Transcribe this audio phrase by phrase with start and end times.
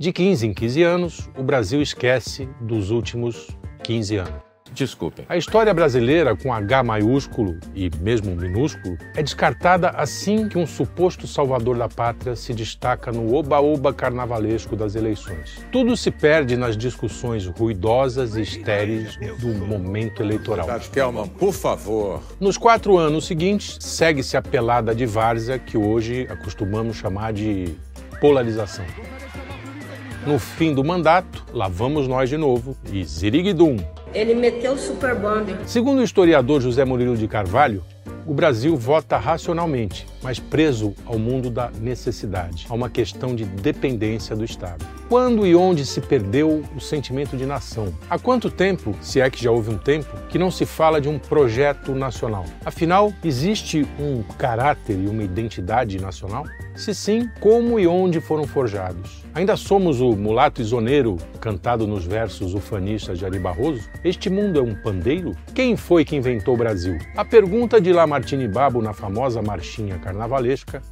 [0.00, 3.48] De 15 em 15 anos, o Brasil esquece dos últimos
[3.82, 4.40] 15 anos.
[4.72, 5.26] Desculpem.
[5.28, 11.26] A história brasileira, com H maiúsculo e mesmo minúsculo, é descartada assim que um suposto
[11.26, 15.62] salvador da pátria se destaca no oba-oba carnavalesco das eleições.
[15.70, 20.66] Tudo se perde nas discussões ruidosas e estéreis do momento eleitoral.
[20.90, 22.22] Kelman, por favor.
[22.40, 27.74] Nos quatro anos seguintes, segue-se a pelada de várzea que hoje acostumamos chamar de
[28.18, 28.86] polarização.
[30.26, 33.78] No fim do mandato, lá vamos nós de novo e ziriguidum,
[34.12, 35.56] ele meteu o super bonder.
[35.64, 37.82] Segundo o historiador José Murilo de Carvalho,
[38.26, 44.36] o Brasil vota racionalmente, mas preso ao mundo da necessidade, a uma questão de dependência
[44.36, 44.84] do Estado.
[45.08, 47.92] Quando e onde se perdeu o sentimento de nação?
[48.08, 51.08] Há quanto tempo, se é que já houve um tempo, que não se fala de
[51.08, 52.44] um projeto nacional?
[52.64, 56.44] Afinal, existe um caráter e uma identidade nacional?
[56.76, 59.24] Se sim, como e onde foram forjados?
[59.34, 63.88] Ainda somos o mulato isoneiro cantado nos versos ufanistas de Ari Barroso?
[64.02, 65.36] Este mundo é um pandeiro?
[65.54, 66.98] Quem foi que inventou o Brasil?
[67.16, 70.82] A pergunta de Lamartine Babo na famosa marchinha carnavalesca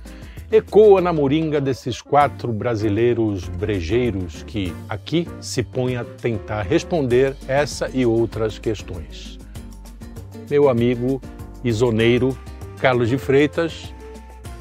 [0.50, 7.90] ecoa na moringa desses quatro brasileiros brejeiros que aqui se põem a tentar responder essa
[7.92, 9.38] e outras questões.
[10.48, 11.20] Meu amigo
[11.62, 12.36] isoneiro
[12.80, 13.92] Carlos de Freitas,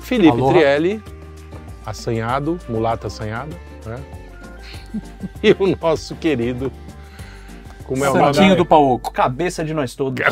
[0.02, 0.54] Felipe Aloha.
[0.54, 1.04] Trielli,
[1.86, 3.56] assanhado, mulata assanhada,
[3.86, 4.00] né?
[5.42, 6.72] e o nosso querido,
[7.86, 8.34] como é o nome?
[8.34, 9.14] Santinho do Pauco.
[9.14, 10.26] Cabeça de nós todos.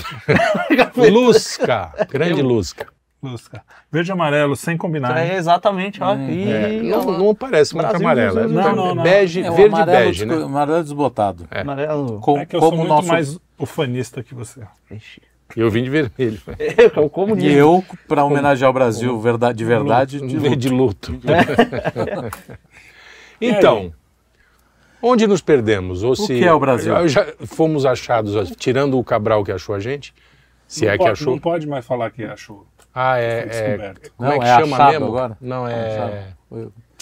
[0.97, 2.94] Lusca, grande Lusca.
[3.31, 3.61] Lusca.
[3.91, 5.17] Verde e amarelo, sem combinar.
[5.17, 6.13] É, exatamente, ó.
[6.13, 6.29] Hum.
[6.29, 9.03] Ih, É, ó não, não parece muito Brasil, amarelo, é Jesus, Não, não, não.
[9.03, 10.35] bege, É, o verde e amarelo bege, né?
[10.35, 11.47] Amarelo desbotado.
[11.51, 12.19] Amarelo.
[12.19, 13.07] Com- É que eu sou como muito nosso...
[13.07, 14.61] mais ufanista que você.
[14.91, 15.21] Ixi.
[15.55, 16.39] E eu vim de vermelho.
[16.57, 21.11] É o E eu, para homenagear o Brasil verdade, de verdade, de De, de luto.
[21.11, 21.27] luto.
[23.39, 23.93] então,
[25.01, 26.03] onde nos perdemos?
[26.03, 27.07] Ou se que é o Brasil?
[27.07, 30.13] Já fomos achados, tirando o Cabral que achou a gente,
[30.67, 31.33] se não é pode, que achou.
[31.33, 32.65] Não pode mais falar que achou.
[32.95, 33.39] Ah, é.
[33.39, 34.11] é descoberto.
[34.17, 35.05] como é Não, que é chama achado mesmo?
[35.07, 35.37] agora?
[35.41, 36.23] Não, é.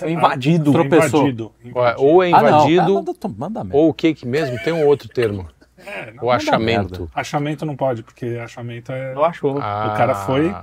[0.02, 0.72] É invadido.
[0.74, 1.22] Foi Tropeçou.
[1.22, 1.52] Invadido.
[1.76, 2.04] Ou é- invadido.
[2.04, 2.48] Ou é Ah, não.
[2.48, 2.82] invadido,
[3.24, 4.58] Ah, manda, ou o que que mesmo?
[4.64, 5.48] Tem um outro termo.
[5.86, 6.24] É, não.
[6.24, 7.02] O achamento.
[7.02, 7.12] merda.
[7.14, 9.14] Achamento não pode, porque achamento é.
[9.14, 9.58] Não achou.
[9.62, 10.54] Ah, cara foi-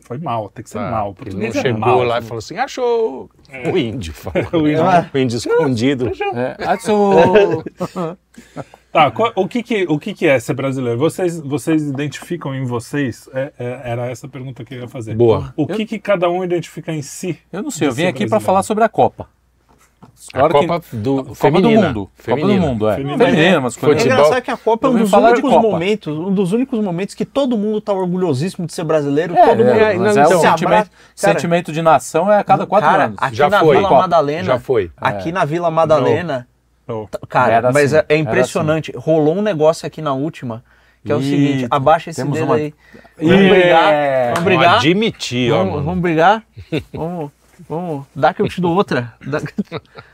[0.00, 0.90] Foi mal, tem que ser tá.
[0.90, 1.12] mal.
[1.12, 2.02] O Ele não é chegou mal.
[2.02, 3.30] lá e falou assim: achou!
[3.72, 4.48] O índio falou.
[4.64, 4.84] O índio.
[5.14, 6.08] o índio escondido.
[6.34, 7.62] É, ah, sou-
[8.94, 10.96] Tá, qual- o, que, que, o que, que é ser brasileiro?
[10.98, 13.28] Vocês, vocês identificam em vocês?
[13.34, 15.16] É- é- era essa a pergunta que eu ia fazer.
[15.16, 15.52] Boa.
[15.56, 17.36] O que, que cada um identifica em si?
[17.52, 19.26] Eu não sei, eu vim aqui para falar sobre a Copa.
[20.32, 21.70] A Claro que- Copa do, Copa do.
[21.70, 22.10] Mundo.
[22.14, 22.44] Feminina.
[22.46, 22.96] Copa do Mundo, é.
[22.96, 23.24] Feminina.
[23.26, 24.04] Feminina, mas É Futebol.
[24.04, 27.24] engraçado que a Copa é Eu um dos únicos momentos, um dos únicos momentos que
[27.24, 30.40] todo mundo tá orgulhosíssimo de ser brasileiro, É, todo mundo é, mas não, é então,
[30.40, 33.16] sentimento, sentimento de nação é a cada quatro cara, anos.
[33.20, 33.76] aqui Já na foi.
[33.76, 33.90] Vila.
[33.90, 34.90] Madalena, Já foi.
[34.96, 36.46] aqui na Vila Madalena,
[36.86, 38.92] Oh, cara, mas assim, é, é impressionante.
[38.96, 40.62] Rolou um negócio aqui na última,
[41.04, 42.74] que é o seguinte, abaixa esse dedo uma- aí.
[43.18, 44.24] Vamos brigar, É.
[44.26, 45.84] vamos Vamos brigar, admitir, ó, vamos, mano.
[45.86, 46.42] vamos brigar,
[46.92, 47.30] vamos,
[47.68, 49.14] vamos, dá que eu te dou outra.
[49.26, 49.40] Dá-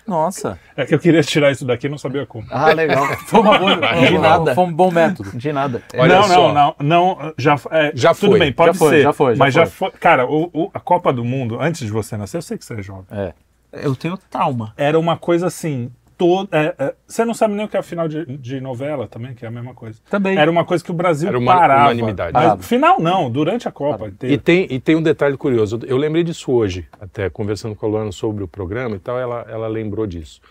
[0.07, 2.47] Nossa, É que eu queria tirar isso daqui e não sabia como.
[2.51, 3.05] Ah, legal.
[3.27, 4.55] foi uma boa, De nada.
[4.55, 5.31] foi um bom método.
[5.37, 5.83] De nada.
[5.97, 6.53] Olha não, só.
[6.53, 6.75] não, não,
[7.19, 8.39] não, já, é, Já tudo foi.
[8.41, 9.03] bem, pode Já foi, ser.
[9.03, 9.91] já foi, já mas já foi.
[9.91, 9.99] foi.
[10.01, 12.75] Cara, o- o- a Copa do Mundo, antes de você nascer, eu sei que você
[12.75, 13.05] é jovem.
[13.11, 13.33] É.
[13.73, 14.73] Eu tenho trauma.
[14.77, 15.93] Era uma coisa assim.
[16.21, 19.35] Todo, é, é, você não sabe nem o que é final de, de novela também,
[19.35, 19.99] que é a mesma coisa.
[20.11, 20.37] Também.
[20.37, 21.85] Era uma coisa que o Brasil Era uma parava.
[21.85, 22.35] unanimidade.
[22.35, 24.39] Mas, final não, durante a Copa E inteira.
[24.39, 25.81] tem, e tem um detalhe curioso.
[25.87, 29.47] Eu lembrei disso hoje, até conversando com a Luana sobre o programa e tal, ela,
[29.49, 30.43] ela lembrou disso.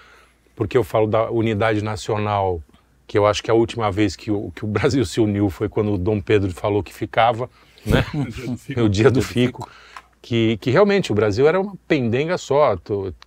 [0.55, 2.63] Porque eu falo da unidade nacional,
[3.05, 5.69] que eu acho que a última vez que o, que o Brasil se uniu foi
[5.69, 7.47] quando o Dom Pedro falou que ficava,
[7.85, 8.03] né?
[8.83, 9.69] o dia do fico.
[10.19, 12.75] Que, que realmente o Brasil era uma pendenga só.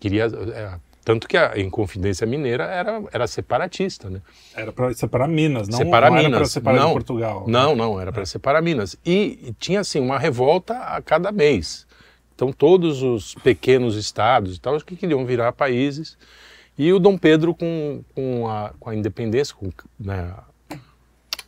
[0.00, 0.72] queria, é,
[1.04, 4.20] tanto que a Inconfidência Mineira era, era separatista, né?
[4.54, 6.38] Era para separar Minas, não, separar não era Minas.
[6.38, 7.44] para separar não, Portugal.
[7.48, 8.96] Não, não, era para separar Minas.
[9.04, 11.86] E, e tinha assim uma revolta a cada mês.
[12.34, 16.16] Então todos os pequenos estados e tal que queriam virar países.
[16.78, 20.32] E o Dom Pedro com, com, a, com a independência, com, né,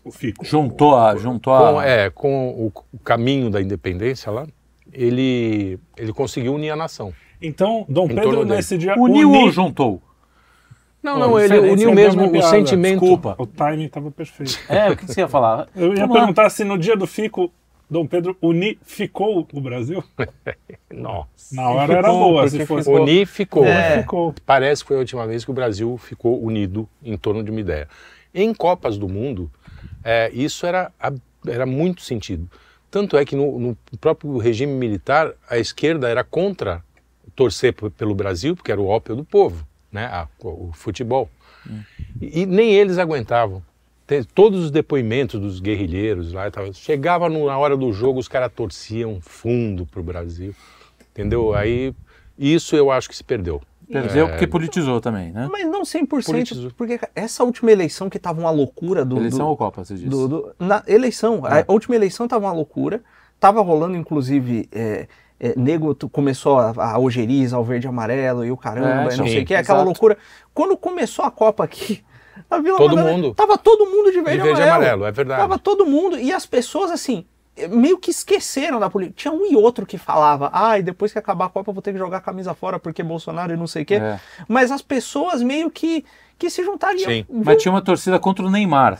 [0.04, 0.44] O Fico.
[0.44, 1.16] Juntou a.
[1.16, 4.46] Juntou com, a é, com o, o caminho da independência lá,
[4.92, 7.14] ele, ele conseguiu unir a nação.
[7.46, 8.56] Então, Dom Em Pedro dele.
[8.56, 10.02] nesse dia Uniu ou juntou?
[11.02, 13.00] Não, não, ele uniu mesmo o sentimento.
[13.00, 13.34] Desculpa.
[13.36, 14.58] O timing estava perfeito.
[14.70, 15.68] É, o que você ia falar?
[15.76, 16.20] Eu ia Vamos lá.
[16.22, 17.52] perguntar se no dia do Fico,
[17.90, 20.02] Dom Pedro unificou o Brasil.
[20.90, 21.54] Nossa.
[21.54, 22.90] Na hora era Ficou, boa, porque se fosse.
[22.90, 23.66] Unificou.
[23.66, 23.98] É.
[24.00, 24.34] Ficou.
[24.46, 27.60] Parece que foi a última vez que o Brasil ficou unido em torno de uma
[27.60, 27.86] ideia.
[28.34, 29.50] Em Copas do Mundo,
[30.02, 30.90] é, isso era,
[31.46, 32.48] era muito sentido.
[32.90, 36.82] Tanto é que no, no próprio regime militar, a esquerda era contra
[37.34, 39.66] torcer pelo Brasil, porque era o ópio do povo.
[39.92, 41.30] né, a- o futebol.
[42.20, 43.62] E, e nem eles aguentavam.
[44.08, 48.26] Te- Todos os depoimentos dos guerrilheiros lá, tal, chegava no- na hora do jogo, os
[48.26, 50.52] caras torciam fundo pro Brasil,
[51.12, 51.54] entendeu?
[51.54, 51.94] Aí
[52.36, 53.62] isso eu acho que se perdeu.
[53.88, 55.48] Perdeu É, porque politizou também, né?
[55.52, 56.72] Mas não 100%, Politizou.
[56.76, 59.16] porque essa última eleição que tava uma loucura do...
[59.18, 60.08] Eleição do- ou Copa, você disse?
[60.08, 63.00] do- do- na eleição, a última eleição tava uma loucura,
[63.38, 64.68] tava rolando inclusive...
[64.72, 65.06] É,
[65.40, 69.18] é, nego começou a, a ojeriza, o verde e amarelo e o caramba, É, e
[69.18, 69.84] não sim, sei o que, aquela exato.
[69.84, 70.16] loucura.
[70.52, 72.02] Quando começou a Copa aqui,
[72.50, 73.34] a Vila Todo Madalena, mundo.
[73.34, 74.74] Tava todo mundo de verde, De verde e amarelo.
[74.74, 75.40] amarelo, é verdade.
[75.40, 77.24] Tava todo mundo, e as pessoas assim,
[77.70, 79.16] meio que esqueceram da política.
[79.16, 81.92] Tinha um e outro que falava, ai, depois que acabar a Copa eu vou ter
[81.92, 83.94] que jogar a camisa fora porque Bolsonaro e não sei o quê.
[83.94, 84.18] É.
[84.48, 86.04] Mas as pessoas meio que,
[86.38, 87.08] que se juntariam.
[87.10, 87.24] Sim.
[87.30, 88.98] Mas tinha uma torcida contra o Neymar.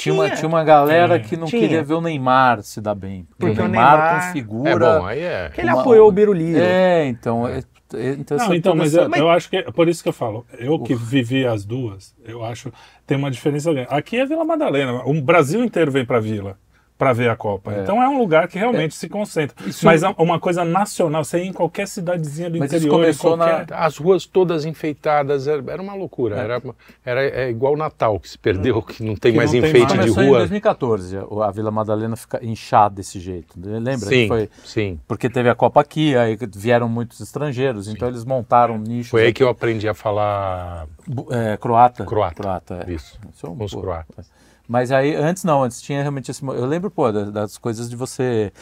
[0.00, 0.48] Tinha uma, Tinha.
[0.48, 1.28] uma galera Tinha.
[1.28, 1.60] que não Tinha.
[1.62, 3.26] queria ver o Neymar se dar bem.
[3.38, 4.70] Porque, Porque o Neymar, Neymar- configura.
[4.70, 5.50] É bom, aí é.
[5.54, 6.58] que ele uma- apoiou o Biruliro.
[6.60, 7.46] É, então.
[7.46, 7.58] é-
[7.94, 10.46] é- então, Não, então, mas essa- eu, eu acho que por isso que eu falo.
[10.58, 12.72] Eu que vivi as duas, eu acho
[13.06, 13.70] tem uma diferença.
[13.88, 16.56] Aqui é Vila Madalena, o Brasil inteiro vem para Vila
[17.00, 17.72] para ver a Copa.
[17.82, 19.56] Então é um lugar que realmente se concentra.
[19.66, 22.94] Isso- Mas é uma coisa nacional, você ia em qualquer cidadezinha do Mas isso interior,
[22.94, 23.74] em começou na- qualquer...
[23.74, 26.36] As ruas todas enfeitadas, era, era uma loucura.
[26.36, 26.62] Era,
[27.02, 29.96] era é igual Natal, que se perdeu, que não tem Que mais não tem enfeite
[29.96, 30.00] mais.
[30.10, 30.38] de Começou em rua.
[30.40, 33.54] 2014, a a Vila Madalena fica inchada desse jeito.
[33.58, 33.92] Lembra?
[33.94, 35.00] que Sim, foi sim.
[35.08, 39.10] porque teve a Copa aqui, aí vieram muitos estrangeiros, então eles montaram nichos.
[39.10, 39.36] Foi aí aqui.
[39.38, 40.86] que eu aprendi a falar
[41.30, 42.04] é, croata.
[42.04, 42.84] croata.
[42.86, 42.92] é.
[42.92, 43.18] Isso.
[43.32, 44.30] Sou um os croatas.
[44.70, 46.44] Mas aí, antes não, antes tinha realmente esse.
[46.46, 48.52] Eu lembro, pô, das, das coisas de você.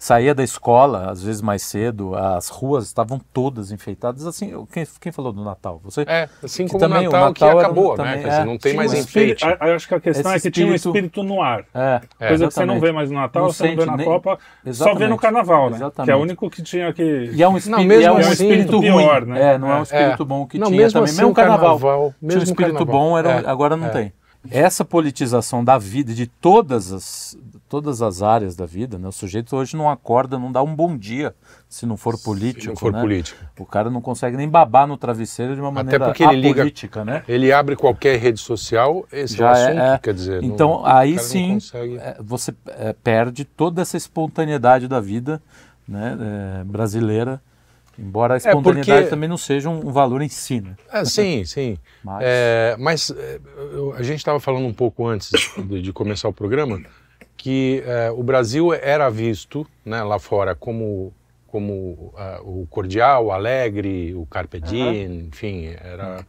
[0.00, 4.24] Saía da escola, às vezes mais cedo, as ruas estavam todas enfeitadas.
[4.26, 5.80] Assim, quem, quem falou do Natal?
[5.82, 6.02] Você?
[6.02, 8.22] É, assim Que como o também o Natal, que Natal era um- acabou, também, né?
[8.22, 8.44] Dizer, é.
[8.44, 9.60] não tem mais um espírito- enfeite.
[9.60, 11.64] a- a- Acho que a questão Esse é que tinha um espírito- espírito no ar.
[11.74, 12.80] É, É, Coisa que você não exatamente.
[12.80, 15.08] vê mais no Natal, Não você não vê sente na nem- Copa, só vê Exatamente.
[15.10, 15.66] no Carnaval, né?
[15.66, 16.14] Que é Exatamente.
[16.16, 17.30] o único que tinha que...
[17.34, 19.04] E é um espírito, mesmo e é um assim, espírito muito ruim.
[19.04, 19.54] pior, né?
[19.54, 19.82] É, não é um É.
[19.82, 21.04] espírito bom que Não, tinha mesmo também.
[21.10, 21.76] assim, mesmo o carnaval.
[21.76, 23.00] carnaval, tinha um mesmo espírito carnaval.
[23.10, 23.90] bom, era, É, agora não é.
[23.90, 24.12] tem.
[24.50, 27.36] Essa politização da vida, de todas as,
[27.68, 29.08] todas as áreas da vida, né?
[29.08, 31.34] o sujeito hoje não acorda, não dá um bom dia
[31.68, 32.68] se não for político.
[32.68, 33.00] não for né?
[33.00, 33.38] político.
[33.58, 37.22] O cara não consegue nem babar no travesseiro de uma maneira porque ele liga- né?
[37.28, 39.98] Ele abre qualquer rede social, esse Já é o é, assunto, é.
[39.98, 40.42] quer dizer.
[40.42, 45.00] não- Então o aí não sim consegue- é, você é, perde toda essa espontaneidade da
[45.00, 45.42] vida
[45.86, 46.16] né,
[46.60, 47.40] é, brasileira,
[47.98, 50.60] embora a espontaneidade porque- também não seja um, valor em si.
[50.60, 50.76] Né?
[50.90, 51.76] Ah, sim, sim.
[52.04, 53.40] Mas- É, mas é,
[53.72, 56.80] eu- a gente estava falando um pouco antes de, de começar o programa
[57.36, 61.12] que é, o Brasil era visto né, lá fora como,
[61.46, 66.24] como ah, o cordial, o alegre, o carpe diem, enfim, era,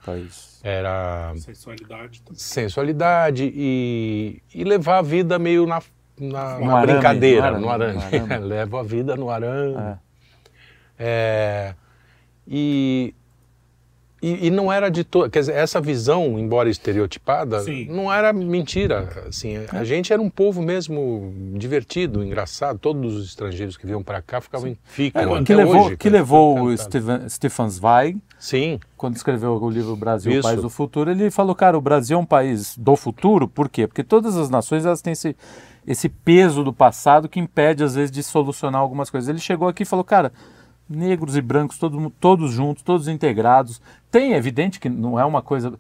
[0.64, 2.22] era Sensualidade.
[2.22, 2.40] também.
[2.40, 5.82] sensualidade e, e levar a vida meio na,
[6.20, 8.20] na, No na arame, brincadeira, no no arame, arame.
[8.20, 8.46] no arame.
[8.48, 9.76] Leva a vida no arame.
[9.76, 9.98] É.
[11.00, 11.74] É,
[12.46, 13.14] e,
[14.22, 15.30] e, e não era de todo.
[15.30, 17.86] Quer dizer, essa visão, embora estereotipada, Sim.
[17.90, 19.08] não era mentira.
[19.30, 22.78] Assim, a gente era um povo mesmo divertido, engraçado.
[22.78, 25.98] Todos os estrangeiros que vinham para cá ficavam, ficam É, até que levou, hoje.
[25.98, 26.78] que levou o.
[26.78, 30.42] Steven, Stefan Zweig, Sim, quando escreveu o livro Brasil, Isso.
[30.42, 33.88] País do Futuro, ele falou, cara, o Brasil é um país do futuro, por quê?
[33.88, 35.36] Porque todas as nações elas têm esse,
[35.88, 39.30] esse peso do passado que impede, às vezes, de solucionar algumas coisas.
[39.30, 40.32] Ele chegou aqui e falou, cara,
[40.90, 43.82] negros e brancos, todo, todos juntos, todos integrados.
[44.10, 45.74] Tem, é evidente que não é uma coisa...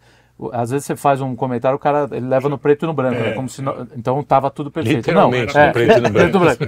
[0.53, 3.19] Às vezes você faz um comentário, o cara ele leva no preto e no branco,
[3.19, 3.33] né?
[3.33, 4.97] como se não- então tava tudo perfeito.
[4.99, 6.63] Literalmente, não, no preto e no branco.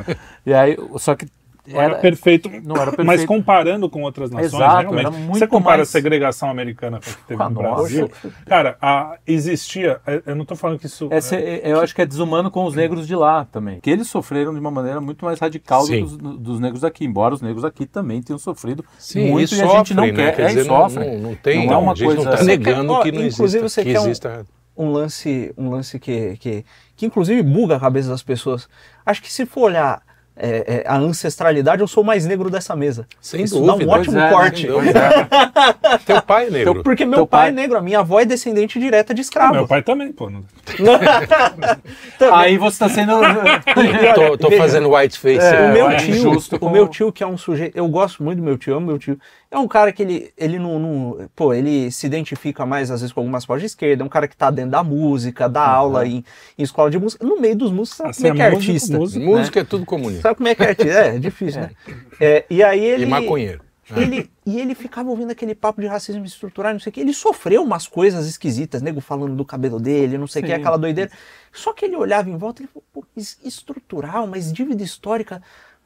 [0.45, 1.25] E aí, só que
[1.67, 3.05] Não era, era, perfeito, não era perfeito.
[3.05, 6.99] mas comparando com outras nações, Exato, realmente, era muito você compara mais- a segregação americana
[6.99, 7.75] com a que teve Ah, no nossa.
[7.81, 8.11] Brasil,
[8.47, 11.07] cara, a- existia, eu não estou falando que isso...
[11.11, 13.79] Essa é- eu acho que é desumano com os negros de lá também.
[13.79, 16.03] Que eles sofreram de uma maneira muito mais radical do que Sim.
[16.03, 17.05] os, dos negros daqui.
[17.05, 20.13] Embora os negros aqui também tenham sofrido sim muito e e a gente não né?
[20.13, 20.35] quer.
[20.35, 21.17] Quer é, dizer, e não, sofrem.
[21.19, 23.11] não, não tem, Não é uma a gente não coisa- está Você negando quer- que
[23.11, 23.69] não inclusive exista.
[23.69, 24.45] você que quer um- exista
[24.77, 26.65] um lance, um lance que, que,
[26.95, 28.67] que inclusive buga a cabeça das pessoas.
[29.05, 30.01] Acho que se for olhar
[30.41, 33.05] é, é, a ancestralidade, eu sou o mais negro dessa mesa.
[33.21, 33.77] Sem Isso dúvida.
[33.77, 34.67] dá um ótimo é, corte.
[34.67, 35.01] Dúvida.
[36.05, 36.83] Teu pai é negro.
[36.83, 39.53] Porque meu Teu pai, pai- é negro, a minha avó é descendente direta de escravo.
[39.53, 40.29] Meu pai também, pô.
[40.29, 40.43] não-
[42.17, 42.35] Também.
[42.35, 43.13] Aí você está sendo.
[44.15, 45.39] tô, tô fazendo white face.
[45.39, 48.37] É, o meu tio, o com- meu tio que é um sujeito, eu gosto muito
[48.39, 49.19] do meu tio, amo meu tio.
[49.51, 53.11] É um cara que ele, ele não, não- pô, ele se identifica mais às vezes
[53.13, 56.07] com algumas pautas de esquerda, é um cara que tá dentro da música, dá aula
[56.07, 56.23] em,
[56.57, 58.71] em escola de música, no meio dos músicos, sabe Assim, como é que é músico,
[58.71, 58.97] artista?
[58.97, 59.25] músico.
[59.25, 60.21] Música é tudo comunista.
[60.21, 60.99] Sabe como é que é artista?
[60.99, 61.71] É, é difícil, né?
[62.19, 63.61] É, e aí ele E maconheiro.
[63.93, 67.01] ele, e ele ficava ouvindo aquele papo de racismo estrutural, não sei o que.
[67.01, 70.77] Ele sofreu umas coisas esquisitas, nego falando do cabelo dele, não sei o que, aquela
[70.77, 71.11] doideira.
[71.51, 73.05] Só que ele olhava em volta e ele falou, pô,
[73.43, 75.41] estrutural, mas dívida histórica.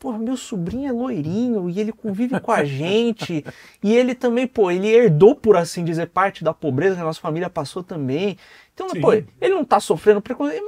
[0.06, 3.44] Pô, meu sobrinho é loirinho e ele convive com a gente.
[3.82, 7.20] e ele também, pô, ele herdou, por assim dizer, parte da pobreza que a nossa
[7.20, 8.38] família passou também.
[8.72, 9.02] Então, Sim.
[9.02, 10.64] pô, ele não tá sofrendo preconceito.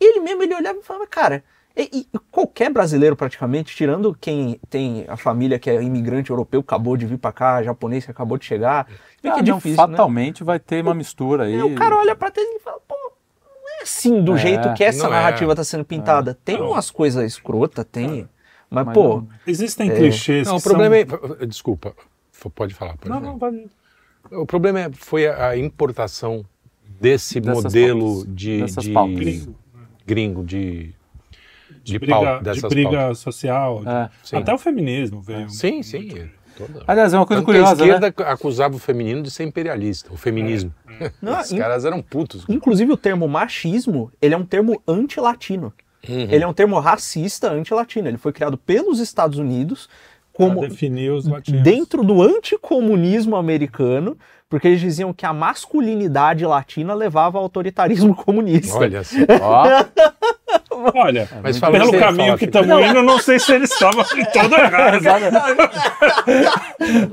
[0.00, 1.44] Ele mesmo, ele olhava e falava, cara,
[1.76, 6.96] e, e qualquer brasileiro praticamente, tirando quem tem a família que é imigrante europeu, acabou
[6.96, 8.86] de vir pra cá, japonês que acabou de chegar,
[9.22, 9.76] vê que Ah, é não, difícil, né?
[9.76, 11.56] fatalmente vai ter uma mistura aí.
[11.56, 12.94] Aí o cara olha pra trás e fala, pô,
[13.44, 15.16] não é assim do É, jeito que essa não é.
[15.18, 16.32] narrativa tá sendo pintada.
[16.42, 16.70] Tem Não.
[16.70, 18.26] umas coisas escrotas, tem.
[18.70, 21.36] Mas, Mas pô, não- Existem clichês Não, o que problema são...
[21.40, 21.46] é.
[21.46, 21.94] Desculpa,
[22.54, 22.96] pode falar.
[22.96, 23.32] Pode Não, falar.
[23.32, 24.40] não, vai...
[24.40, 26.44] O problema é, foi a importação
[27.00, 28.34] desse Dessas modelo pautas.
[28.36, 29.16] de, Dessas de pautas.
[29.16, 29.54] gringo,
[30.06, 30.94] gringo, de,
[31.82, 33.18] De, de, briga, pau, de briga pautas.
[33.20, 33.80] social.
[33.80, 34.10] de- É.
[34.22, 34.36] Sim.
[34.36, 35.48] Até o feminismo veio.
[35.48, 36.10] Sim, sim.
[36.18, 37.94] é toda- Aliás, é uma coisa Tanto que a curiosa, né?
[38.06, 40.74] esquerda acusava o feminino de ser imperialista, o feminismo.
[41.22, 42.44] Não, Os in- caras eram putos.
[42.50, 45.72] inclusive o termo machismo, ele é um termo anti-latino.
[46.06, 46.28] Uhum.
[46.30, 48.08] Ele é um termo racista anti-latino.
[48.08, 49.88] Ele foi criado pelos Estados Unidos
[50.32, 51.62] como definir os latinos.
[51.62, 54.16] dentro do anticomunismo americano,
[54.48, 58.78] porque eles diziam que a masculinidade latina levava ao autoritarismo comunista.
[58.78, 59.16] Olha só.
[60.94, 64.32] Olha, Mas fala pelo caminho fala, que estamos indo, não sei se eles estavam de
[64.32, 65.00] todo errado.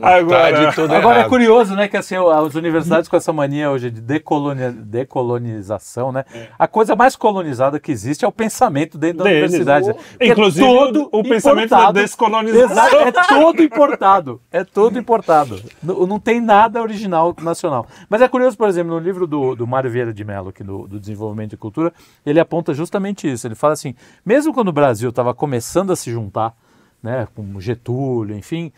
[0.01, 1.29] Agora, Tá de todo Agora é errado.
[1.29, 6.25] curioso, né, que assim, as universidades com essa mania hoje de decolonia- decolonização, né?
[6.57, 9.51] A coisa mais colonizada que existe é o pensamento dentro da Deles.
[9.51, 9.88] universidade.
[9.88, 9.95] né?
[10.19, 13.00] Que Inclusive, o- o pensamento da descolonização.
[13.01, 14.41] É todo importado.
[14.51, 15.62] É todo importado.
[15.81, 17.88] Não, não tem nada original nacional.
[18.10, 20.88] Mas é curioso, por exemplo, no livro do, do Mário Vieira de Mello, aqui do,
[20.88, 21.93] do Desenvolvimento e Cultura,
[22.25, 23.48] ele aponta justamente isso.
[23.48, 23.96] Ele fala assim,
[24.26, 26.54] mesmo quando o Brasil estava começando a se juntar,
[27.02, 28.72] né, com Getúlio, enfim,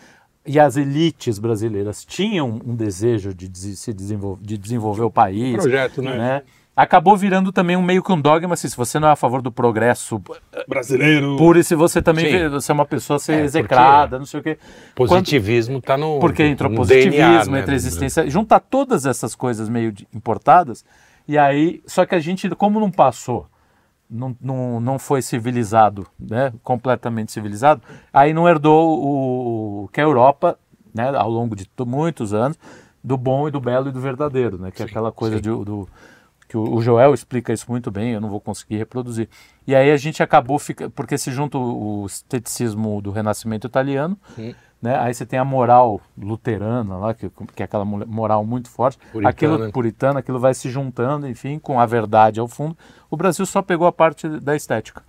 [0.46, 6.02] e as elites brasileiras tinham um desejo de, se desenvolver, de desenvolver o país, Projeto,
[6.02, 6.18] né?
[6.18, 6.42] né?
[6.76, 9.42] Acabou virando também um meio que um dogma, assim, se você não é a favor
[9.42, 10.22] do progresso
[10.68, 11.36] brasileiro.
[11.36, 14.28] puro e se você também vê- você é uma pessoa ser É, porque execrada, não
[14.28, 14.60] sei o quê.
[14.94, 16.20] Positivismo está no.
[16.20, 17.60] porque entrou no positivismo, DNA, né?
[17.62, 20.86] entra existência, junta todas essas coisas meio importadas,
[21.28, 23.48] e aí, só que a gente, como não passou,
[24.10, 27.82] não, não, não foi civilizado, né, completamente civilizado,
[28.14, 30.58] aí não herdou o, o que a Europa,
[30.94, 32.58] né, ao longo de to- muitos anos,
[33.04, 35.88] do bom e do belo e do verdadeiro, né, que é aquela coisa de- do
[36.48, 39.28] que o o Joel explica isso muito bem, eu não vou conseguir reproduzir.
[39.68, 44.18] E aí a gente acabou ficando, porque se junta o o esteticismo do Renascimento italiano,
[44.82, 44.98] né?
[45.00, 48.98] Aí você tem a moral luterana lá, que, que é aquela mo- moral muito forte,
[49.12, 49.30] Puritana.
[49.30, 52.78] aquilo puritano, aquilo vai se juntando, enfim, com a verdade ao fundo.
[53.10, 55.02] O Brasil só pegou a parte da estética.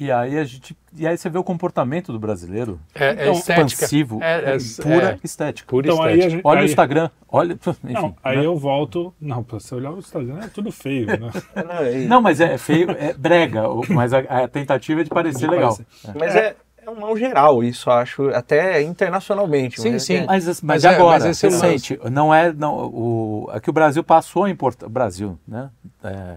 [0.00, 3.32] E aí a gente, e aí você vê o comportamento do brasileiro, É, é Então,
[3.34, 5.68] expansivo, É, é, pura é, estética.
[5.68, 6.30] pura Então, estética.
[6.30, 7.52] gente- Olha aí- o Instagram, olha,
[7.84, 7.92] enfim.
[7.92, 8.44] Não, aí né?
[8.46, 9.14] eu volto.
[9.20, 11.30] Não, pra você olhar o Instagram é tudo feio, né?
[12.08, 15.78] Não, mas é feio, é brega, mas a, a tentativa é de parecer legal.
[16.18, 19.80] Mas é, é um mal geral isso, acho, até internacionalmente.
[19.80, 20.14] Sim, mas sim.
[20.16, 23.60] é- Mas, mas, Mas é- agora, mas esse é recente, não é, não, o, é
[23.60, 25.70] que o Brasil passou a importar, o Brasil, né?
[26.02, 26.36] É,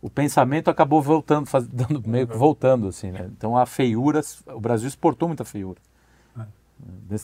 [0.00, 3.28] o pensamento acabou voltando, faz- dando, meio que voltando, assim, né?
[3.36, 5.78] Então a feiura, o Brasil exportou muita feiura.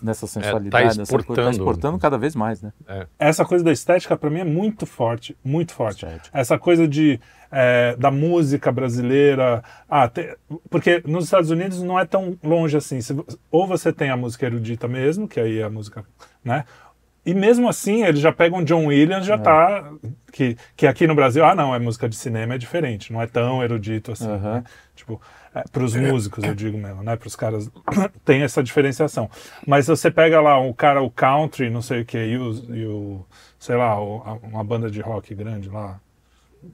[0.02, 1.50] Nessa sensualidade, nessa coisa, tá exportando.
[1.50, 2.72] exportando cada vez mais, né?
[3.18, 5.36] Essa coisa da estética, pra mim, é muito forte.
[5.42, 6.04] Muito forte.
[6.04, 6.38] Estética.
[6.38, 7.18] Essa coisa de,
[7.50, 9.62] é, da música brasileira.
[9.88, 10.36] Ah, te-
[10.70, 13.00] porque nos Estados Unidos não é tão longe assim.
[13.00, 13.16] Se
[13.50, 16.04] ou você tem a música erudita mesmo, que aí é a música.
[16.44, 16.64] né?
[17.26, 19.28] E mesmo assim, eles já pegam John Williams, É.
[19.28, 19.90] já tá.
[20.32, 23.26] Que, que aqui no Brasil, ah, não, é música de cinema, é diferente, não é
[23.26, 24.28] tão erudito assim.
[24.28, 24.62] Né?
[24.94, 25.20] Tipo,
[25.58, 27.16] é, para os músicos, eu digo mesmo, né?
[27.16, 27.70] Para os caras,
[28.24, 29.30] tem essa diferenciação.
[29.66, 32.86] Mas você pega lá o cara, o country, não sei o que, e o, e
[32.86, 33.26] o
[33.58, 36.00] sei lá, o- a- uma banda de rock grande lá,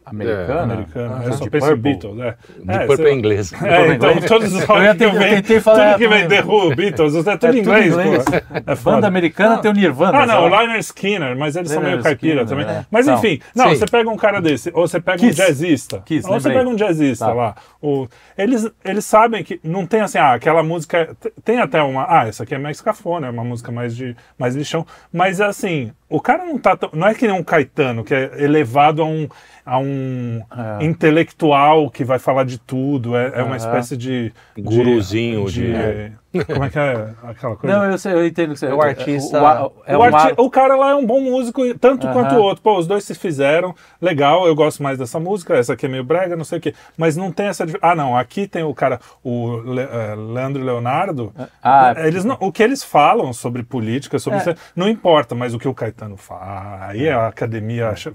[0.06, 0.62] Americana.
[0.62, 1.14] americana.
[1.14, 1.24] Aham.
[1.24, 1.92] eu só Deep penso em Purple.
[1.92, 2.36] Beatles, é.
[2.64, 3.52] De é, Purple é inglês.
[3.62, 6.42] É, então todos os rock ia que eu vem, tentei falar- tudo que vem The
[6.42, 8.24] Who, Beatles, é tudo É em tudo inglês, inglês.
[8.24, 8.70] pô.
[8.72, 8.74] É.
[8.76, 10.18] Banda americana tem o Nirvana.
[10.18, 10.60] Ah, não, o?
[10.60, 12.66] Liner Skinner, mas eles são Lynyrd meio caipira também.
[12.66, 12.84] é.
[12.90, 13.14] Mas São.
[13.16, 13.76] enfim, não, Sim.
[13.76, 15.40] você pega um cara desse, ou você pega Kiss.
[15.40, 17.32] um jazzista, Kiss, ou você pega um jazzista Tá.
[17.32, 17.54] lá.
[17.80, 21.14] O, eles, eles sabem que não tem assim, ah, aquela música.
[21.44, 22.06] Tem até uma.
[22.08, 24.86] Ah, essa aqui é mais cafona, é uma música mais de mais lixão.
[25.12, 26.76] Mas assim, o cara não tá.
[26.76, 29.28] tão- Não é que nem um Caetano, que é elevado a um.
[29.66, 30.42] A um
[30.80, 30.84] É.
[30.84, 34.32] intelectual que vai falar de tudo, é, é uma espécie de.
[34.54, 36.12] de- Guruzinho de-
[36.46, 37.76] Como é que é aquela coisa?
[37.76, 40.02] Não, eu, sei, eu entendo que você É o artista- O, o, é o, um
[40.02, 42.62] arti- o cara lá é um bom músico, tanto quanto o outro.
[42.62, 46.04] Pô, os dois se fizeram, legal, eu gosto mais dessa música, essa aqui é meio
[46.04, 46.74] brega, não sei o quê.
[46.96, 47.64] Mas não tem essa.
[47.80, 51.32] Ah, não, aqui tem o cara, o Le- eh, Leandro e Leonardo.
[51.62, 54.42] Ah, eles não- o que eles falam sobre política, sobre É.
[54.42, 56.86] isso, não importa, mas o que o Caetano fala.
[56.88, 58.12] Aí a academia acha-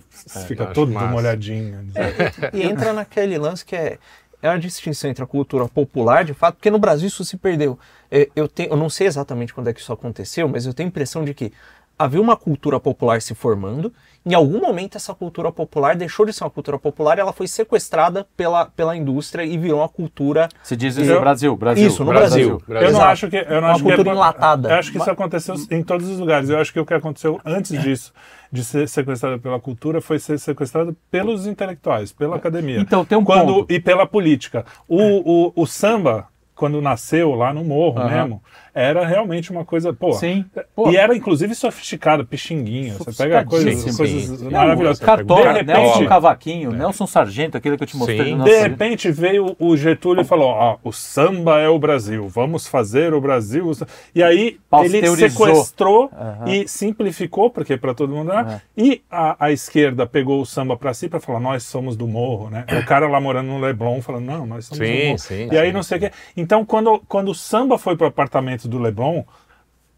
[0.48, 1.88] fica todo molhadinho.
[2.54, 3.98] E entra naquele lance que é.
[4.42, 7.78] É uma distinção entre a cultura popular, de fato, porque no Brasil isso se perdeu.
[8.12, 10.88] É, Eu, tenho, eu não sei exatamente quando é que isso aconteceu, mas eu tenho
[10.88, 11.52] a impressão de que
[11.98, 13.92] havia uma cultura popular se formando,
[14.26, 17.48] em algum momento essa cultura popular deixou de ser uma cultura popular e ela foi
[17.48, 21.88] sequestrada pela, pela indústria e virou uma cultura Se diz isso Eu- no Brasil, Brasil.
[21.88, 22.62] Isso, no Brasil.
[22.68, 23.36] Eu não acho que.
[23.38, 24.70] Eu não Uma acho que é- cultura enlatada.
[24.70, 26.50] Eu acho que isso aconteceu em todos os lugares.
[26.50, 28.14] Eu acho que o que aconteceu antes disso,
[28.52, 32.80] de ser sequestrada pela cultura, foi ser sequestrada pelos intelectuais, pela academia.
[32.80, 33.74] Então, tem um quando, ponto.
[33.74, 34.66] E pela política.
[34.88, 38.10] O, o, o samba, quando nasceu lá no morro Aham.
[38.10, 38.44] mesmo,
[38.80, 39.92] era realmente uma coisa.
[39.92, 40.46] Pô, Sim.
[40.76, 40.90] Pô.
[40.90, 42.94] E era inclusive sofisticado, pixinguinha.
[42.94, 45.04] Você pega coisas, coisas maravilhosas.
[45.04, 49.12] Cartola, de Nelson repente, Cavaquinho, Nelson Sargento, aquele que eu te mostrei no de repente
[49.12, 53.70] veio o Getúlio e falou: ó, o samba é o Brasil, vamos fazer o Brasil.
[54.16, 56.46] E aí ele sequestrou Aham.
[56.48, 58.62] e simplificou, porque para todo mundo era.
[58.78, 62.50] E a, a esquerda pegou o samba para si para falar: nós somos do morro,
[62.50, 62.66] né?
[62.82, 65.18] O cara lá morando no Leblon falando: não, nós somos Sim, do morro.
[65.18, 65.74] sim, e aí sim.
[65.74, 66.12] não sei o quê.
[66.38, 69.24] Então quando, quando o samba foi pro apartamento do Leblon.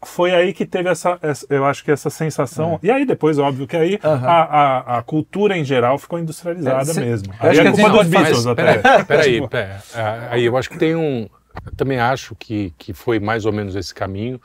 [0.04, 2.80] Foi aí que teve essa, essa- eu acho que essa sensação.
[2.82, 4.26] E aí depois, óbvio, que aí Aham.
[4.26, 7.32] a, a, a cultura em geral ficou industrializada É, mesmo.
[7.38, 8.78] Aí é culpa dos pode falar- Beatles Mas, até.
[8.78, 9.76] peraí, peraí, Tipo, peraí.
[9.94, 11.28] Ah, Aí eu acho que tem um.
[11.64, 14.40] eu também acho que, que foi mais ou menos esse caminho,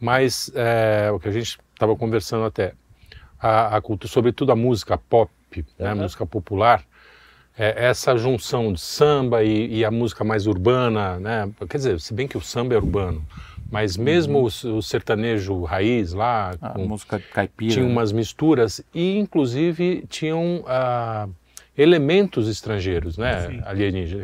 [0.00, 2.72] mas é, o que a gente estava conversando até,
[3.38, 5.30] a, a cultura, sobretudo a música pop,
[5.78, 6.82] né, a música popular,
[7.58, 11.50] é, essa junção de samba e, e a música mais urbana, né?
[11.68, 13.22] Quer dizer, se bem que o samba é urbano,
[13.76, 17.72] mas mesmo o, o sertanejo raiz lá, A com- música caipira.
[17.74, 17.90] tinha né?
[17.92, 21.28] umas misturas e inclusive tinham ah,
[21.76, 23.60] elementos estrangeiros, né.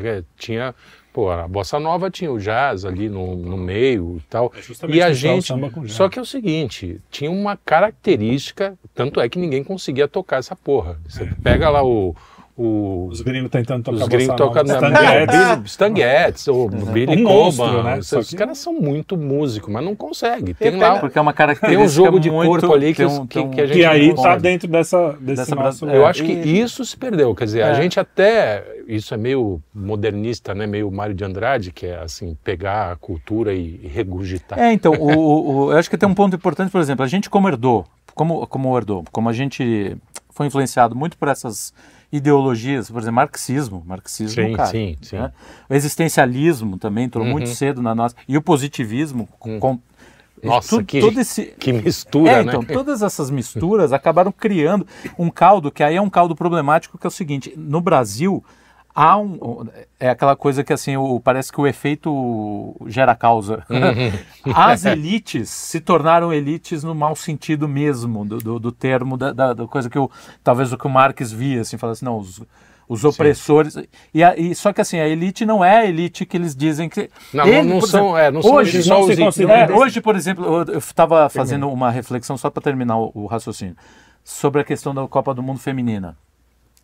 [0.04, 0.74] É, Tinha,
[1.12, 4.50] pô, a bossa nova tinha o jazz ali no, no meio e tal.
[4.56, 5.52] É E a gente,
[5.88, 10.56] só que é o seguinte, tinha uma característica, tanto é que ninguém conseguia tocar essa
[10.56, 10.98] porra.
[11.06, 12.16] Você pega lá o
[12.62, 15.36] o- Os gringos tentando tocar os gringos tocando Stan Getz.
[15.36, 17.98] Billy- Stan Getz, ou Billy Um Coban, né?
[17.98, 20.54] Os, que- caras são muito músicos, mas não conseguem.
[20.54, 23.26] Tem lá Porque é uma característica tem um jogo de muito- corpo ali que, um-
[23.26, 24.42] que, tem um- que a gente Que aí tá consegue.
[24.42, 25.86] dentro dessa, desse Dessa nosso...
[25.86, 27.34] Eu É, acho que e- isso se perdeu.
[27.34, 27.74] Quer dizer, a É.
[27.74, 28.64] gente até.
[28.88, 30.66] Isso é meio modernista, né?
[30.66, 34.58] Meio Mário de Andrade, que é assim, pegar a cultura e, e regurgitar.
[34.58, 37.08] É, então, o, o- o- eu acho que tem um ponto importante, por exemplo, a
[37.08, 37.84] gente como herdou,
[38.14, 39.96] como, como herdou, como a gente
[40.30, 41.72] foi influenciado muito por essas
[42.12, 45.16] ideologias, por exemplo, marxismo, marxismo, Sim, cara, sim, sim.
[45.16, 45.32] né?
[45.68, 47.54] O existencialismo também entrou muito Uhum.
[47.54, 49.78] cedo na nossa, e o positivismo, com,
[50.42, 52.52] Nossa, tu- que, todo esse, que mistura, é, né?
[52.52, 54.86] então, todas essas misturas acabaram criando
[55.18, 58.44] um caldo que aí é um caldo problemático, que é o seguinte, no Brasil
[58.94, 59.66] há um,
[59.98, 63.64] é aquela coisa que assim, o, parece que o efeito gera causa.
[64.54, 69.52] As elites se tornaram elites no mau sentido mesmo do, do, do termo, da, da-
[69.54, 70.10] da coisa que o,
[70.42, 72.42] talvez o que o Marx via, assim, fala assim, não, os,
[72.88, 73.76] os opressores.
[74.12, 76.88] E, a- e só que assim, a elite não é a elite que eles dizem
[76.88, 77.08] que.
[77.32, 80.16] Não, Ele, não são, exemplo, é, não são hoje não se considera- é, hoje, por
[80.16, 83.76] exemplo, eu estava fazendo uma reflexão só para terminar o, o raciocínio
[84.24, 86.16] sobre a questão da Copa do Mundo feminina.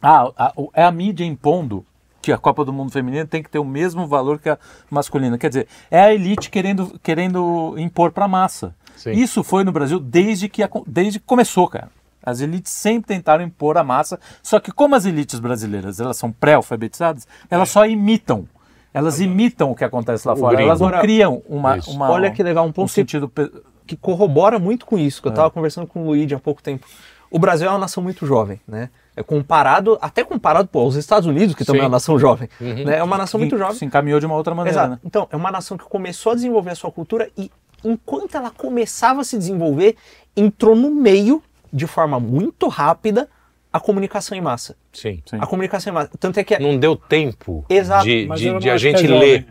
[0.00, 1.84] Ah, a- é a mídia impondo
[2.28, 4.58] que a Copa do Mundo feminina tem que ter o mesmo valor que a
[4.90, 5.38] masculina.
[5.38, 8.74] Quer dizer, é a elite querendo, querendo impor para a massa.
[8.96, 9.12] Sim.
[9.12, 11.88] Isso foi no Brasil desde que, acon- desde que começou, cara.
[12.22, 16.30] As elites sempre tentaram impor a massa, só que como as elites brasileiras elas são
[16.30, 18.46] pré-alfabetizadas, elas só imitam.
[18.92, 20.56] Elas imitam o que acontece lá fora.
[20.56, 20.68] gringo.
[20.68, 21.90] Elas não criam uma, isso.
[21.90, 23.30] uma- Olha que legal, um um ponto que- sentido.
[23.86, 26.86] que corrobora muito com isso, que eu estava conversando com o Luigi há pouco tempo.
[27.30, 28.90] O Brasil é uma nação muito jovem, né?
[29.18, 31.86] É comparado, até comparado pô, aos Estados Unidos, que também Sim.
[31.86, 32.48] é uma nação jovem.
[32.60, 32.98] Né?
[32.98, 33.74] É uma nação muito jovem.
[33.74, 34.90] Se encaminhou de uma outra maneira, Exato.
[34.92, 34.98] né?
[35.04, 37.50] Então, é uma nação que começou a desenvolver a sua cultura e,
[37.84, 39.96] enquanto ela começava a se desenvolver,
[40.36, 43.28] entrou no meio, de forma muito rápida,
[43.72, 44.76] a comunicação em massa.
[44.92, 45.20] Sim.
[45.26, 45.38] Sim.
[45.40, 46.10] A comunicação em massa.
[46.18, 46.56] Tanto é que.
[46.60, 48.04] Não deu tempo Exato.
[48.04, 49.18] de, de- de a é gente jovem.
[49.18, 49.46] ler.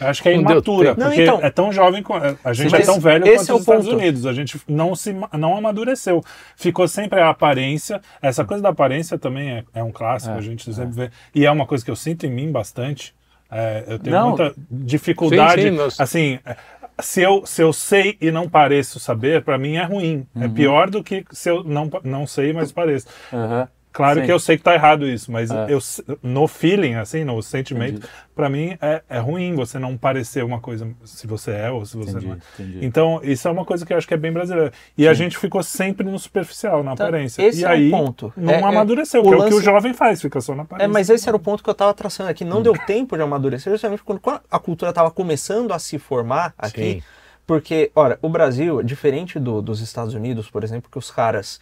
[0.00, 0.94] Acho que é imatura.
[0.96, 3.50] Não, porque então- é tão jovem, co- a gente mas é tão velho esse quanto
[3.50, 3.96] é os Estados ponto.
[3.96, 4.26] Unidos.
[4.26, 6.22] A gente não se não amadureceu.
[6.56, 8.00] Ficou sempre a aparência.
[8.22, 11.10] Essa coisa da aparência também é, é um clássico, a gente sempre vê.
[11.34, 13.14] E é uma coisa que eu sinto em mim bastante.
[13.50, 14.28] É, eu tenho Não.
[14.30, 15.62] muita dificuldade.
[15.62, 16.56] Sim, sim, nós- Assim, é,
[17.00, 20.26] se eu, se eu sei e não pareço saber, para mim é ruim.
[20.34, 20.42] Uhum.
[20.44, 23.06] É pior do que se eu não, não sei, mas pareço.
[23.32, 23.68] Aham.
[23.92, 24.26] Claro Sim.
[24.26, 25.66] que eu sei que tá errado isso, mas É.
[25.70, 25.78] eu,
[26.22, 30.88] no feeling, assim, no sentimento, pra mim é, é ruim você não parecer uma coisa
[31.04, 32.38] se você é ou se você Entendi, não é.
[32.54, 32.84] entendi.
[32.86, 34.72] Então, isso é uma coisa que eu acho que é bem brasileira.
[34.96, 37.42] E a gente ficou sempre no superficial, na Então, aparência.
[37.42, 38.32] esse e é o aí ponto.
[38.36, 40.54] não É- é- amadureceu, o que é o que o lance- jovem faz, fica só
[40.54, 40.84] na aparência.
[40.84, 42.44] É, mas esse era o ponto que eu estava traçando aqui.
[42.44, 44.20] Não deu tempo de amadurecer, justamente quando,
[44.50, 46.92] a cultura estava começando a se formar aqui.
[46.94, 47.02] Sim.
[47.46, 51.58] Porque, ora, o Brasil, diferente do- dos Estados Unidos, por exemplo, que os caras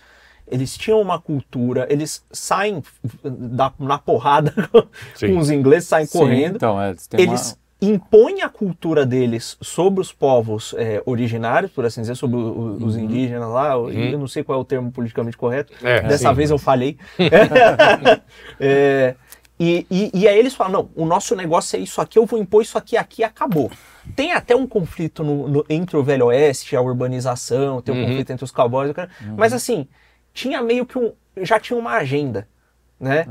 [0.48, 2.82] eles tinham uma cultura, eles saem
[3.24, 4.52] da- na porrada
[5.20, 6.56] com os ingleses, saem Sim, correndo.
[6.56, 12.00] então, é, eles Eles impõem a cultura deles sobre os povos é, originários, por assim
[12.00, 13.72] dizer, sobre o- os indígenas lá.
[13.74, 15.72] Eu não sei qual é o termo politicamente correto.
[15.84, 16.34] É, Dessa sim.
[16.34, 16.96] vez eu falhei.
[18.58, 19.14] É,
[19.58, 22.38] e, e, e aí eles falam: não, o nosso negócio é isso aqui, eu vou
[22.38, 23.70] impor isso aqui, aqui acabou.
[24.14, 28.30] Tem até um conflito no- no- entre o Velho Oeste, a urbanização, tem um conflito
[28.30, 29.86] entre os cowboys, cara- mas assim,
[30.36, 31.12] tinha meio que um.
[31.38, 32.46] Já tinha uma agenda,
[33.00, 33.24] né?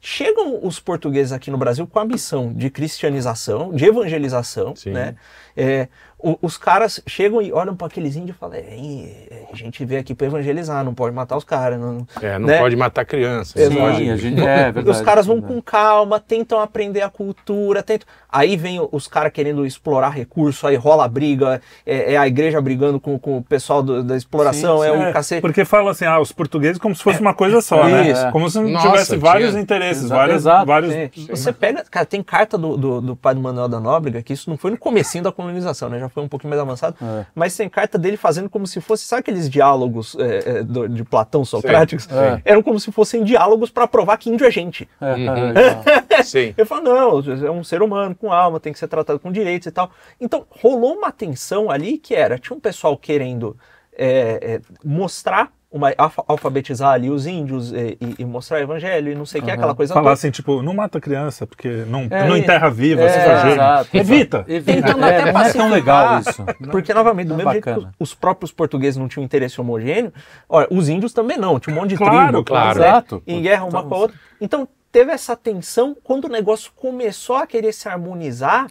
[0.00, 4.90] Chegam os portugueses aqui no Brasil com a missão de cristianização, de evangelização, Sim.
[4.90, 5.16] né?
[5.56, 9.56] É, o- os caras chegam e olham para aqueles índios e falam: é, é, a
[9.56, 11.78] gente veio aqui para evangelizar, não pode matar os caras.
[11.78, 12.58] Não, É, não né?
[12.58, 13.58] pode matar criança.
[13.60, 13.74] Exato.
[13.78, 14.90] não pode- Sim, a gente, é verdade.
[14.90, 18.06] Os caras vão com calma, tentam aprender a cultura, tentam...
[18.30, 22.60] aí vem os caras querendo explorar recurso, aí rola a briga, é, é a igreja
[22.60, 25.40] brigando com, com o pessoal do- da exploração, Sim, é sim, o cacete.
[25.40, 28.10] Porque fala assim, ah, os portugueses como se fosse uma coisa só, né?
[28.10, 28.30] Isso.
[28.32, 30.92] Como se não Nossa, tivesse vários tinha- interesses, Exa- vários, exato, vários...
[30.92, 34.50] É, Você pega, cara, tem carta do, do, do padre Manuel da Nóbrega, que isso
[34.50, 35.98] não foi no comecinho da colonização, né?
[35.98, 36.96] Já foi um pouquinho mais avançado.
[37.02, 37.26] É.
[37.34, 41.04] Mas tem carta dele fazendo como se fosse, sabe aqueles diálogos é, é, do- de
[41.04, 42.08] Platão socráticos?
[42.10, 42.40] É.
[42.44, 44.88] Eram como se fossem diálogos para provar que índio é gente.
[45.00, 46.22] É, Uhum.
[46.24, 46.54] Sim.
[46.56, 49.66] Ele fala, não, é um ser humano com alma, tem que ser tratado com direitos
[49.66, 49.90] e tal.
[50.20, 53.56] Então, rolou uma tensão ali que era, tinha um pessoal querendo
[53.96, 59.12] é, é, mostrar, uma, alfa- alfabetizar ali os índios é, e, e mostrar o evangelho
[59.12, 60.12] e não sei o que, aquela coisa Falar toda.
[60.14, 63.18] assim, tipo, não mata criança, porque não, É, não enterra viva, é, se
[63.52, 64.44] exato, Evita.
[64.48, 64.72] Evita.
[64.88, 66.42] Tentando É, até não é tão legal isso.
[66.70, 69.60] Porque, novamente, do Não é mesmo jeito que os, os próprios portugueses não tinham interesse
[69.60, 70.10] homogêneo,
[70.48, 72.78] olha, os índios também não, tinha um monte de Claro, tribo, claro.
[72.80, 73.22] né, Exato.
[73.26, 74.16] em guerra uma com a outra.
[74.40, 78.68] Então, teve essa tensão, quando o negócio começou a querer se harmonizar,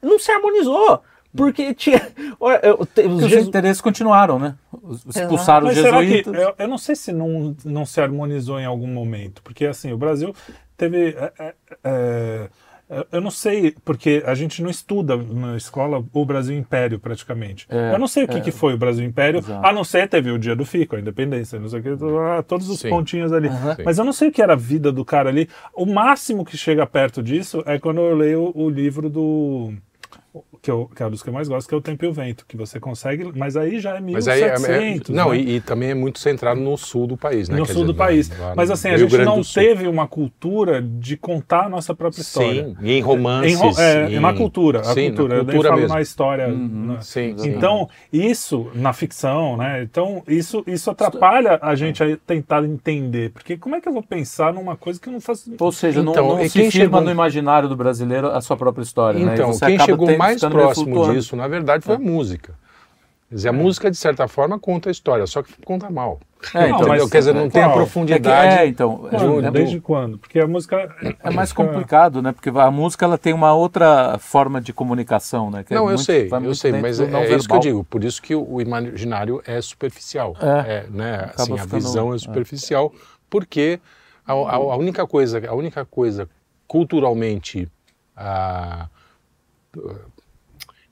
[0.00, 1.02] não se harmonizou.
[1.38, 2.02] Porque tinha.
[2.38, 4.56] Olha, eu, te- os os jesu- interesses continuaram, né?
[4.82, 6.34] Os- Expulsaram os que, jesuítas.
[6.34, 9.96] eu, eu não sei se não, não se harmonizou em algum momento, porque assim, o
[9.96, 10.34] Brasil
[10.76, 11.10] teve...
[11.16, 12.48] é, é, é,
[12.90, 17.66] eu- eu não sei, porque a gente não estuda na escola o Brasil Império praticamente.
[17.68, 18.40] É, eu não sei o que, é.
[18.40, 19.66] que foi o Brasil Império, Exato.
[19.66, 22.42] a não ser teve o dia do Fico, a independência, não sei o que, ah,
[22.42, 22.88] todos os Sim.
[22.88, 23.50] pontinhos ali.
[23.50, 23.82] Sim.
[23.84, 25.50] Mas eu não sei o que era a vida do cara ali.
[25.74, 29.74] O máximo que chega perto disso é quando eu leio o livro do.
[30.60, 32.08] Que, eu, que é um dos que eu mais gosto, que é o Tempo e
[32.08, 35.14] o Vento, que você consegue, mas aí já é Mas aí é, é- 1700.
[35.14, 35.38] não, né?
[35.38, 37.56] e, e também é muito centrado no sul do país, né?
[37.56, 38.28] no Quer sul dizer, do país.
[38.38, 41.94] lá- lá Mas assim, a Rio gente não teve uma cultura de contar a nossa
[41.94, 42.64] própria história.
[42.66, 43.60] Sim, e em romances.
[43.60, 45.94] Em é, em- na cultura, a Sim, cultura, na eu nem cultura falo mesmo.
[45.94, 46.48] na história.
[46.48, 46.86] Uhum.
[46.92, 46.98] né?
[47.00, 47.48] Sim, sim.
[47.50, 49.82] Então, isso na ficção, né?
[49.82, 53.30] Então, isso, isso atrapalha a gente a tentar entender.
[53.30, 55.48] Porque como é que eu vou pensar numa coisa que não faz.
[55.58, 58.56] Ou seja, não- Então, não, se quem firma chegou- no imaginário do brasileiro a sua
[58.56, 59.18] própria história.
[59.24, 59.34] né?
[59.34, 62.54] Então, você quem acaba chegou tendo- mais próximo disso, na verdade, foi a música.
[63.28, 66.18] Quer dizer, a música, de certa forma, conta a história, só que conta mal.
[66.54, 66.88] É, então, Entendeu?
[66.88, 67.72] mas- Quer dizer, não tem a qual?
[67.72, 68.56] É, profundidade.
[68.58, 69.44] é, então, é, Quando?
[69.46, 70.16] é- Desde quando?
[70.18, 70.96] Porque a música.
[71.22, 72.32] é mais complicado, né?
[72.32, 75.62] Porque a música ela tem uma outra forma de comunicação, né?
[75.62, 77.54] que é Não, eu muito- sei, vai eu sei, mas é, não é isso que
[77.54, 77.84] eu digo.
[77.84, 80.34] Por isso que o, imaginário é superficial.
[80.40, 80.86] É.
[80.88, 81.30] né?
[81.36, 82.18] Assim, a ficando- visão é é.
[82.18, 82.90] superficial,
[83.28, 83.78] porque
[84.26, 86.26] a, a- a única coisa, a única coisa
[86.66, 87.68] culturalmente
[88.16, 88.86] ah,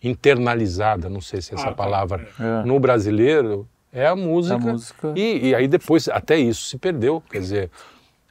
[0.03, 1.75] internalizada, não sei se é essa Ah, tá.
[1.77, 2.65] palavra, É.
[2.67, 4.55] no brasileiro é a música.
[4.57, 5.13] A música.
[5.17, 7.23] E, e aí depois, até isso se perdeu.
[7.31, 7.71] Quer dizer,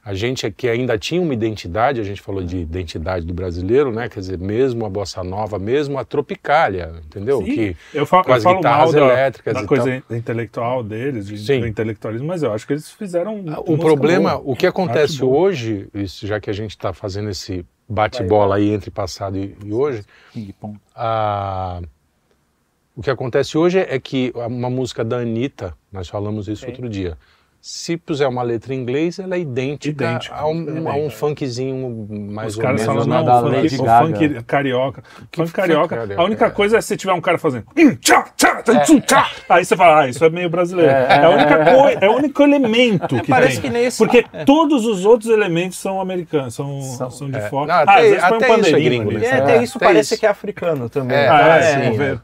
[0.08, 4.08] a gente que ainda tinha uma identidade, a gente falou de identidade do brasileiro, né?
[4.08, 7.38] Quer dizer, mesmo a bossa nova, mesmo a tropicália, entendeu?
[7.38, 10.02] Sim, Que eu falo, com eu as falo mal guitarras da, elétricas da e coisa
[10.08, 11.58] intelectual deles, de, Sim.
[11.58, 13.40] do intelectualismo, mas eu acho que eles fizeram.
[13.40, 13.42] O
[13.72, 14.52] música problema, boa.
[14.52, 18.92] o que acontece hoje, isso, já que a gente está fazendo esse bate-bola aí entre
[18.92, 20.04] passado e, e hoje,
[20.94, 21.80] a-
[22.94, 27.18] o que acontece hoje é que uma música da Anitta, nós falamos isso outro dia,
[27.68, 30.88] se puser uma letra em inglês, ela é idêntica, Idêntica, a, um, idêntica.
[30.90, 33.04] a um funkzinho mais Os ou caras menos.
[33.04, 34.06] falam, não, Lady funk, Gaga.
[34.06, 35.02] funk carioca.
[35.34, 36.20] funk carioca, carioca?
[36.22, 36.50] a única É.
[36.50, 37.64] coisa é se tiver um cara fazendo.
[37.76, 40.92] "Hum, tchá, tchá, tchá, tchá", Aí você fala, ah, isso é meio brasileiro.
[40.92, 43.62] É, a única coisa, é o único elemento que Parece tem.
[43.62, 47.48] que nem esse- Porque todos os outros elementos são americanos, são, São- são de é.
[47.48, 47.66] fora.
[47.66, 49.26] Não, Ah, até- às vezes põe um até isso é pandeirinho gringo, né?
[49.26, 50.20] É, até isso até parece isso.
[50.20, 51.16] que é africano também.
[51.16, 52.20] É, Ah, é, sim, vamos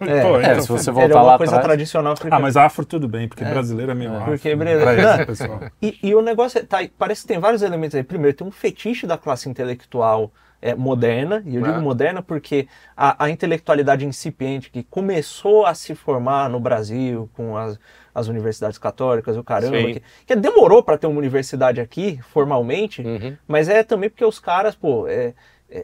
[0.00, 0.22] é.
[0.22, 1.66] Pô, É, então, se você ele é voltar uma lá coisa atrás.
[1.66, 2.36] tradicional africana.
[2.36, 4.24] Ah, mas afro tudo bem, porque brasileiro é meio afro.
[4.32, 5.26] Porque brasileiro- Não.
[5.26, 5.60] pessoal.
[5.82, 8.02] E, e o negócio é, tá, parece que tem vários elementos aí.
[8.02, 10.30] Primeiro, tem um fetiche da classe intelectual
[10.60, 11.80] é, moderna, e eu digo É.
[11.80, 17.78] moderna porque a, a intelectualidade incipiente que começou a se formar no Brasil com as,
[18.12, 23.36] as universidades católicas, o caramba, que, que demorou para ter uma universidade aqui, formalmente, Uhum.
[23.46, 25.32] mas é também porque os caras, pô, é, é,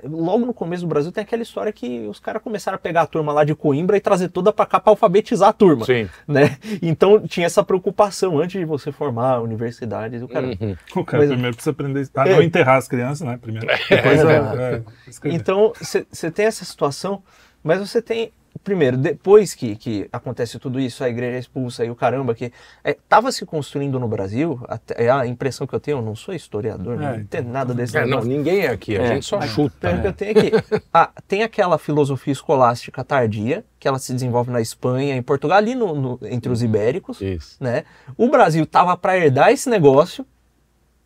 [0.05, 3.07] logo no começo do Brasil tem aquela história que os caras começaram a pegar a
[3.07, 5.85] turma lá de Coimbra e trazer toda para cá para alfabetizar a turma.
[5.85, 6.09] Sim.
[6.27, 6.57] Né?
[6.81, 10.17] Então tinha essa preocupação antes de você formar a universidade.
[10.23, 10.47] O cara...
[10.47, 10.77] Uhum.
[10.97, 12.33] O cara Mas- primeiro precisa aprender a É.
[12.33, 13.39] não enterrar as crianças, né?
[13.41, 13.67] Primeiro.
[13.67, 15.37] Depois É, é, é, escrever.
[15.37, 17.23] Então você tem essa situação,
[17.63, 18.33] mas você tem.
[18.63, 22.53] Primeiro, depois que, que acontece tudo isso, a igreja é expulsa e o caramba, que
[22.85, 26.33] estava se construindo no Brasil, até, é a impressão que eu tenho, eu não sou
[26.33, 29.41] historiador, É, não tem nada desse É, não, ninguém é aqui, a É, gente só
[29.43, 29.91] chuta.
[29.93, 30.53] O que eu tenho é que
[30.93, 35.75] ah, tem aquela filosofia escolástica tardia, que ela se desenvolve na Espanha, em Portugal, ali
[35.75, 37.21] no, no- entre os ibéricos.
[37.21, 37.57] Isso.
[37.61, 37.85] Né?
[38.17, 40.25] O Brasil tava para herdar esse negócio,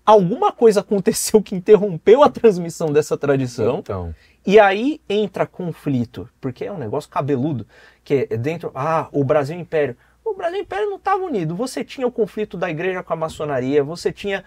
[0.04, 3.78] alguma coisa aconteceu que interrompeu a transmissão dessa tradição.
[3.80, 4.14] Então,
[4.48, 7.66] E aí entra conflito, porque é um negócio cabeludo,
[8.02, 9.94] que é dentro, ah, o Brasil Império.
[10.24, 11.54] O Brasil Império não estava unido.
[11.54, 14.42] Você tinha o conflito da igreja com a maçonaria, você tinha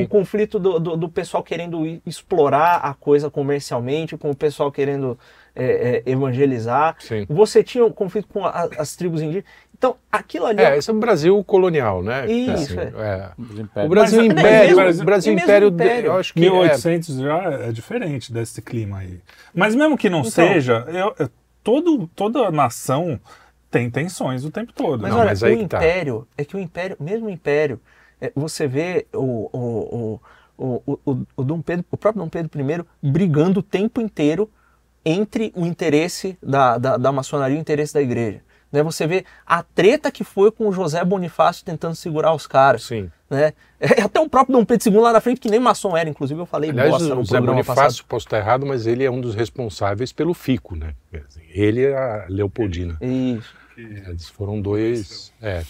[0.00, 4.72] o, o conflito do, do- do pessoal querendo explorar a coisa comercialmente, com o pessoal
[4.72, 5.18] querendo
[5.54, 6.96] é, é, evangelizar.
[6.98, 7.26] sim.
[7.28, 9.44] Você tinha o conflito com a- as tribos indígenas.
[9.82, 10.62] Então, aquilo ali.
[10.62, 12.30] É, esse é o Brasil colonial, né?
[12.30, 13.32] Isso, Assim, é.
[13.36, 13.88] Os O.
[13.88, 16.06] Brasil Mas, é, Império, mesmo- o Brasil Império, Império.
[16.06, 19.18] eu acho que 1800 já é diferente desse clima aí.
[19.52, 20.30] Mas mesmo que não Então.
[20.30, 21.28] seja, eu, eu-
[21.64, 23.18] todo, toda nação
[23.72, 25.02] tem tensões o tempo todo.
[25.02, 25.78] Mas Não, olha, mas aí o tá.
[25.78, 27.80] império, é que o império, mesmo o império,
[28.20, 30.20] é, você vê o, o,
[30.56, 34.48] o, o, o, o Dom Pedro, o próprio Dom Pedro I brigando o tempo inteiro
[35.04, 38.42] entre o interesse da, da, da maçonaria e o interesse da igreja.
[38.72, 38.82] Né?
[38.82, 42.84] Você vê a treta que foi com o José Bonifácio tentando segurar os caras.
[42.84, 43.10] Sim.
[43.28, 43.52] Né?
[43.78, 46.40] É, até o próprio Dom Pedro II lá na frente, que nem maçom era, inclusive
[46.40, 48.04] eu falei Aliás, bosta no o programa Bonifácio, passado.
[48.06, 50.94] posso estar errado, mas ele é um dos responsáveis pelo FICO, né?
[51.50, 52.98] Ele e a Leopoldina.
[53.00, 53.54] Isso.
[53.76, 55.32] Eles foram dois.
[55.40, 55.62] É.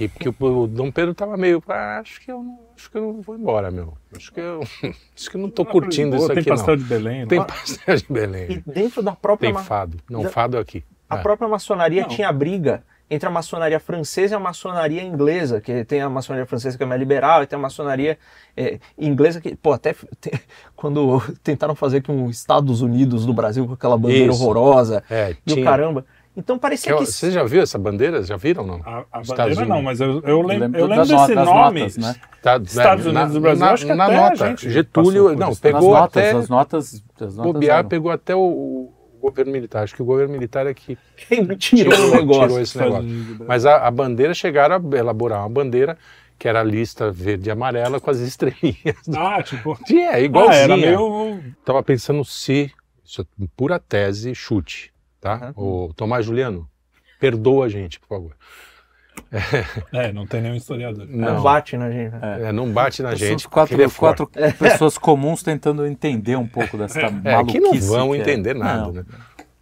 [0.00, 1.62] E porque o Dom Pedro tava meio.
[1.68, 2.58] Ah, acho que eu não.
[2.74, 3.92] Acho que eu não vou embora, meu.
[4.16, 4.60] Acho que eu.
[5.14, 6.48] Acho que eu não tô curtindo isso Tem aqui.
[6.48, 6.82] pastel não.
[6.82, 7.20] de Belém.
[7.20, 7.26] né?
[7.26, 8.50] Tem pastel de Belém.
[8.50, 9.98] E dentro da própria Tem fado.
[10.08, 10.82] Não, fado aqui.
[11.14, 11.22] A É.
[11.22, 12.08] própria maçonaria Não.
[12.08, 16.78] tinha briga entre a maçonaria francesa e a maçonaria inglesa, que tem a maçonaria francesa
[16.78, 18.18] que é mais liberal e tem a maçonaria
[18.56, 19.94] é, inglesa que, pô, até
[20.74, 24.42] quando tentaram fazer com os Estados Unidos do Brasil com aquela bandeira Isso.
[24.42, 25.64] horrorosa É, e o tinha.
[25.66, 26.04] caramba.
[26.34, 27.04] Então Que parecia o- que...
[27.04, 28.22] Você já viu essa bandeira?
[28.22, 28.80] Já viram não?
[28.86, 29.84] A, a Estados bandeira não, Unidos.
[29.84, 31.80] mas eu, eu lembro, eu lembro das desse notas, nome.
[31.80, 32.14] notas, né?
[32.40, 34.36] Tá, Estados Unidos do Brasil, na, acho que na até a nota.
[34.48, 36.30] gente Getúlio, não, pegou notas, até.
[36.38, 39.82] as notas, as notas Bobear pegou até o, o governo militar.
[39.84, 42.42] Acho que o governo militar é que tirou tirou, negócio.
[42.42, 43.02] tirou esse negócio.
[43.08, 43.46] Brasil.
[43.46, 45.96] Mas a, a bandeira chegaram a elaborar uma bandeira
[46.38, 48.96] que era a lista verde e amarela com as estrelinhas.
[49.16, 49.78] Ah, tipo.
[49.94, 50.56] É, Ah, igualzinha.
[50.64, 51.40] era meio.
[51.64, 52.70] Tava pensando se,
[53.04, 53.24] isso é
[53.56, 55.52] pura tese, chute, tá?
[55.56, 56.68] O Tomás Juliano,
[57.20, 58.32] perdoa a gente, por favor.
[59.92, 61.06] É, não tem nenhum historiador.
[61.08, 62.14] Não Não, bate na gente.
[62.20, 63.48] é, não bate na gente.
[63.48, 67.58] quatro, é quatro pessoas comuns tentando entender um pouco dessa É, maluquice.
[67.58, 68.20] que não vão que é.
[68.20, 68.92] entender nada, Não.
[68.92, 69.04] né?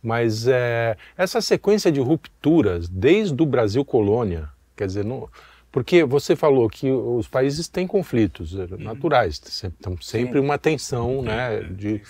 [0.03, 5.29] Mas é, essa sequência de rupturas, desde o Brasil colônia, quer dizer, não,
[5.73, 11.23] porque você falou que os países têm conflitos é, naturais, sempre, então, sempre uma tensão,
[11.23, 11.61] né?
[11.61, 12.03] De,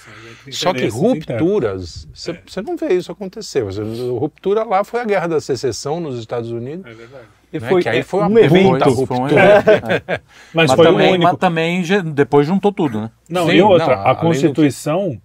[0.51, 1.39] só que Interesses internos.
[1.43, 3.63] rupturas, você não vê isso acontecer.
[3.65, 7.25] Você, ruptura lá foi a Guerra da Secessão nos Estados Unidos, É verdade.
[7.53, 9.07] E né, que aí foi uma um evento.
[9.07, 9.27] Foi um.
[9.27, 10.21] É.
[10.55, 11.25] Mas, Mas, foi o também, único.
[11.33, 11.83] mas também
[12.15, 13.11] depois juntou tudo, né?
[13.29, 15.21] Não, Sim, e outra, não, a do Constituição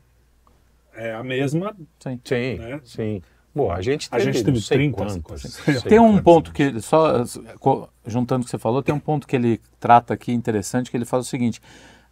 [0.95, 1.76] é a mesma.
[2.00, 2.19] Sim.
[2.24, 2.82] Sim, Né?
[2.84, 3.21] sim.
[3.56, 5.82] Bom, a gente A teve, gente teve não sei 30, quantas, sei não lá.
[5.82, 7.24] sei Tem um ponto que, só
[8.06, 11.06] juntando o que você falou, tem um ponto que ele trata aqui interessante, que ele
[11.06, 11.62] fala o seguinte,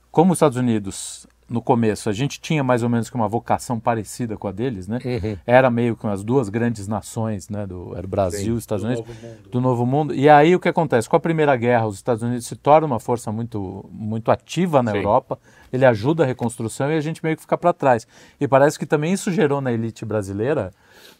[0.10, 3.80] como os Estados Unidos, no começo, a gente tinha mais ou menos que uma vocação
[3.80, 5.00] parecida com a deles, né?
[5.04, 5.38] Uhum.
[5.46, 7.68] Era meio que as duas grandes nações, né?
[7.68, 10.16] Do, era o Brasil e os Estados do Unidos, Novo do Novo Mundo.
[10.16, 11.10] E aí o que acontece?
[11.10, 14.92] Com a Primeira Guerra, os Estados Unidos se tornam uma força muito, muito ativa na
[14.92, 14.98] Sim.
[14.98, 15.38] Europa,
[15.72, 18.08] ele ajuda a reconstrução e a gente meio que fica para trás.
[18.40, 20.72] E parece que também isso gerou na elite brasileira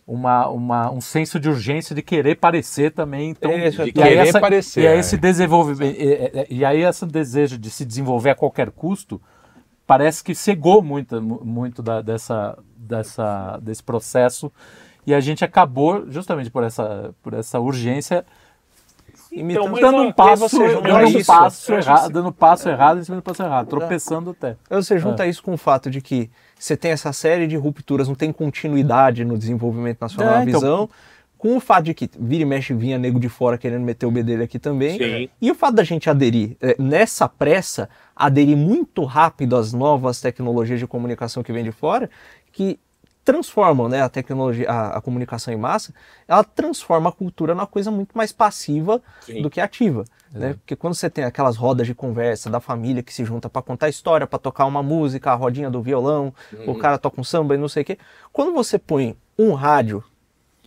[0.06, 3.30] uma, uma, um senso de urgência de querer parecer também.
[3.30, 5.00] Então, Isso, de querer essa- parecer, E aí é.
[5.00, 9.22] esse desenvolvimento, e, e- aí esse desejo de se desenvolver a qualquer custo
[9.88, 14.52] parece que cegou muito, muito da- dessa, dessa, desse processo
[15.06, 18.26] e a gente acabou justamente por essa, por essa urgência
[19.32, 23.18] Imitando- mas dando um passo, você dando um passo errado, dando passo errado em cima
[23.18, 24.56] do passo errado, tropeçando até.
[24.70, 26.30] Você junta isso com o fato de que
[26.64, 30.60] você tem essa série de rupturas, não tem continuidade no desenvolvimento nacional, É, na então-
[30.62, 30.90] visão,
[31.38, 34.12] com o fato de que vira e mexe vinha nego de fora querendo meter o
[34.12, 35.30] B dele aqui também, Sim.
[35.42, 40.80] e o fato da gente aderir, é, nessa pressa, aderir muito rápido às novas tecnologias
[40.80, 42.10] de comunicação que vem de fora,
[42.50, 42.80] que
[43.26, 45.94] transformam né, a tecnologia, a, a comunicação em massa,
[46.30, 49.42] ela transforma a cultura numa coisa muito mais passiva Sim.
[49.42, 50.06] do que ativa.
[50.34, 50.54] Né?
[50.56, 53.88] Porque quando você tem aquelas rodas de conversa da família que se junta para contar
[53.88, 56.34] história, para tocar uma música, a rodinha do violão,
[56.66, 57.98] o cara toca um samba e não sei o quê.
[58.32, 60.04] Quando você põe um rádio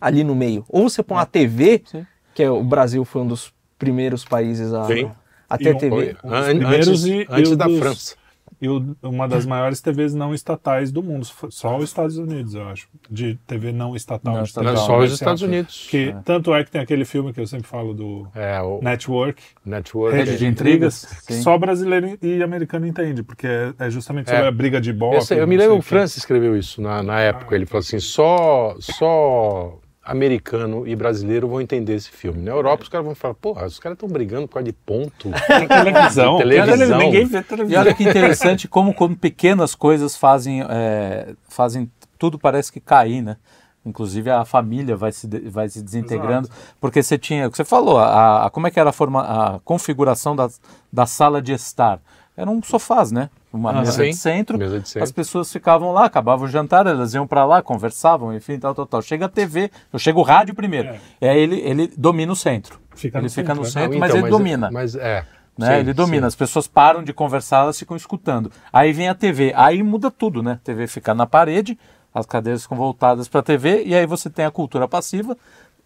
[0.01, 2.07] ali no meio, ou você põe uma TV, Sim.
[2.35, 5.11] que é, o Brasil foi um dos primeiros países a, Sim.
[5.49, 6.17] a ter E um- TV.
[6.23, 8.17] An- primeiros antes e- e antes o da dos- França.
[8.61, 11.27] E o- uma das maiores TVs não estatais do mundo.
[11.51, 12.89] Só os Estados Unidos, eu acho.
[13.11, 14.35] De TV não estatal.
[14.35, 14.73] Não estatal.
[14.75, 15.13] TV só os.
[15.13, 15.87] Estados Unidos.
[15.91, 19.43] Que, Tanto é que tem aquele filme que eu sempre falo do É, o Network,
[19.65, 20.17] Network.
[20.17, 21.05] Rede de intrigas.
[21.27, 21.43] que Sim.
[21.43, 24.49] só brasileiro e americano entende, porque é, é justamente sobre É.
[24.49, 25.19] a briga de bola.
[25.31, 27.55] Eu, eu me lembro, o Francis escreveu isso na, na época.
[27.55, 32.41] Ele falou assim: só, só americano e brasileiro vão entender esse filme.
[32.43, 35.31] Na Europa, os caras vão falar: porra, os caras estão brigando por causa de ponto.
[35.69, 36.39] televisão.
[36.39, 36.99] Televisão.
[36.99, 37.81] Ninguém vê E televisão.
[37.81, 43.37] olha que interessante como, como pequenas coisas fazem, é, fazem tudo parece que cair, né?
[43.85, 46.49] Inclusive a família vai se, de- vai se desintegrando,
[46.81, 49.21] porque você tinha, o que você falou, a, a- como é que era a, forma,
[49.23, 50.49] a configuração da,
[50.93, 52.01] da sala de estar?
[52.37, 53.31] Eram sofás, né?
[53.57, 54.11] Uma mesa sim.
[54.11, 55.05] de centro, Mesa de centro.
[55.05, 58.87] as pessoas ficavam lá, acabava o jantar, elas iam para lá, conversavam, enfim, tal, tal,
[58.87, 59.03] tal.
[59.03, 62.79] Chega a TV, chega o rádio primeiro, e aí ele, ele domina o centro.
[62.95, 65.25] Fica ele no fica no centro, centro, Não, mas então, ele domina Mas é.
[65.59, 65.67] né?
[65.67, 66.29] sim, ele domina, sim.
[66.29, 68.51] as pessoas param de conversar, elas ficam escutando.
[68.73, 70.53] Aí vem a TV, aí muda tudo, né?
[70.53, 71.79] A TV fica na parede,
[72.15, 75.37] as cadeiras ficam voltadas para a TV e aí você tem a cultura passiva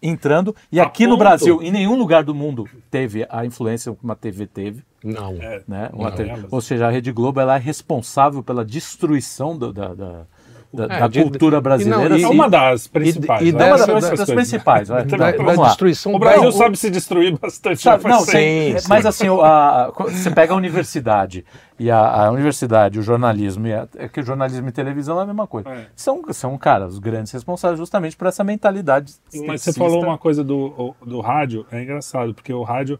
[0.01, 0.55] entrando.
[0.71, 4.03] E A aqui no ponto- Brasil, em nenhum lugar do mundo teve a influência que
[4.03, 4.83] uma TV teve.
[5.03, 5.33] Não.
[5.67, 5.89] Né?
[5.93, 9.93] Uma Não, TV Ou seja, a Rede Globo ela é responsável pela destruição do- da,
[9.93, 10.27] da,
[10.73, 12.17] da- É, da de- cultura e não, brasileira.
[12.17, 13.41] e- É uma das principais.
[13.41, 13.63] e- e né?
[13.63, 14.87] é uma dessa- das, das principais.
[14.87, 15.03] vai.
[15.05, 15.67] Da, Vamos da lá.
[15.67, 17.81] destruição O Brasil da- sabe se destruir bastante.
[17.81, 21.43] Sabe, não, sim, mas assim, o- a- a- você pega a universidade
[21.77, 25.23] e a, a universidade, o jornalismo, e a- é que o jornalismo e televisão é
[25.23, 25.69] a mesma coisa.
[25.69, 25.85] É.
[25.95, 29.13] São, são, cara, os grandes responsáveis justamente por essa mentalidade.
[29.45, 32.99] Mas você falou uma coisa do, o- do rádio, é engraçado, porque o rádio,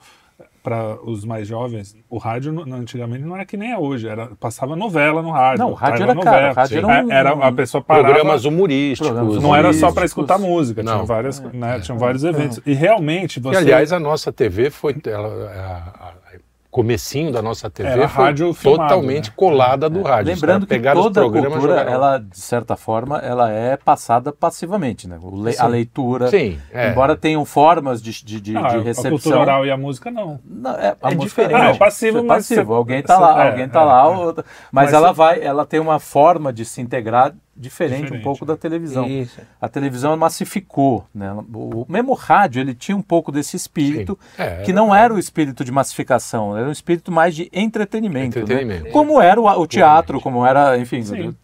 [0.63, 4.75] para os mais jovens, o rádio antigamente não era que nem é hoje, era, passava
[4.75, 5.63] novela no rádio.
[5.65, 6.53] Não, o rádio era, cara, novela.
[6.53, 9.07] rádio era É, um- era a pessoa parava, Programas humorísticos.
[9.11, 11.05] Programas não era só para escutar música, tinha Não.
[11.05, 12.59] várias, né, tinham vários eventos.
[12.65, 14.95] E realmente E, você aliás, a nossa TV foi.
[15.05, 16.20] Ela, a- a-
[16.71, 19.33] comecinho da nossa TV Era foi rádio filmado, totalmente né?
[19.35, 20.33] colada do rádio.
[20.33, 25.07] Os Lembrando que toda a cultura, jogaram- ela, de certa forma, ela é passada passivamente,
[25.07, 25.19] né?
[25.21, 26.89] O le- a leitura, Sim, é.
[26.89, 29.11] embora tenham formas de, de, de, Não, de a recepção.
[29.11, 30.39] cultura oral e a música não.
[30.45, 31.51] Não, é, a É música diferente.
[31.51, 32.65] não, Ah, é passivo, é mas passivo.
[32.67, 34.05] você- alguém tá você- lá, é, alguém tá é, lá, é.
[34.07, 38.03] outra- mas, Mas ela você- vai, ela tem uma forma de se integrar diferente, um
[38.03, 38.47] Diferente, pouco é.
[38.47, 39.07] da televisão.
[39.07, 39.39] Isso.
[39.61, 41.31] A televisão massificou, né?
[41.53, 44.17] O, mesmo rádio, ele tinha um pouco desse espírito.
[44.37, 48.43] É, que não era o espírito de massificação, era um espírito mais de entretenimento, né?
[48.43, 48.89] Entretenimento.
[48.91, 51.01] Como era o, o teatro, como era, enfim,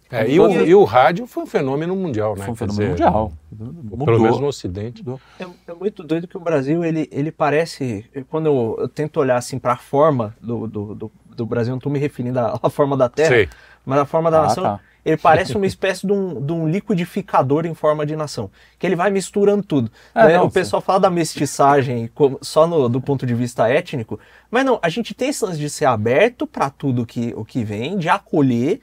[0.10, 2.44] É, e, o, todas- e o rádio foi um fenômeno mundial, né?
[2.46, 3.32] foi um fenômeno dizer, mundial.
[3.58, 4.20] Pelo Mudou.
[4.20, 5.04] menos no Ocidente.
[5.40, 8.06] É, é muito doido que o Brasil, ele, ele parece.
[8.30, 11.78] Quando eu, eu tento olhar assim para a forma do, do, do, do Brasil, não
[11.78, 13.50] estou me referindo à, à forma da Terra, Sei.
[13.86, 14.64] mas a forma da Ah, nação.
[14.64, 14.80] tá.
[15.08, 18.52] Ele parece uma espécie de um, de um liquidificador em forma de nação.
[18.78, 19.90] Que ele vai misturando tudo.
[20.14, 20.42] É, né?
[20.42, 22.10] o pessoal fala da mestiçagem
[22.42, 24.20] só no- do ponto de vista étnico,
[24.52, 27.64] mas não, a gente tem esse lance de ser aberto para tudo que, o que
[27.64, 28.82] vem, de acolher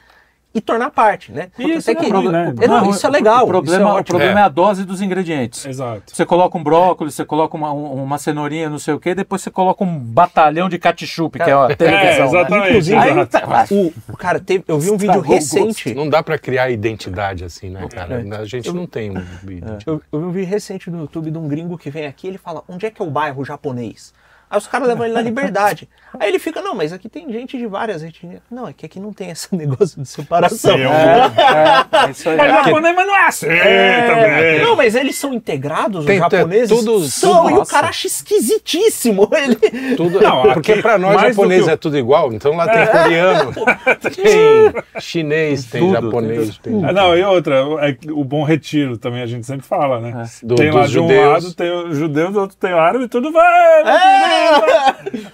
[0.55, 1.49] e tornar parte, né?
[1.59, 2.55] Isso é ruim, né?
[2.61, 3.45] É, não, isso é legal.
[3.45, 4.43] O problema, isso é o problema É.
[4.43, 4.47] é.
[4.47, 5.67] a dose dos ingredientes.
[5.67, 6.03] Exato.
[6.15, 9.43] Você coloca um brócolis, você coloca uma, um- uma cenourinha, não sei o quê, depois
[9.43, 11.99] você coloca um batalhão de ketchup, que é a televisão.
[12.05, 12.25] É, né?
[12.27, 12.69] exatamente.
[12.69, 13.67] Inclusive, Aí, tá-
[14.09, 15.33] O, cara, teve- eu vi um vídeo gosto.
[15.33, 15.93] recente.
[15.95, 18.23] Não dá pra criar identidade assim, né, cara?
[18.25, 18.37] É.
[18.37, 19.85] A gente não tem um identidade.
[19.87, 22.39] Eu, eu vi um vídeo recente no YouTube de um gringo que vem aqui ele
[22.39, 24.13] fala: onde é que é o bairro japonês?
[24.55, 25.89] Aí os caras levam ele na liberdade.
[26.19, 28.41] Aí ele fica: não, mas aqui tem gente de várias etnias.
[28.51, 30.77] Não, é que aqui não tem esse negócio de separação.
[30.77, 30.83] É,
[32.05, 32.37] é, é isso aí.
[32.37, 34.63] Mas japonês, mas não é assim também.
[34.63, 37.71] Não, mas eles são integrados, Tem- os japoneses tudo- são, tudo- e o nossa.
[37.73, 39.29] cara acha esquisitíssimo.
[39.33, 39.97] Ele...
[39.97, 42.87] Tudo, Não, porque aqui, pra nós japonês que o- é tudo igual, então lá tem
[42.87, 43.53] coreano,
[44.01, 49.23] tem chinês, tem Tudo, japonês, tem, Ah, não, e outra, é o bom retiro também
[49.23, 50.27] a gente sempre fala, né?
[50.43, 51.29] Do- tem lá de um judeus.
[51.33, 53.83] lado tem o judeu, do outro tem o árabe, tudo vai.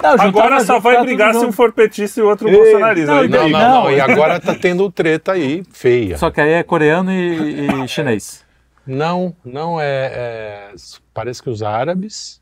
[0.03, 3.15] Não, Agora só vai brigar se um for petista e o outro bolsonarista.
[3.15, 3.83] não, não, Não.
[3.85, 6.17] não, e agora tá tendo treta aí, feia.
[6.19, 8.45] Só que aí é coreano e, e chinês.
[8.87, 10.69] Não, não é, é-
[11.15, 12.41] Parece que os árabes.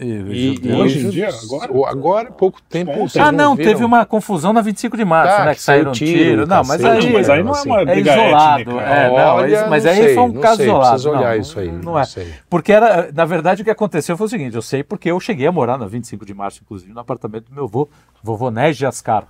[0.00, 0.72] E- E.
[0.72, 1.90] Hoje em dia, agora?
[1.90, 2.92] agora, pouco tempo.
[3.20, 3.70] Ah, não, viram?
[3.72, 5.54] teve uma confusão na 25 de março, Tá, né?
[5.54, 6.18] que saiu tiro.
[6.18, 8.62] tiro, Não, mas aí, Não, mas aí não é uma é isolado.
[8.62, 8.80] étnica.
[8.80, 10.90] É, não, Olha, isso- mas não aí sei, foi um não caso sei, isolado.
[10.90, 12.04] preciso olhar não, isso aí, Não, não é.
[12.04, 12.32] sei.
[12.48, 15.46] Porque era, na verdade o que aconteceu foi o seguinte, eu sei porque eu cheguei
[15.46, 17.86] a morar na 25 de março, inclusive, no apartamento do meu avô,
[18.22, 19.26] vovô de Ascar.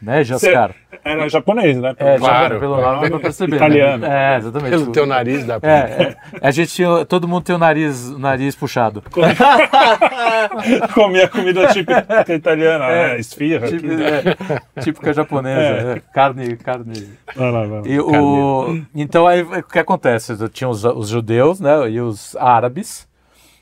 [0.00, 0.74] Né, Jascar?
[1.04, 1.92] Era japonês, né?
[1.98, 3.56] É, Claro, já, pelo nome dá pra perceber.
[3.56, 4.06] Italiano.
[4.06, 4.34] Né?
[4.34, 4.70] É, exatamente.
[4.70, 5.70] Pelo teu nariz dá pra...
[5.70, 9.02] É, é, a gente tinha, todo mundo tem o nariz, nariz puxado.
[10.94, 13.18] Comia comida típica italiana, né?
[13.18, 13.66] Esfirra.
[13.68, 14.02] Tipo, aqui.
[14.02, 17.08] é, típica japonesa, é, carne, carne.
[17.34, 17.82] Vai lá, vai lá.
[17.86, 20.36] E o, então aí o que acontece?
[20.50, 23.07] Tinha os, os judeus, né, e os árabes.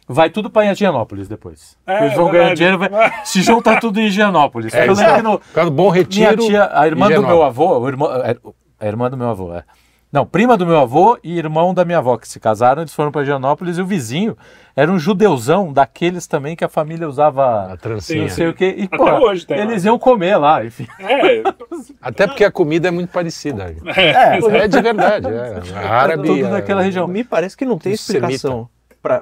[0.09, 1.77] Vai tudo para Higienópolis depois.
[1.87, 2.89] É, Eles vão é ganhar dinheiro, vai,
[3.25, 4.73] se junta tudo em Higienópolis.
[4.73, 6.47] É, Eu lembro que no, bom minha retiro...
[6.47, 8.37] tia, a irmã do meu avô, o irmão, é,
[8.79, 9.65] a irmã do meu avô, é.
[10.13, 13.11] Não, prima do meu avô e irmão da minha avó que se casaram, eles foram
[13.11, 14.37] para Higienópolis e o vizinho
[14.77, 18.23] era um judeuzão daqueles também que a família usava A trancinha.
[18.23, 18.77] não sei o quê.
[18.79, 19.91] E, Até pô, hoje tem eles lá.
[19.91, 20.87] iam comer lá, enfim.
[21.01, 21.43] É,
[22.01, 23.75] Até porque a comida é muito parecida.
[23.97, 25.27] É, É de verdade.
[25.27, 25.77] É.
[25.85, 26.29] Árabe...
[26.29, 27.09] tudo é- naquela região.
[27.09, 28.27] Me parece que não tem semita.
[28.33, 28.69] explicação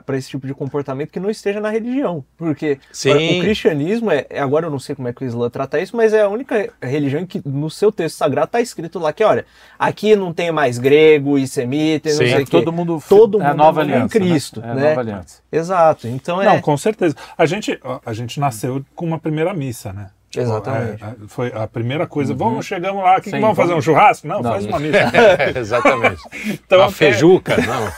[0.05, 2.25] para esse tipo de comportamento que não esteja na religião.
[2.37, 3.39] Porque Sim.
[3.39, 5.97] o cristianismo, é, é- agora eu não sei como é que o Islã trata isso,
[5.97, 9.45] mas é a única religião que no seu texto sagrado está escrito lá que, olha,
[9.79, 12.27] aqui não tem mais grego e semita, não Sim.
[12.27, 12.51] sei o quê.
[12.51, 14.19] Todo mundo, Todo é a mundo nova é em aliança.
[14.19, 14.27] né?
[14.27, 14.89] Cristo, É a né?
[14.89, 15.43] nova aliança.
[15.51, 16.09] Exato.
[16.09, 16.47] Então é.
[16.47, 17.15] Não, com certeza.
[17.37, 20.09] A gente, a gente nasceu com uma primeira missa, né?
[20.41, 21.03] Exatamente.
[21.03, 22.35] É, é, foi a primeira coisa.
[22.35, 23.69] Vamos, chegamos lá, o que, que Sim, vamos fazer?
[23.69, 24.27] Um vamos- churrasco?
[24.27, 24.53] Não, Não.
[24.53, 24.99] faz uma missa.
[24.99, 26.23] É, exatamente.
[26.65, 27.93] Então, Uma feijuca, não.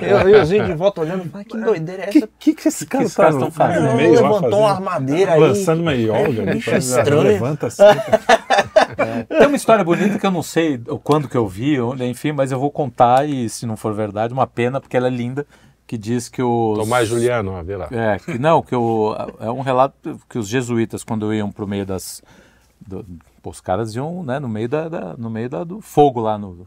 [0.00, 2.28] Eu e os índios de volta olhando, ah, que doideira é O que, essa?
[2.38, 3.82] que, que esse cara esses tá caras tão fazendo?
[3.82, 4.56] no Não, meio levantou fazendo?
[4.58, 5.40] uma armadeira aí.
[5.40, 6.52] Lançando uma yoga.
[6.52, 6.78] bicho né?
[6.78, 7.22] estranho.
[7.22, 7.82] Levanta assim.
[9.28, 12.32] Tem uma história bonita que eu não sei o quando que eu vi, onde, enfim,
[12.32, 15.46] mas eu vou contar e se não for verdade, uma pena, porque ela é linda,
[15.92, 16.78] que diz que os...
[16.78, 17.86] Tomás Juliano, ó, vê lá.
[17.90, 21.84] É, que não, que o, é um relato que os jesuítas, quando iam pro meio
[21.84, 22.22] das...
[22.80, 23.04] do-
[23.42, 26.38] pô, os caras iam né, no meio, da, da- no meio da- do fogo lá
[26.38, 26.66] no...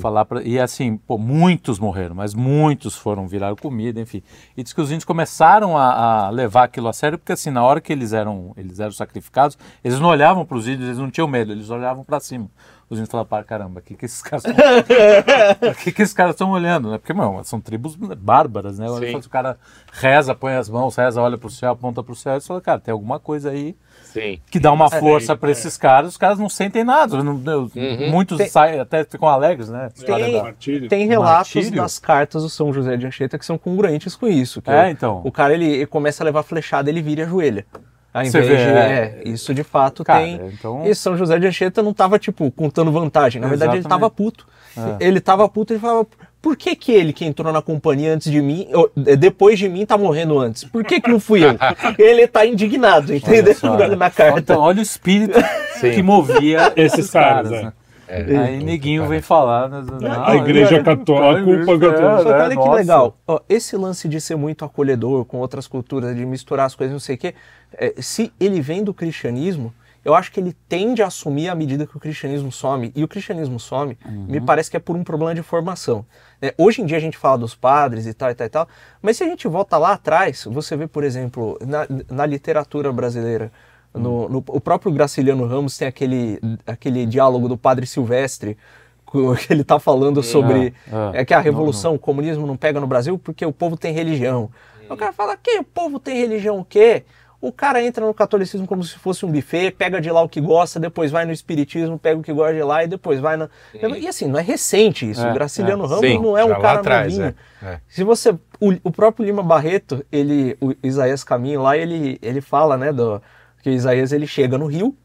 [0.00, 4.22] Falar pra, e assim, pô, muitos morreram, mas muitos foram virar comida, enfim.
[4.56, 7.62] E diz que os índios começaram a, a levar aquilo a sério, porque assim, na
[7.64, 11.10] hora que eles eram, eles eram sacrificados, eles não olhavam para os índios, eles não
[11.10, 12.48] tinham medo, eles olhavam para cima.
[12.90, 16.14] Os índios falavam, para caramba, o que, que esses caras estão o que, que esses
[16.14, 16.98] caras estão olhando, né?
[16.98, 18.86] Porque, meu, são tribos bárbaras, né?
[18.98, 19.16] Sim.
[19.16, 19.56] O cara
[19.92, 22.78] reza, põe as mãos, reza, olha pro céu, aponta pro céu, e você fala, cara,
[22.80, 23.74] tem alguma coisa aí
[24.04, 24.38] Sim.
[24.50, 27.22] que dá uma força para esses caras, os caras não sentem nada.
[27.22, 27.70] não- não-
[28.10, 29.88] Muitos Tem- saem, até ficam alegres, né?
[30.04, 30.52] Tem- da-.
[30.88, 31.82] Tem relatos Martírio?
[31.82, 34.60] das cartas do São José de Anchieta que são congruentes com isso.
[34.60, 35.22] que É, o- então.
[35.24, 37.66] O cara ele, ele começa a levar flechada, ele vira e ajoelha.
[38.14, 38.62] Ao invés vê, de.
[38.62, 39.20] é.
[39.24, 40.40] É, isso de fato Cara, tem.
[40.54, 43.42] então- E São José de Anchieta não tava, tipo, contando vantagem.
[43.42, 44.00] Na verdade, ele Exatamente.
[44.00, 44.46] tava puto.
[44.76, 45.04] É.
[45.06, 46.06] Ele tava puto e falava.
[46.40, 49.66] Por que, que ele que entrou na companhia antes de mim, ou, eh, depois de
[49.68, 50.62] mim, tá morrendo antes?
[50.62, 51.56] Por que, que não fui eu?
[51.98, 53.54] ele tá indignado, entendeu?
[53.54, 53.76] só.
[53.76, 54.38] Na, na carta.
[54.40, 55.38] Então, olha o espírito
[55.80, 55.90] Sim.
[55.92, 57.72] que movia Esses caras, né?
[58.06, 58.36] é.
[58.36, 59.70] Aí neguinho vem falar.
[59.70, 59.82] Né?
[60.02, 62.30] Não, A igreja é- católica, a culpa é, católica.
[62.30, 62.72] É, olha que nossa.
[62.74, 63.16] legal.
[63.26, 67.00] Ó, esse lance de ser muito acolhedor com outras culturas, de misturar as coisas, não
[67.00, 67.34] sei o quê,
[67.78, 69.72] é, se ele vem do cristianismo,
[70.04, 72.92] eu acho que ele tende a assumir à medida que o cristianismo some.
[72.94, 73.96] E o cristianismo some,
[74.28, 76.04] me parece que é por um problema de formação.
[76.42, 78.68] É, hoje em dia a gente fala dos padres e tal e tal e tal,
[79.00, 83.50] mas se a gente volta lá atrás, você vê, por exemplo, na, na literatura brasileira,
[83.94, 88.58] no, no- o próprio Graciliano Ramos tem aquele, aquele diálogo do padre Silvestre,
[89.10, 91.18] que ele tá falando sobre Ah, ah.
[91.18, 94.50] é que a revolução, o comunismo não pega no Brasil porque o povo tem religião.
[94.90, 97.04] O cara fala, que o povo tem religião o quê?
[97.46, 100.40] O cara entra no catolicismo como se fosse um buffet, pega de lá o que
[100.40, 103.50] gosta, depois vai no espiritismo, pega o que gosta de lá e depois vai na...
[103.74, 105.20] E assim, não é recente isso.
[105.22, 105.86] É, o Graciliano é.
[105.86, 107.34] Ramos Sim, não é um cara atrás, novinho.
[107.62, 107.80] é, é.
[107.86, 108.30] Se você...
[108.58, 113.20] O, o próprio Lima Barreto, ele, o Isaías Caminho lá, ele, ele fala, né, do,
[113.62, 114.96] que o Isaías ele chega no Rio,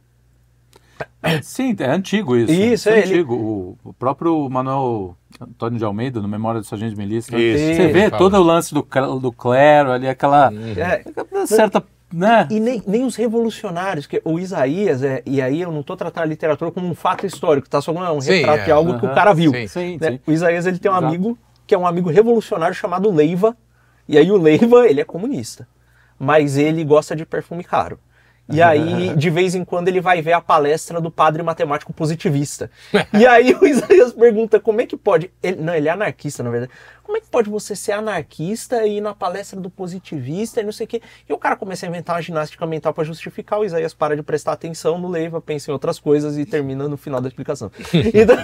[1.42, 2.52] Sim, é antigo isso.
[2.52, 3.36] Isso, é é, ele- antigo.
[3.36, 7.38] O, o próprio Manuel Antônio de Almeida, no Memória do Sargento de Milícia?
[7.38, 8.18] Isso, você vê ele fala.
[8.18, 8.86] todo o lance do,
[9.20, 12.48] do clero ali, aquela é, aquela certa, né?
[12.50, 16.24] E nem, nem os revolucionários, que o Isaías, é, e aí eu não estou tratando
[16.24, 17.82] a literatura como um fato histórico, tá?
[17.82, 18.66] Só como um Sim, retrato é.
[18.66, 19.52] de algo que o cara viu.
[19.52, 19.68] sim.
[19.68, 20.12] Sim, né?
[20.12, 20.20] sim.
[20.26, 21.08] O Isaías ele tem um Exato.
[21.08, 21.38] amigo
[21.68, 23.56] que é um amigo revolucionário chamado Leiva,
[24.08, 25.68] e aí o Leiva, ele é comunista,
[26.18, 28.00] mas ele gosta de perfume caro.
[28.52, 32.70] E aí, de vez em quando, ele vai ver a palestra do padre matemático positivista.
[33.14, 35.32] E aí o Isaías pergunta como é que pode.
[35.42, 36.72] Ele, não, ele é anarquista, na verdade.
[37.04, 40.72] Como é que pode você ser anarquista e ir na palestra do positivista e não
[40.72, 41.02] sei o quê?
[41.28, 43.60] E o cara começa a inventar uma ginástica mental para justificar.
[43.60, 46.98] O Isaías para de prestar atenção no Leiva, pensa em outras coisas e termina no
[46.98, 47.72] final da explicação.
[48.14, 48.38] Então,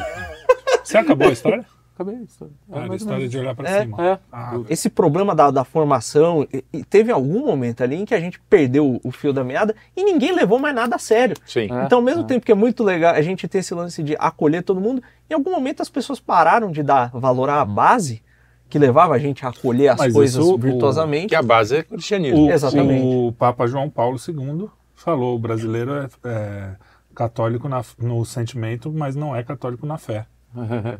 [0.83, 1.65] Você acabou a história?
[1.95, 2.43] Acabei isso.
[2.71, 3.31] É, Ah, a história menos.
[3.31, 4.05] de olhar pra É, cima.
[4.05, 4.19] É.
[4.29, 8.19] Ah, esse problema da, da formação, e- e teve algum momento ali em que a
[8.19, 11.37] gente perdeu o fio da meada e ninguém levou mais nada a sério.
[11.45, 11.71] Sim.
[11.71, 11.85] É.
[11.85, 14.61] Então, ao mesmo tempo que é muito legal a gente ter esse lance de acolher
[14.61, 18.21] todo mundo, em algum momento as pessoas pararam de dar valor à base
[18.67, 21.27] que levava a gente a acolher as Mas coisas isso, o- virtuosamente.
[21.27, 22.47] Que a base é cristianismo.
[22.47, 23.05] O, Exatamente.
[23.05, 26.71] o Papa João Paulo II falou: o brasileiro é, é
[27.15, 30.25] católico na- no sentimento, mas não é católico na fé.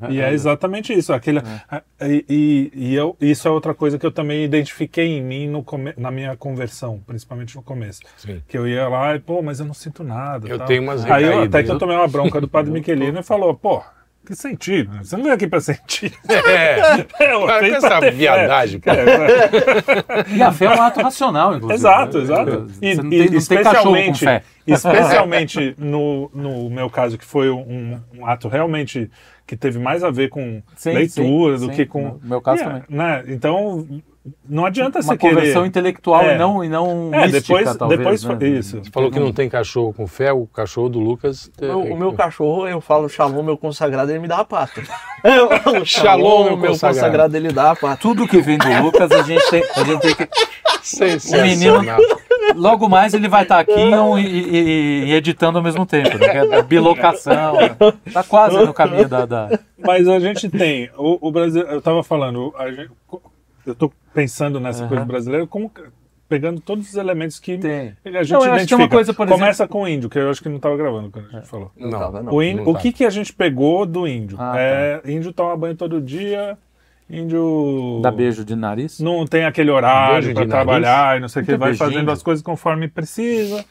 [0.10, 1.14] E é exatamente isso.
[1.14, 1.41] Aquele,
[2.01, 5.64] e, e- e eu, isso é outra coisa que eu também identifiquei em mim no
[5.64, 8.01] come, na minha conversão, principalmente no começo.
[8.18, 8.41] Sim.
[8.47, 10.47] Que eu ia lá e, pô, mas eu não sinto nada.
[10.47, 10.68] Eu tal.
[10.68, 13.53] tenho umas Aí eu, até que eu tomei uma bronca do padre Michelino e falou,
[13.53, 13.82] pô,
[14.26, 14.89] que sentido?
[15.03, 16.12] Você não veio aqui pra sentir.
[16.28, 19.01] É, É, eu Para essa ter viadagem, cara.
[19.01, 21.80] É, E a fé é um ato racional, inclusive.
[21.80, 22.68] Exato, exato.
[22.68, 24.41] Você não tem, não tem cachorro com fé.
[24.66, 29.12] especialmente no, no meu caso, que foi um, um ato realmente
[29.48, 31.78] que teve mais a ver com Sim, leitura sim, do sim.
[31.78, 32.18] que com.
[32.22, 32.84] No meu caso E é, também.
[32.89, 33.24] Né?
[33.28, 33.88] Então,
[34.50, 35.68] não adianta Uma você conversão querer.
[35.68, 36.36] intelectual É.
[36.36, 38.00] e não, e não É, mística, depois, talvez.
[38.00, 38.36] depois né?
[38.38, 38.84] foi isso.
[38.84, 41.52] Você falou que não tem cachorro com fé, o cachorro do Lucas.
[41.62, 44.82] O meu, o meu cachorro, eu falo shalom, meu consagrado, ele me dá a pata.
[45.24, 47.36] Eu Shalom, meu consagrado.
[47.36, 47.98] ele dá a pata.
[48.02, 50.30] Tudo que vem do Lucas, a gente tem, a gente tem que.
[51.36, 51.82] O menino,
[52.56, 56.58] logo mais ele vai estar aqui e, e- e editando ao mesmo tempo, né?
[56.58, 57.54] É bilocação.
[57.56, 57.76] né?
[58.14, 59.26] Tá quase no caminho da.
[59.26, 60.89] da- Mas a gente tem.
[60.98, 61.64] O, o Brasil.
[61.64, 62.54] Eu tava falando.
[62.58, 62.91] a gente-
[63.66, 64.89] eu tô pensando nessa Aham.
[64.89, 65.72] coisa brasileira como.
[66.28, 67.96] Pegando todos os elementos que Tem.
[68.04, 68.88] a gente Não, que tem uma identifica.
[68.89, 71.32] coisa, por Começa com o índio, que eu acho que não estava gravando quando a
[71.34, 71.72] gente falou.
[71.78, 72.00] Não, Não.
[72.00, 72.34] tava, não.
[72.34, 72.80] O, índio- não o tá.
[72.80, 74.36] que, que a gente pegou do índio?
[74.39, 76.58] Ah, é, Índio toma banho todo dia,
[77.10, 77.99] índio.
[78.01, 78.99] Dá beijo de nariz.
[78.99, 81.89] Não tem aquele horário para de trabalhar e não sei o que, vai beijinho.
[81.89, 83.64] fazendo as coisas conforme precisa.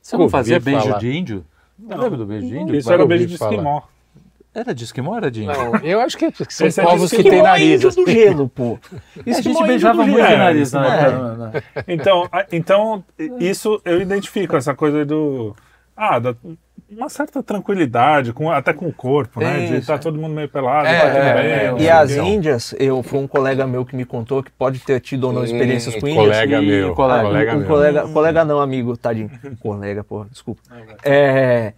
[0.00, 0.98] Você não fazia beijo falar.
[0.98, 1.44] de índio?
[1.78, 1.96] Não.
[1.98, 2.76] Lembra do beijo de índio?
[2.76, 3.52] Isso vai era o beijo de falar.
[3.52, 3.82] esquimó.
[4.54, 5.54] Era de esquimó ou era de índio?
[5.56, 7.82] Não, eu acho que são Esse é povos de que têm é nariz.
[7.82, 8.78] índio do gelo, pô.
[8.92, 11.00] a gente Esquimó é beijava índio do muito de nariz, É, né?
[11.06, 11.10] é.
[11.12, 11.52] Não, não.
[11.88, 13.04] Então, a- então,
[13.40, 15.56] isso eu identifico, essa coisa do.
[15.96, 16.34] Ah, da,
[16.96, 19.66] uma certa tranquilidade, com, até com o corpo, né?
[19.66, 19.98] De estar é.
[19.98, 21.52] todo mundo meio pelado, É, tá é, bem.
[21.52, 25.00] é, E as índias, eu foi um colega meu que me contou que pode ter
[25.00, 26.24] tido ou não experiências Hum, com índias.
[26.26, 27.22] colega Ih, meu, colega.
[27.28, 27.66] colega um meu.
[27.68, 29.30] colega, colega não, amigo, tadinho.
[29.60, 30.60] colega, porra, desculpa.
[31.04, 31.72] É,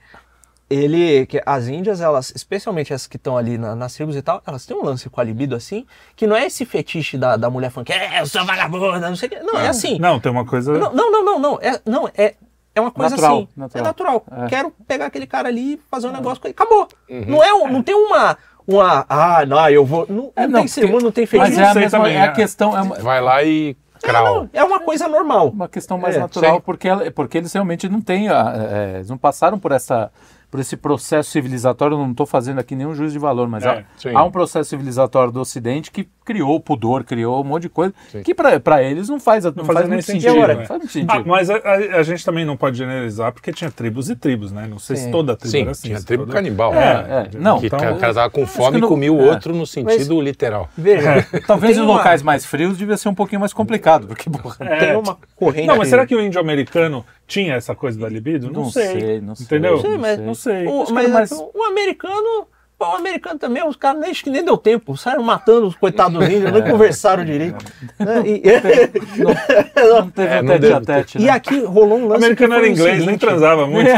[0.71, 4.43] ele, que as índias, elas, especialmente as que estão ali na- nas tribos e tal,
[4.47, 5.87] elas têm um lance com a libido assim,
[6.17, 9.15] que não é esse fetiche da, da mulher falando que é, eu sou vagabunda, não
[9.15, 9.41] sei o que.
[9.41, 9.99] Não, é assim.
[9.99, 10.73] Não, tem uma coisa.
[10.77, 11.59] Não, não, não, não, não.
[11.61, 12.35] É, não, é,
[12.75, 13.49] é uma coisa Natural, assim.
[13.57, 13.85] natural.
[13.85, 14.25] É natural.
[14.45, 14.49] É.
[14.49, 16.55] Quero pegar aquele cara ali e fazer um negócio com ele.
[16.59, 16.89] Acabou.
[17.27, 18.37] Não, é, um- não tem uma.
[18.67, 20.07] uma ah, não, eu vou.
[20.09, 21.61] Não, É, não, não, tem cerimônia, não tem Mas fetiche.
[21.61, 22.29] é a mesma também, é a é.
[22.33, 23.77] questão, é uma, Vai lá e.
[24.07, 25.49] Não, é uma coisa normal.
[25.49, 26.63] uma questão mais É, natural, sim.
[26.67, 30.11] porque, porque eles realmente não têm, a- é, eles não passaram por essa
[30.51, 33.85] por esse processo civilizatório, eu não estou fazendo aqui nenhum juízo de valor, mas É,
[34.15, 37.69] há, há um processo civilizatório do Ocidente que criou o pudor, criou um monte de
[37.69, 38.23] coisa, Sim.
[38.23, 40.47] que para eles não faz, não Não faz, muito sentido, sentido.
[40.49, 40.55] né?
[40.55, 41.29] Não faz muito Ah, sentido.
[41.29, 44.67] mas a, a- a gente também não pode generalizar, porque tinha tribos e tribos, né?
[44.69, 45.11] Não sei se Sim.
[45.11, 45.89] toda tribo Sim, era assim.
[45.89, 46.73] tinha se tribo toda- canibal.
[46.75, 47.39] É, é.
[47.39, 49.31] Não, que então- o cara tava com fome que e não- comia o é.
[49.31, 50.69] outro no sentido literal.
[50.79, 54.31] Veja, Talvez tem em uma- locais mais frios devia ser um pouquinho mais complicado, porque
[54.31, 54.77] porra, É.
[54.79, 55.67] tem uma corrente.
[55.67, 58.47] Não, mas será que o índio americano tinha essa coisa da libido?
[58.51, 59.01] Não, Não sei.
[59.01, 59.45] sei, não sei.
[59.47, 59.73] Entendeu?
[59.77, 60.67] Não sei, mas- Não sei.
[60.67, 62.47] O, mas, mais- o americano.
[62.79, 64.97] pô, O americano também, os caras nem, que nem deu tempo.
[64.97, 66.53] Saíram matando os coitados dos índios, É.
[66.61, 67.65] nem conversaram direito.
[67.99, 68.23] né?
[68.27, 68.43] E,
[69.89, 71.31] não teve É, um não tete a tete, e né?
[71.31, 72.25] aqui rolou um O lance.
[72.25, 73.89] americano que foi era o inglês, nem seguinte, transava muito.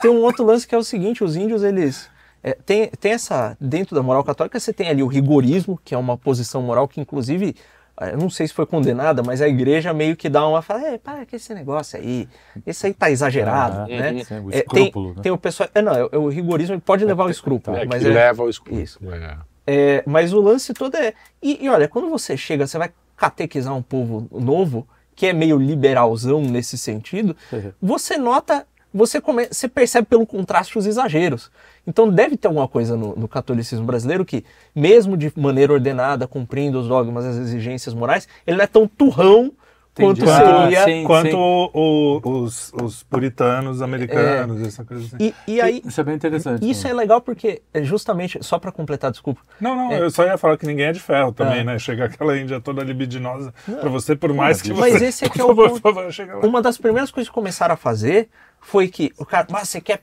[0.00, 2.08] tem, um outro lance que é o seguinte: os índios, eles.
[2.42, 3.56] é, tem, tem essa.
[3.60, 7.00] Dentro da moral católica, você tem ali o rigorismo, que é uma posição moral que,
[7.00, 7.56] inclusive, é,
[8.00, 10.62] eu não sei se foi condenada, mas a igreja meio que dá uma.
[10.62, 12.28] Fala, é, para com esse negócio aí.
[12.66, 13.82] Esse aí tá exagerado.
[13.82, 14.24] Ah, né?
[14.24, 15.22] sim, o É, tem, escrúpulo, né?
[15.22, 15.68] tem o pessoal.
[15.74, 17.76] É, não, é, é o rigorismo pode levar ao escrúpulo.
[17.76, 18.74] É, mas que é- leva ao escuro.
[18.80, 18.98] Isso.
[19.12, 19.36] É.
[19.66, 21.12] É, mas o lance todo é.
[21.42, 25.56] E, e olha, quando você chega, você vai catequizar um povo novo, que é meio
[25.58, 27.72] liberalzão nesse sentido, Uhum.
[27.80, 31.50] você nota, você, come, você percebe pelo contraste os exageros.
[31.86, 36.78] Então deve ter alguma coisa no, no catolicismo brasileiro que, mesmo de maneira ordenada, cumprindo
[36.78, 39.52] os dogmas, as exigências morais, ele não é tão turrão
[39.94, 40.32] quanto Entendi.
[40.36, 40.80] seria.
[40.82, 41.04] Ah, sim.
[41.04, 45.16] Quanto o- os, os puritanos americanos, essa coisa assim.
[45.20, 46.68] E, e aí, Isso é bem interessante.
[46.68, 46.90] isso né?
[46.90, 50.00] é legal porque, é justamente, só para completar, desculpa, Não, não, É.
[50.00, 51.64] eu só ia falar que ninguém é de ferro também, É.
[51.64, 51.78] né?
[51.78, 55.06] Chega aquela índia toda libidinosa pra você, por mais que Mas você...
[55.06, 56.46] esse aqui é por o favor, favor, chega lá.
[56.46, 58.28] Uma das primeiras coisas que começaram a fazer
[58.60, 60.02] foi que o cara, mas você quer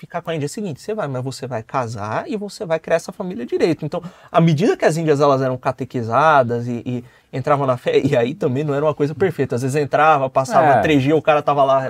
[0.00, 0.46] ficar com a Índia?
[0.46, 3.44] É o seguinte, você vai, mas você vai casar e você vai criar essa família
[3.44, 3.84] direito.
[3.84, 8.16] Então, à medida que as índias elas eram catequizadas e, e entravam na fé, e
[8.16, 9.54] aí também não era uma coisa perfeita.
[9.56, 10.80] Às vezes entrava, passava É.
[10.80, 11.82] três dias, o cara tava lá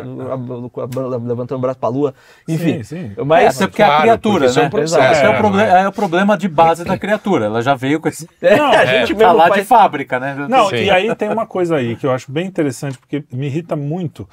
[1.22, 2.14] levantando o braço pra lua,
[2.48, 2.82] enfim.
[2.82, 3.12] Sim, sim.
[3.16, 4.68] É, Mas até porque é a Claro, criatura, porque isso é né?
[4.68, 7.46] um processo, Esse é, o é, proble- não é o problema de base da criatura.
[7.46, 8.28] Ela já veio com esse.
[8.42, 9.60] é, a gente Tá mesmo lá faz...
[9.62, 10.46] de fábrica, né?
[10.48, 10.76] Não, Sim.
[10.76, 14.28] e aí tem uma coisa aí que eu acho bem interessante, porque me irrita muito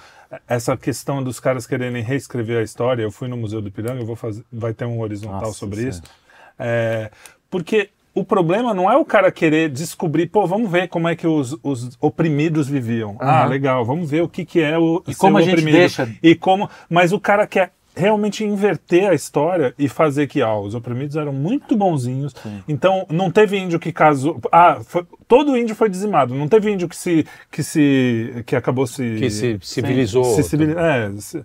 [0.47, 3.03] essa questão dos caras quererem reescrever a história.
[3.03, 5.77] Eu fui no Museu do Ipiranga, eu vou fazer, vai ter um horizontal Nossa sobre
[5.77, 5.91] Senhora.
[5.95, 6.03] isso.
[6.59, 7.11] É,
[7.49, 11.27] porque o problema não é o cara querer descobrir, pô, vamos ver como é que
[11.27, 13.15] os, os oprimidos viviam.
[13.19, 13.49] Ah, Aham.
[13.49, 15.77] legal, vamos ver o que, que é o E como a gente oprimido.
[15.77, 20.55] deixa- E como, mas o cara quer realmente inverter a história e fazer que ah,
[20.57, 22.33] os oprimidos eram muito bonzinhos.
[22.67, 26.35] Então não teve índio que casou, ah, foi- todo índio foi dizimado.
[26.35, 30.23] Não teve índio que se que se que acabou se Que se civilizou.
[30.23, 31.43] se, civili- é, se,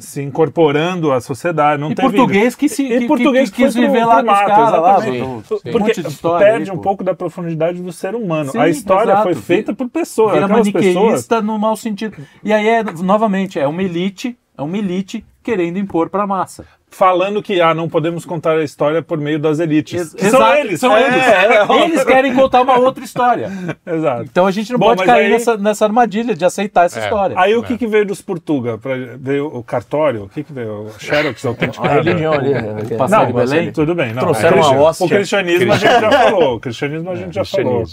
[0.00, 1.80] se incorporando à sociedade.
[1.80, 4.04] Não E teve português que se E que, português que, que quis foi pro- viver
[4.04, 5.00] lá com os mato, caras lá.
[5.02, 5.22] Sim, sim.
[5.22, 8.50] um porque monte de história perde aí, um pouco da profundidade do ser humano.
[8.50, 9.22] Sim, a história exato.
[9.22, 10.32] foi feita por pessoas.
[10.34, 12.16] Vira Aquelas pessoas maniqueísta no mau sentido.
[12.42, 16.64] E aí, é, novamente, é uma elite, é uma elite querendo impor pra massa.
[16.94, 20.14] falando que ah, não podemos contar a história por meio das elites.
[20.14, 20.78] Ex- são eles.
[20.78, 21.22] São É, eles.
[21.26, 23.50] é, Eles querem contar uma outra história.
[23.86, 24.24] Exato.
[24.30, 27.04] Então a gente não Bom, pode cair aí- nessa, nessa armadilha de aceitar essa É.
[27.04, 27.34] história.
[27.38, 27.62] Aí o É.
[27.64, 28.76] que, que veio dos Portuga?
[28.76, 30.24] Pra, veio o cartório?
[30.24, 30.82] O que, que veio?
[30.88, 31.94] O Xerox A autenticado?
[32.02, 32.50] religião ali.
[32.52, 32.76] né?
[33.08, 33.72] Não, Belém?
[33.72, 34.12] tudo bem.
[34.12, 35.06] Não, Trouxeram é, uma hóstia.
[35.06, 36.56] O cristianismo a gente já falou.
[36.56, 37.84] O cristianismo a gente já falou.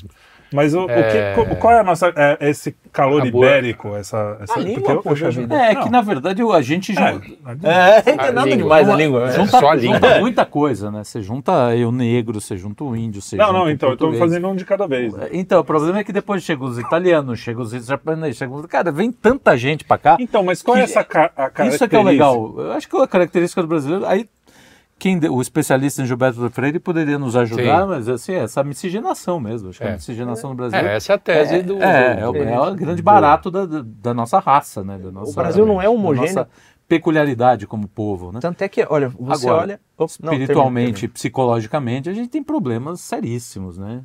[0.52, 1.34] Mas o, o É.
[1.36, 2.12] que, co- qual é a nossa.
[2.16, 3.96] É, esse calor ibérico?
[3.96, 5.56] Essa, essa, A língua, porque eu- eu poxa vida.
[5.56, 5.84] É, Não.
[5.84, 7.22] que na verdade a gente É, ju-
[7.64, 8.58] É, tem A nada língua.
[8.58, 9.30] demais a língua.
[9.30, 9.32] é.
[9.34, 10.20] junta, só a junta língua.
[10.20, 11.04] muita coisa, né?
[11.04, 11.52] Você junta
[11.86, 14.20] o negro, você junta o índio, você Não, junta não, o então, eu tô português.
[14.32, 15.14] fazendo um de cada vez.
[15.32, 18.62] Então, o problema é que depois chegam os italianos, chegam os japoneses, chegam...
[18.64, 20.18] Cara, vem tanta gente pra cá.
[20.20, 21.76] Então, mas qual é essa ca a característica?
[21.76, 22.56] Isso é que é o legal.
[22.58, 24.06] Eu acho que a característica do brasileiro.
[24.06, 24.28] Aí,
[25.00, 27.88] quem, o especialista em Gilberto Freire poderia nos ajudar, Sim.
[27.88, 29.70] mas assim, essa miscigenação mesmo.
[29.70, 29.94] Acho que a É.
[29.94, 30.78] miscigenação no Brasil.
[30.78, 31.82] É, essa é a tese é, do.
[31.82, 34.98] É, é, o, é o grande barato da, da, nossa raça, né?
[34.98, 36.28] Da nossa, Brasil não é da homogêneo.
[36.36, 36.50] nossa
[36.88, 38.40] peculiaridade como povo, né?
[38.42, 39.80] Tanto é que, olha, você Agora, olha.
[39.98, 44.02] Ops, não, Espiritualmente, termina, psicologicamente, a gente tem problemas seríssimos, né?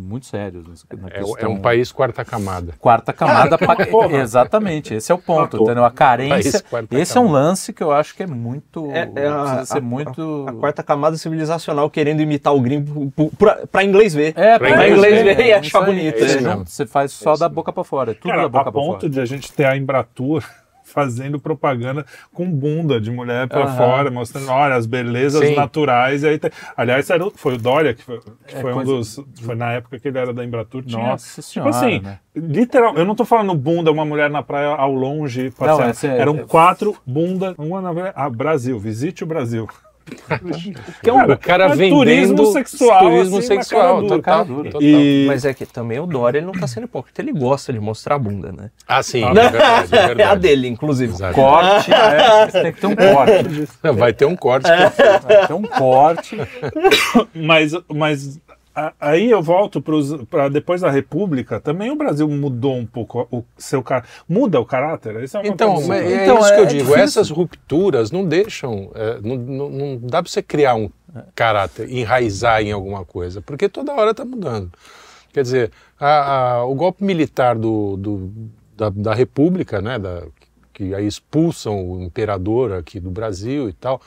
[0.00, 0.64] Muito sérios.
[0.96, 2.72] na É, questão- é um país quarta camada.
[2.78, 3.58] Quarta camada.
[3.90, 4.18] porra.
[4.18, 5.56] Exatamente, esse é o ponto.
[5.56, 5.84] Uma Entendeu?
[5.84, 6.62] A carência.
[6.92, 7.44] Esse é um camada.
[7.46, 8.90] lance que eu acho que é muito.
[8.92, 10.46] É, é a, precisa ser a- muito.
[10.48, 13.12] a quarta camada civilizacional querendo imitar o gringo
[13.72, 14.34] pra inglês ver.
[14.36, 16.62] É, Pra pra inglês ver e é achar aí, bonito, é né?
[16.64, 19.00] Você faz só da boca pra fora, é tudo Cara, da boca a pra ponto
[19.00, 19.10] fora.
[19.12, 20.44] de a gente ter a Embratur
[20.92, 23.76] fazendo propaganda com bunda de mulher pra Aham.
[23.76, 25.54] fora, mostrando, olha, as belezas Sim.
[25.54, 26.22] naturais.
[26.22, 28.84] E aí tem- Aliás, era, o- foi o Dória, que foi, que É foi um
[28.84, 29.20] dos.
[29.42, 30.82] Foi na época que ele era da Embratur.
[30.84, 31.70] Tinha, Nossa Tipo senhora.
[31.70, 32.18] assim, né?
[32.34, 36.18] literal, eu não tô falando bunda, uma mulher na praia ao longe, Não, essa é-
[36.18, 39.68] eram é- quatro bunda, uma na ah, Brasil, visite o Brasil.
[41.02, 44.08] Que é um, o cara é vendendo turismo sexual, turismo assim, sexual, cara dura.
[44.08, 44.70] total, Cara dura.
[44.70, 44.82] total.
[44.82, 47.80] E- Mas é que também o Dória ele não tá sendo hipócrita, ele gosta de
[47.80, 48.70] mostrar a bunda, né?
[48.86, 50.40] Ah, sim, é verdade, é É a verdade.
[50.40, 51.12] dele, inclusive.
[51.12, 51.34] Exato.
[51.34, 53.92] Corte, é, tem que ter um corte.
[53.96, 54.68] Vai ter um corte.
[55.26, 56.36] Vai ter um corte.
[57.34, 58.47] Mas, mas a-
[59.00, 59.82] aí eu volto
[60.28, 64.64] para depois da República, também o Brasil mudou um pouco o seu car Muda o
[64.66, 65.22] caráter?
[65.22, 66.78] Isso é uma Então, coisa- mas é Então, isso que é eu digo.
[66.84, 67.02] difícil.
[67.02, 68.90] Essas rupturas não deixam.
[68.94, 70.90] é, não, não- não dá para você criar um
[71.34, 74.70] caráter, enraizar em alguma coisa, porque toda hora está mudando.
[75.32, 78.32] Quer dizer, a- a- o golpe militar do, do-
[78.76, 80.22] da, da República, né, da-
[80.72, 84.00] que aí expulsam o imperador aqui do Brasil e tal,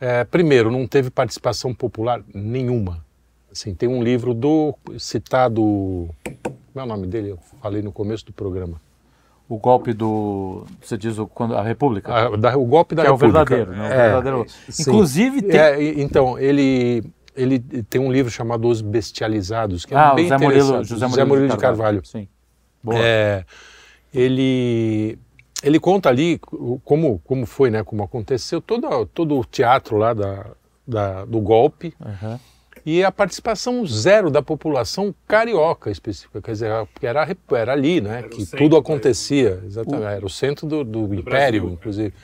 [0.00, 3.04] é, primeiro, não teve participação popular nenhuma.
[3.52, 5.62] Assim, tem um livro do citado.
[5.62, 7.28] Como é o nome dele?
[7.32, 8.80] Eu falei no começo do programa.
[9.48, 10.64] O golpe do.
[10.80, 12.10] Você diz o, quando, a República?
[12.14, 13.44] A- da- o golpe da que é o República.
[13.44, 13.88] verdadeiro, né?
[13.88, 14.46] O É, verdadeiro.
[14.70, 14.82] sim.
[14.82, 15.60] Inclusive, tem.
[15.60, 17.04] É, então, ele,
[17.36, 20.88] ele tem um livro chamado Os Bestializados, que é ah, bem Zé Murilo, interessante.
[20.88, 22.02] José Murilo, de Carvalho.
[22.06, 22.26] Sim.
[22.82, 22.98] Boa.
[22.98, 23.44] É,
[24.14, 25.18] ele,
[25.62, 26.40] ele conta ali
[26.84, 30.46] como, como foi, né, como aconteceu todo, todo o teatro lá da,
[30.86, 32.40] da- do golpe Aham.
[32.84, 38.22] E a participação zero da população carioca específica, quer dizer, porque era, era ali, né,
[38.22, 41.72] o que centro tudo acontecia, exatamente, era o centro do, do império, Brasil, né?
[41.72, 42.14] inclusive.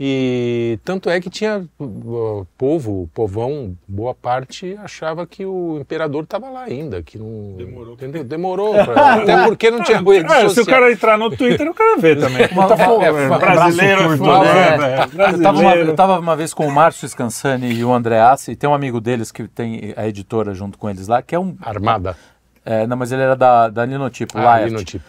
[0.00, 6.22] E tanto é que tinha o povo, o povão, boa parte achava que o imperador
[6.22, 7.94] estava lá ainda, que não Demorou.
[7.94, 8.22] entendeu?
[8.22, 10.66] Demorou, pra- até porque não tinha rede É, se o social.
[10.78, 12.46] cara entrar no Twitter, o cara vê também.
[12.52, 14.76] Uma- Tá uma- fo- é, é, brasileiro é curto, foda, né?
[14.76, 15.02] né?
[15.02, 15.90] Eu tava, uma, Brasileiro.
[15.90, 19.00] eu tava uma vez com o Márcio Scansani e o Andreassi, e tem um amigo
[19.00, 21.56] deles que tem a editora junto com eles lá, que é um.
[21.60, 22.16] Armada.
[22.64, 25.00] é, não, mas ele era da, da Linotipo, Ah, Laert.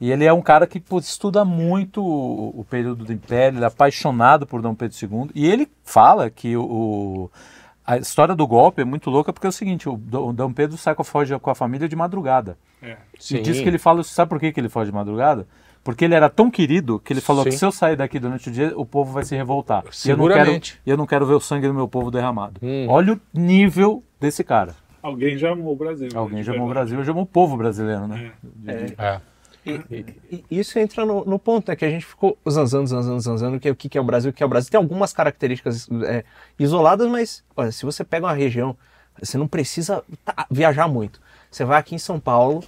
[0.00, 3.64] E ele é um cara que pô, estuda muito o, o período do Império, ele
[3.64, 5.30] é apaixonado por Dom Pedro II.
[5.34, 7.30] E ele fala que o, o-
[7.84, 10.52] a história do golpe é muito louca porque é o seguinte: o, Dom- o Dom
[10.52, 12.56] Pedro sai com a, foge com a família de madrugada.
[12.82, 12.96] É.
[13.18, 13.38] Sim.
[13.38, 15.46] E diz que ele fala, sabe por que, que ele foge de madrugada?
[15.82, 17.58] Porque ele era tão querido que ele falou que Sim.
[17.58, 19.82] se eu sair daqui durante o dia, o povo vai se revoltar.
[20.04, 20.80] E eu não quero, Seguramente.
[20.84, 22.60] e eu não quero ver o sangue do meu povo derramado.
[22.62, 22.86] Hum.
[22.88, 24.74] Olha o nível desse cara.
[25.02, 26.08] Alguém já amou o Brasil.
[26.14, 26.90] Alguém né, de chamou o verdade.
[26.90, 28.32] Brasil, chamou o povo brasileiro, né?
[28.44, 29.20] De- É.
[30.30, 31.76] E isso entra no, no ponto, né?
[31.76, 34.30] Que a gente ficou zanzando, zanzando, zanzando, que é o que, que é o Brasil,
[34.30, 34.70] o que é o Brasil.
[34.70, 36.24] Tem algumas características é,
[36.58, 38.76] isoladas, mas olha, se você pega uma região
[39.20, 41.20] Você não precisa tá, viajar muito.
[41.50, 42.62] Você vai aqui em São Paulo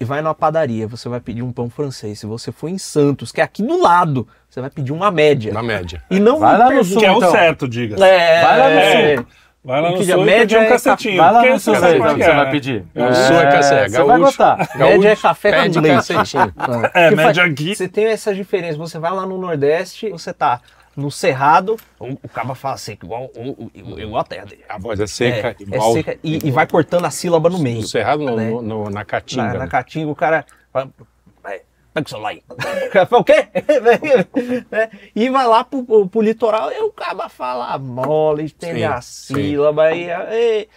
[0.00, 2.18] e vai numa padaria, você vai pedir um pão francês.
[2.18, 5.52] Se você for em Santos, que é aqui do lado, você vai pedir uma média.
[5.52, 6.02] Na média.
[6.10, 7.30] E não Vai lá no sul, Que é o então.
[7.30, 7.94] certo, diga.
[8.04, 9.26] É, Vai lá no é, sul.
[9.64, 11.16] Vai lá no sul e média pedir um é cacetinho.
[11.16, 11.98] Vai lá no você sul é você é,
[12.34, 12.50] vai né?
[12.50, 12.84] pedir.
[12.94, 13.90] O sul é cacete.
[13.92, 14.68] Você vai gostar.
[14.76, 15.96] Média é café com pede leite.
[15.96, 16.54] cacetinho.
[16.92, 17.74] É, média aqui.
[17.74, 18.76] Você tem essa diferença.
[18.76, 20.60] Você vai lá no Nordeste, você tá
[20.94, 24.62] no Cerrado, o, o cara fala seco, igual, o- o- igual a terra dele.
[24.68, 25.90] A voz é seca, é, igual.
[25.90, 27.80] é seca e, e vai cortando a sílaba no meio.
[27.80, 28.48] No cerrado, no, né?
[28.50, 29.42] no- no- na caatinga.
[29.44, 29.66] Na, na né?
[29.66, 30.44] caatinga, o cara
[31.94, 32.42] pega o celular aí.
[33.12, 33.48] O quê?
[35.14, 39.92] E vai lá pro, pro, litoral e o cara fala mole, tem Sim, a sílaba.
[39.92, 40.68] E, e-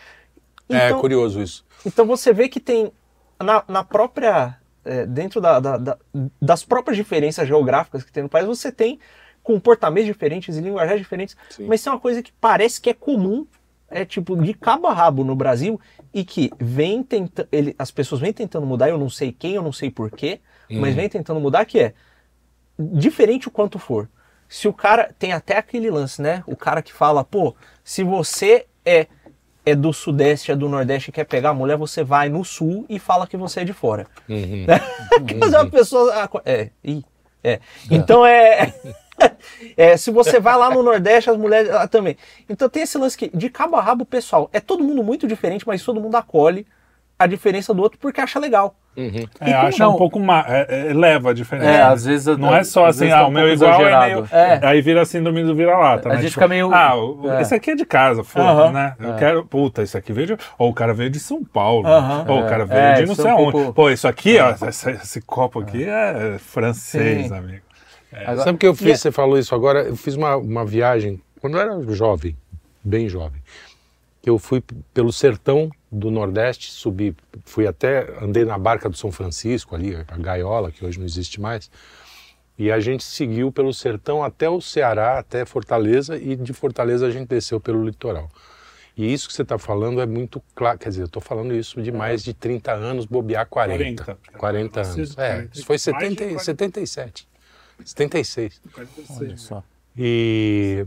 [0.69, 1.65] É então, curioso isso.
[1.85, 2.91] então você vê que tem
[3.39, 4.57] na, na própria.
[4.85, 5.97] é, dentro da- da- da-
[6.41, 8.99] das próprias diferenças geográficas que tem no país, você tem
[9.43, 11.35] comportamentos diferentes e linguagens diferentes.
[11.49, 11.65] Sim.
[11.67, 13.45] Mas tem uma coisa que parece que é comum,
[13.89, 15.79] é tipo de cabo a rabo no Brasil,
[16.17, 17.47] e que vem tentando.
[17.77, 21.07] As pessoas vêm tentando mudar, eu não sei quem, eu não sei porquê, mas vem
[21.07, 21.93] tentando mudar, que é
[22.79, 24.09] diferente o quanto for.
[24.49, 26.43] Se o cara tem até aquele lance, né?
[26.47, 29.05] O cara que fala, pô, se você é
[29.63, 32.85] é do sudeste, é do nordeste e quer pegar a mulher, você vai no sul
[32.87, 34.07] e fala que você é de fora.
[34.27, 34.65] Uhum.
[35.39, 37.03] Mas a pessoa é, ih,
[37.43, 37.59] é.
[37.91, 38.73] Então é
[39.75, 42.15] É, se você vai lá no Nordeste, as mulheres ah, também.
[42.49, 45.65] Então tem esse lance que, de cabo a rabo, pessoal, é todo mundo muito diferente,
[45.67, 46.65] mas todo mundo acolhe
[47.17, 48.75] a diferença do outro porque acha legal.
[49.39, 49.93] É, acha Não.
[49.93, 50.45] um pouco mais.
[50.49, 51.69] É, é, leva a diferença.
[51.69, 52.35] É, às vezes.
[52.37, 54.05] Não é só assim, ah, tá um o meu igual é exagerado.
[54.05, 54.27] meio.
[54.31, 54.59] É.
[54.63, 56.09] Aí vira síndrome do vira-lata.
[56.09, 56.21] A né?
[56.21, 56.93] gente fica meio- Ah,
[57.37, 57.41] é.
[57.41, 58.71] esse aqui é de casa, foda, Aham.
[58.71, 58.95] né?
[58.99, 59.45] Eu quero.
[59.45, 60.37] Puta, esse aqui veio de.
[60.57, 61.87] Ou o cara veio de São Paulo.
[61.87, 62.25] Aham.
[62.27, 63.51] Ou o cara veio É, de não isso sei é um aonde.
[63.51, 67.35] pouco- Pô, isso aqui, ó, esse, esse copo aqui é francês, Sim.
[67.35, 67.66] amigo.
[68.37, 68.87] Sabe o que eu fiz?
[68.87, 69.83] É- Você falou isso agora.
[69.83, 72.35] Eu fiz uma, uma viagem quando eu era jovem,
[72.83, 73.41] bem jovem.
[74.21, 74.61] que Eu fui
[74.93, 77.15] pelo sertão do Nordeste, subi,
[77.45, 81.39] fui até, andei na barca do São Francisco ali, a gaiola, que hoje não existe
[81.39, 81.69] mais.
[82.57, 87.11] E a gente seguiu pelo sertão até o Ceará, até Fortaleza, e de Fortaleza a
[87.11, 88.29] gente desceu pelo litoral.
[88.97, 91.79] E isso que você está falando é muito claro, quer dizer, eu estou falando isso
[91.83, 94.03] de mais de 30 anos, bobear 40.
[94.03, 94.19] 40.
[94.39, 95.17] 40 anos.
[95.19, 96.43] É, isso foi mais de 70, 40.
[96.43, 97.27] 77.
[97.83, 98.61] 76.
[99.19, 99.63] Olha só.
[99.97, 100.85] E,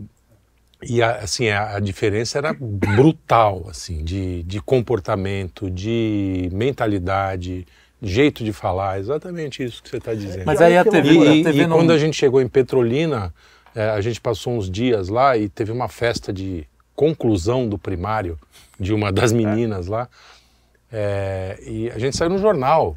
[0.82, 7.66] e a- assim, a, a diferença era brutal, assim, de, de comportamento, de mentalidade,
[8.02, 10.44] jeito de falar, exatamente isso que você está dizendo.
[10.46, 11.76] Mas aí a que TV, E, a TV e não...
[11.76, 13.34] quando a gente chegou em Petrolina,
[13.74, 16.66] eh, a gente passou uns dias lá e teve uma festa de
[16.96, 18.38] conclusão do primário
[18.78, 20.08] de uma das meninas lá.
[20.92, 22.96] Eh, e a gente saiu no jornal.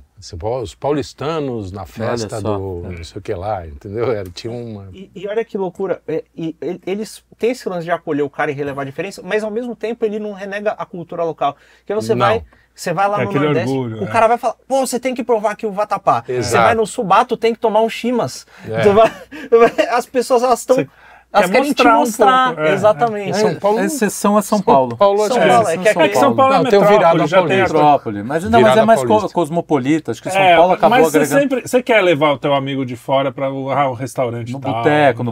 [0.62, 2.90] Os paulistanos na festa do é.
[2.98, 4.12] não sei o que lá, entendeu?
[4.12, 4.88] Era, tinha uma.
[4.94, 8.30] E, e olha que loucura, é, e, e- eles têm esse lance de acolher o
[8.30, 11.56] cara e relevar a diferença, mas ao mesmo tempo ele não renega a cultura local.
[11.80, 12.26] Porque você Não.
[12.26, 12.44] vai,
[12.74, 14.08] você vai lá É no Nordeste, orgulho, o é.
[14.08, 16.24] cara vai falar, pô, você tem que provar aqui o vatapá.
[16.26, 18.48] Você vai no Subato, tem que tomar um chimas.
[18.68, 18.84] É.
[18.94, 20.90] Vai- as pessoas elas estão Você
[21.34, 23.30] elas quer querem mostrar te um mostrar, pouco, é, exatamente.
[23.30, 24.96] Em São Paulo A não- exceção é São Paulo.
[24.98, 26.98] Paulo, São é, Paulo, é que É que São Paulo é Não, tem o virado
[27.18, 27.74] metrópole, já tem paulista.
[27.74, 28.24] Metrópole.
[28.24, 30.12] Mas, não, mas é mais co- cosmopolita.
[30.12, 31.62] Acho que São É, Paulo acabou mas você agregando sempre.
[31.68, 34.74] Você quer levar o teu amigo de fora para o, ah, o restaurante no tal,
[34.76, 35.32] boteco, no.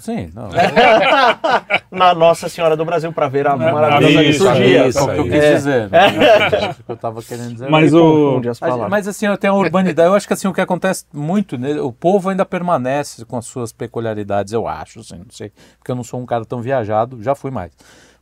[0.00, 0.48] Sim, não.
[1.96, 4.88] Na Nossa Senhora do Brasil para ver a maravilhosa isso, liturgia.
[4.88, 5.54] isso É o que eu quis É.
[5.54, 5.88] dizer.
[5.90, 6.74] né?
[6.84, 7.70] Que eu tava querendo dizer.
[7.70, 8.58] Mas o- as
[8.90, 10.08] Mas, assim, eu tenho a urbanidade.
[10.08, 13.46] Eu acho que assim, o que acontece muito, né, o povo ainda permanece com as
[13.46, 17.22] suas peculiaridades, eu acho, assim, não sei, porque eu não sou um cara tão viajado,
[17.22, 17.70] já fui mais.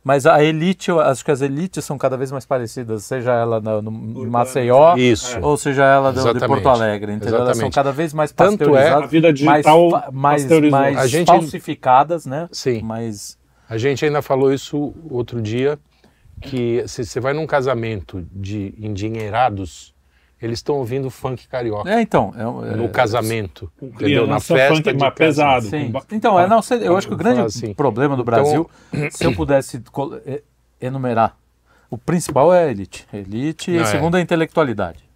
[0.03, 3.59] Mas a elite, eu acho que as elites são cada vez mais parecidas, seja ela
[3.59, 3.91] na- no,
[4.23, 5.37] em Maceió, Isso.
[5.41, 6.47] ou seja ela do, de.
[6.47, 7.39] Porto Alegre, entendeu?
[7.41, 11.27] Elas são cada vez mais Tanto é- A vida mais, digital mais, mais A gente-
[11.27, 12.47] falsificadas, né?
[12.51, 12.81] Sim.
[12.81, 13.37] Mas
[13.69, 15.77] A gente ainda falou isso outro dia,
[16.41, 19.93] que se você vai num casamento de endinheirados,
[20.41, 24.25] eles estão ouvindo funk carioca é, então, é, um- é- no casamento, entendeu?
[24.27, 25.65] Na festa funk de mais pesado.
[25.67, 25.91] Sim.
[25.91, 27.73] com Então, é, não, sei, eu acho que o grande assim.
[27.73, 28.69] problema do Brasil,
[29.11, 29.81] se eu pudesse
[30.25, 30.41] e-
[30.81, 31.35] enumerar,
[31.89, 33.05] o principal é a elite.
[33.13, 33.85] Elite e Não, o é.
[33.85, 35.07] segundo é a intelectualidade.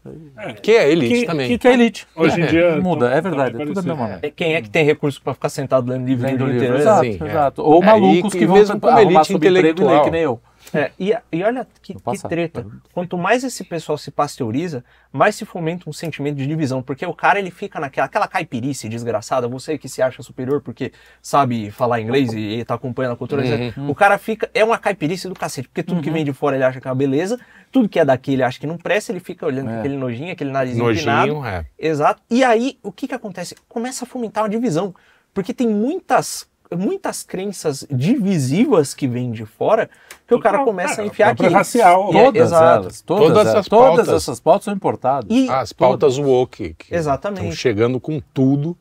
[0.61, 1.47] Que é elite Que- também.
[1.47, 2.05] que- Que é elite.
[2.13, 2.75] Hoje em dia.
[2.81, 4.19] Muda, tão- é verdade, é tudo a mesma.
[4.21, 6.77] É, Quem é que tem recurso para ficar sentado lendo livro Lendo livro, inteiro?
[6.77, 7.25] exato, Sim, é.
[7.29, 7.61] exato.
[7.61, 10.03] Ou É, malucos e- que e vão mesmo como elite e intelectual.
[10.03, 10.41] que nem eu.
[10.73, 12.65] É, e, e olha que, que treta.
[12.93, 16.81] Quanto mais esse pessoal se pasteuriza, mais se fomenta um sentimento de divisão.
[16.81, 20.91] Porque o cara ele fica naquela aquela caipirice desgraçada, você que se acha superior porque
[21.21, 23.43] sabe falar inglês e, e tá acompanhando a cultura.
[23.43, 23.89] Uhum.
[23.89, 24.49] O cara fica.
[24.53, 25.67] É uma caipirice do cacete.
[25.67, 27.39] Porque tudo que vem de fora ele acha que é uma beleza,
[27.71, 29.79] tudo que é daqui ele acha que não presta, ele fica olhando É.
[29.79, 31.33] aquele nojinho, aquele nariz empinado.
[31.33, 31.65] Nojinho, é.
[31.77, 32.21] Exato.
[32.29, 33.55] E aí, o que que acontece?
[33.67, 34.93] Começa a fomentar uma divisão.
[35.33, 39.89] Porque tem muitas muitas crenças divisivas que vêm de fora
[40.27, 41.55] que o cara Total, começa a é, enfiar própria aqui.
[41.55, 42.09] racial.
[42.13, 42.63] É, Todas exato.
[42.83, 43.01] elas.
[43.01, 45.27] Todas, Todas elas, todas essas pautas são importadas.
[45.29, 47.41] E As pautas woke, que Exatamente.
[47.41, 48.77] estão chegando com tudo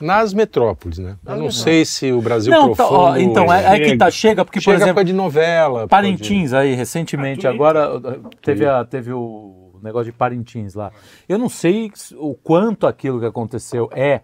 [0.00, 1.16] nas metrópoles, né?
[1.24, 3.00] Eu não sei se o Brasil não, tá, profundo...
[3.00, 5.88] ó, então, é, é que tá, chega, porque, por chega exemplo, com a de novela.
[5.88, 10.90] Parintins aí, recentemente, Ah, agora uh, teve, a, teve o negócio de Parintins lá.
[11.28, 14.22] Eu não sei o quanto aquilo que aconteceu é,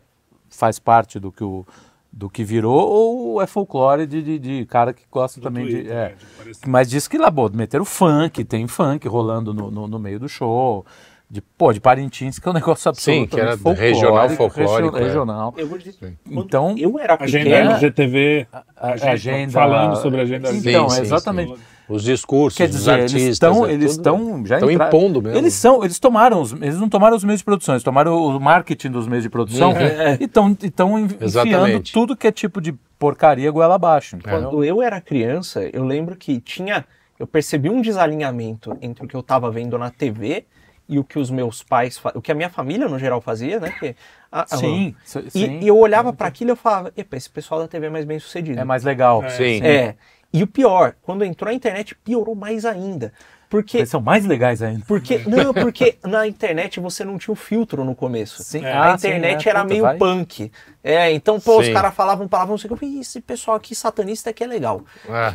[0.48, 1.64] faz parte do que, o,
[2.12, 5.72] do que virou, ou é folclore de, de, de cara que gosta também de.
[5.76, 6.08] Twitter, é.
[6.08, 9.86] né, de parecer- Mas diz que lá, pô, meteram funk, tem funk rolando no, no,
[9.86, 10.84] no meio do show.
[11.32, 14.96] De, pô, de Parintins, que é um negócio Sim, absolutamente que era folclórico, regional, folclórico,
[14.96, 15.02] é.
[15.04, 15.54] Regional.
[15.56, 15.94] Eu vou dizer,
[16.24, 20.88] quando Então, eu era Agenda pequeno, LGTV, a- agenda, agenda- falando sobre a agenda Então,
[20.88, 21.54] Sim, sim, exatamente.
[21.90, 23.32] Os discursos Quer dizer, eles artistas.
[23.32, 25.36] estão, é eles estão já estão impondo mesmo.
[25.36, 28.38] Eles são, eles tomaram, os, eles não tomaram os meios de produção, eles tomaram o
[28.40, 29.74] marketing dos meios de produção
[30.20, 34.18] e estão estão enfiando tudo que é tipo de porcaria goela abaixo.
[34.22, 36.84] Quando eu era criança, eu lembro que tinha.
[37.18, 40.46] Eu percebi um desalinhamento entre o que eu estava vendo na TV
[40.88, 42.00] e o que os meus pais.
[42.14, 43.70] O que a minha família, no geral, fazia, né?
[43.78, 43.94] Que,
[44.32, 44.94] a- a- Sim,
[45.26, 45.58] E, sim.
[45.60, 48.04] e eu olhava para aquilo e eu falava: Epa, esse pessoal da TV é mais
[48.04, 48.60] bem sucedido.
[48.60, 49.22] É mais legal.
[49.30, 49.60] Sim.
[49.62, 49.96] É.
[50.32, 53.12] E o pior, quando entrou a internet, piorou mais ainda.
[53.48, 53.78] Porque.
[53.78, 54.84] Eles são mais legais ainda.
[54.86, 58.40] Porque, não, porque na internet você não tinha o filtro no começo.
[58.44, 58.64] Sim.
[58.64, 59.50] A Ah, sim, internet é.
[59.50, 59.96] era Puta, meio vai.
[59.98, 60.52] punk.
[60.84, 61.72] É, então, pô, os Sim.
[61.72, 62.74] caras falavam palavrão, não sei o que.
[62.74, 64.84] Eu falei, esse pessoal aqui satanista que é legal.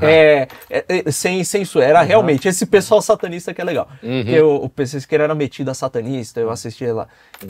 [0.02, 3.90] É, é, é, sem, sem isso, era realmente esse pessoal satanista que é legal.
[4.02, 4.24] Uhum.
[4.24, 7.08] Porque o, PC Siqueira era metido a satanista, eu assistia lá.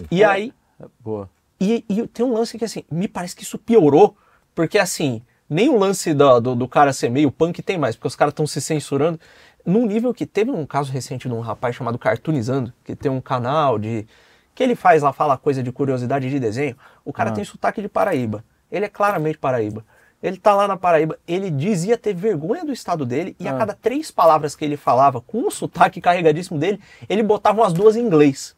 [0.09, 0.51] E aí,
[0.99, 1.29] Boa.
[1.59, 4.15] e, e tem um lance que assim, me parece que isso piorou,
[4.53, 8.07] porque assim, nem o lance do, do, do cara ser meio punk tem mais, porque
[8.07, 9.19] os caras estão se censurando.
[9.65, 13.21] Num nível que teve um caso recente de um rapaz chamado Cartoonizando, que tem um
[13.21, 14.07] canal de.
[14.53, 16.75] que ele faz lá, fala coisa de curiosidade de desenho.
[17.03, 18.43] O cara tem sotaque de Paraíba.
[18.71, 19.83] Ele é claramente Paraíba.
[20.21, 23.73] Ele tá lá na Paraíba, ele dizia ter vergonha do estado dele, e a cada
[23.73, 28.01] três palavras que ele falava com o sotaque carregadíssimo dele, ele botava umas duas em
[28.01, 28.55] inglês.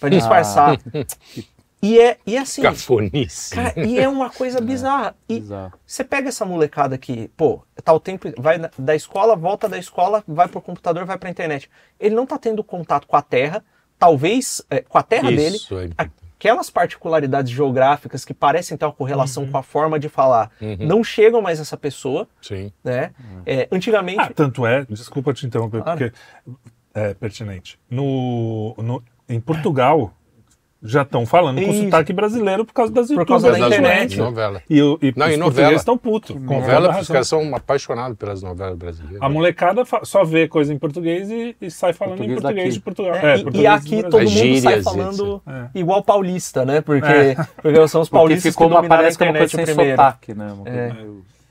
[0.00, 0.76] Pra disfarçar.
[1.86, 2.62] E é, e é assim.
[2.62, 3.54] Cafonice.
[3.54, 5.14] Cara, e é uma coisa bizarra.
[5.28, 5.72] E Bizarro.
[5.86, 10.24] você pega essa molecada que, pô, tá o tempo, vai da escola, volta da escola,
[10.26, 11.70] vai pro computador, vai pra internet.
[12.00, 13.62] Ele não tá tendo contato com a Terra,
[13.98, 15.88] talvez é, com a Terra dele, Isso, é.
[15.96, 19.50] aquelas particularidades geográficas que parecem ter uma correlação Uhum.
[19.52, 22.72] com a forma de falar, não chegam mais a essa pessoa, Sim.
[22.82, 23.12] né?
[23.46, 25.98] É, antigamente, Ah, tanto é, desculpa te interromper, Claro.
[25.98, 26.18] porque
[26.94, 27.78] é pertinente.
[27.90, 30.12] No, no, em Portugal,
[30.86, 31.84] já estão falando com Isso.
[31.84, 34.18] sotaque brasileiro por causa das Por causa da das internet.
[34.18, 34.62] Novela.
[34.68, 35.72] E, o- e Não, os e novela.
[35.74, 36.36] estão putos.
[36.36, 39.22] com Novela, os caras são apaixonados pelas novelas brasileiras.
[39.22, 42.74] A molecada só vê coisa em português e, e sai falando Português em português daqui.
[42.76, 43.14] de Portugal.
[43.14, 45.78] É, É, e- e, português do aqui todo mundo sai gírias, falando É.
[45.78, 46.80] igual paulista, né?
[46.82, 47.06] Porque,
[47.62, 49.90] porque são os Porque paulistas ficou que uma, parece que é uma coisa sem primeiro.
[49.96, 50.52] sotaque, né?
[50.52, 50.92] Uma É.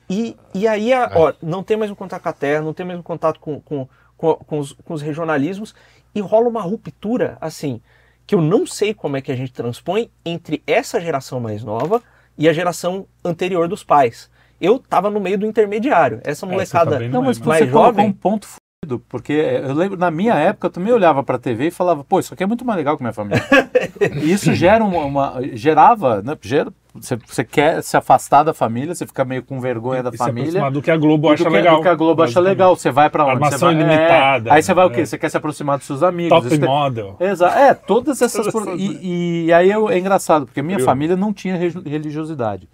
[0.10, 2.86] E, e aí, a- ó, não tem mais um contato com a terra, não tem
[2.86, 5.74] mais um contato com, com, com, com os, com os regionalismos,
[6.14, 7.82] e rola uma ruptura, assim,
[8.26, 12.02] que eu não sei como é que a gente transpõe entre essa geração mais nova
[12.38, 14.30] e a geração anterior dos pais.
[14.62, 16.22] Eu tava no meio do intermediário.
[16.24, 19.74] Essa É, molecada tá Não, mas meio, mais você jovem- um ponto fudido, porque eu
[19.74, 22.48] lembro, na minha época, eu também olhava pra TV e falava, pô, isso aqui é
[22.48, 23.42] muito mais legal que minha família.
[24.24, 28.94] e isso gera uma, uma- gerava, né, gera, você, você quer se afastar da família,
[28.94, 30.44] você fica meio com vergonha da E se família.
[30.44, 31.76] aproximar do que a Globo do acha que, legal.
[31.78, 32.76] do que a Globo acha legal.
[32.76, 33.34] Você vai pra onde?
[33.34, 35.02] Armação você vai, ilimitada, É, aí você vai o quê?
[35.02, 35.06] é.
[35.06, 36.30] Você quer se aproximar dos seus amigos.
[36.30, 37.16] Top Isso que- model.
[37.20, 37.58] Exato.
[37.58, 38.52] É, todas essas.
[38.52, 41.70] Por- essas- E, e aí eu, é engraçado, porque minha Eu- família não tinha re-
[41.86, 42.70] religiosidade.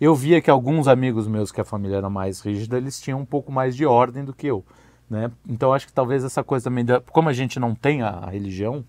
[0.00, 3.24] Eu via que alguns amigos meus que a família era mais rígida, eles tinham um
[3.26, 4.64] pouco mais de ordem do que eu.
[5.10, 5.30] Né?
[5.48, 8.30] Então acho que talvez essa coisa também, da, como a gente não tem a, a
[8.30, 8.84] religião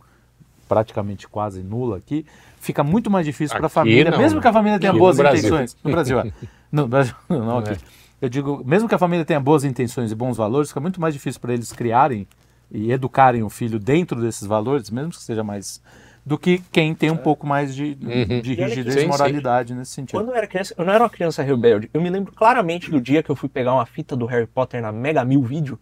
[0.67, 2.25] praticamente quase nula aqui,
[2.60, 5.18] fica muito mais difícil para a família, não, mesmo que a família tenha Aqui boas
[5.18, 5.78] no intenções.
[5.84, 6.32] No Brasil, é.
[6.72, 7.78] No Brasil, não aqui.
[8.22, 11.14] Eu digo, mesmo que a família tenha boas intenções e bons valores, fica muito mais
[11.14, 12.28] difícil para eles criarem
[12.72, 15.82] e educarem o filho dentro desses valores, mesmo que seja mais
[16.26, 19.07] do que quem tem um pouco mais de, de olha que- rigidez e sim.
[19.07, 20.18] moralidade nesse sentido.
[20.20, 21.89] Quando eu era criança, eu não era uma criança rebelde.
[21.93, 24.82] Eu me lembro claramente do dia que eu fui pegar uma fita do Harry Potter
[24.82, 25.80] na Mega Mil Vídeo.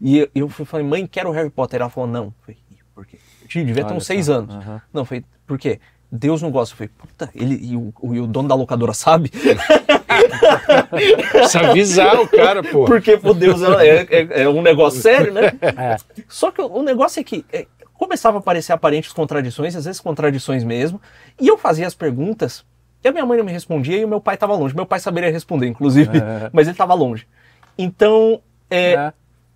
[0.00, 1.80] E eu- eu fui, falei, mãe, quero o Harry Potter.
[1.80, 2.26] Ela falou, não.
[2.26, 3.18] Eu falei, "Ih, por quê?
[3.42, 4.54] Eu tinha- devia ter uns seis anos.
[4.54, 4.80] aham.
[4.94, 5.78] Não, foi por quê?
[6.12, 6.72] Deus não gosta.
[6.74, 9.30] Eu falei, puta, ele e o, e o dono da locadora sabe?
[11.30, 12.84] Precisa avisar o cara, pô.
[12.84, 15.52] Porque, pô, Deus é, é- é um negócio sério, né?
[15.62, 15.96] É.
[16.28, 20.00] Só que o, o negócio é que é, começava a aparecer aparentes contradições, às vezes
[20.00, 21.00] contradições mesmo,
[21.40, 22.64] e eu fazia as perguntas,
[23.02, 24.74] e a minha mãe não me respondia e o meu pai estava longe.
[24.74, 26.50] Meu pai saberia responder, inclusive, É.
[26.52, 27.26] mas ele estava longe.
[27.78, 28.40] Então,
[28.70, 29.12] é, É.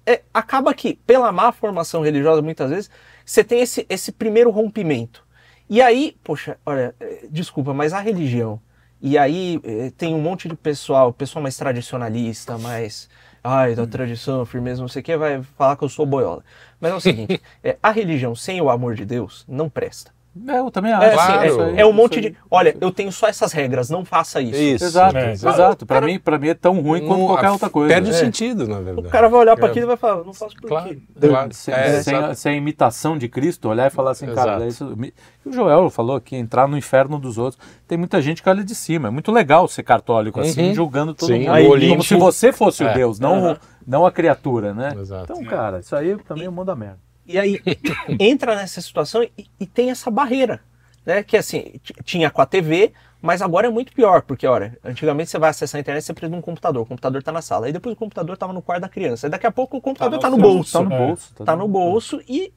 [0.07, 2.91] é, acaba que, pela má formação religiosa, muitas vezes,
[3.25, 5.24] você tem esse, esse primeiro rompimento.
[5.69, 8.61] E aí, poxa, olha, é, desculpa, mas a religião
[9.01, 13.09] E aí eh, tem um monte de pessoal, pessoal mais tradicionalista, mais.
[13.43, 16.45] Ai, da tradição, firmeza, não sei o que, vai falar que eu sou boiola.
[16.81, 20.13] Mas é o seguinte: é, a religião sem o amor de Deus não presta.
[20.49, 21.05] É, eu também acho.
[21.05, 21.43] É, assim, Claro.
[21.43, 22.31] é- Isso aí, é um isso monte aí.
[22.31, 22.37] de.
[22.51, 24.61] Olha, eu tenho só essas regras, não faça isso.
[24.61, 24.85] Isso.
[24.85, 25.87] Exato, É, exato.
[25.87, 27.95] Pra mim, pra mim é tão ruim quanto Não, qualquer outra coisa.
[27.95, 28.17] Perde o É.
[28.17, 29.07] sentido, na verdade.
[29.07, 29.71] O cara vai olhar para É.
[29.71, 30.99] aquilo e vai falar, não faço por Claro, quê?
[31.21, 31.55] claro.
[31.55, 32.33] Sem, É, sem, exato.
[32.33, 34.67] a, sem a imitação de Cristo, olhar e falar assim, cara, Exato.
[34.67, 35.15] isso, me-
[35.47, 37.61] o Joel falou aqui, entrar no inferno dos outros.
[37.87, 39.09] Tem muita gente que olha de cima.
[39.09, 40.75] É muito legal ser católico assim, Uhum.
[40.75, 41.85] julgando todo Sim, mundo.
[41.85, 42.95] o Como se você fosse o É.
[42.95, 43.57] Deus, não, o-
[43.87, 44.95] não a criatura, né?
[44.99, 45.33] Exato.
[45.33, 46.99] Então, cara, isso aí também é um mundo da merda.
[47.27, 47.61] E aí
[48.21, 50.61] entra nessa situação e, e tem essa barreira,
[51.05, 51.23] né?
[51.23, 52.93] Que assim, tinha com a TV,
[53.25, 56.31] mas agora é muito pior, porque, olha, antigamente você vai acessar a internet, você precisa
[56.31, 58.83] de um computador, o computador tá na sala, aí depois o computador tava no quarto
[58.83, 60.73] da criança, aí daqui a pouco o computador tá, no bolso.
[60.73, 61.35] Tá no bolso.
[61.35, 62.53] Tá no bolso e.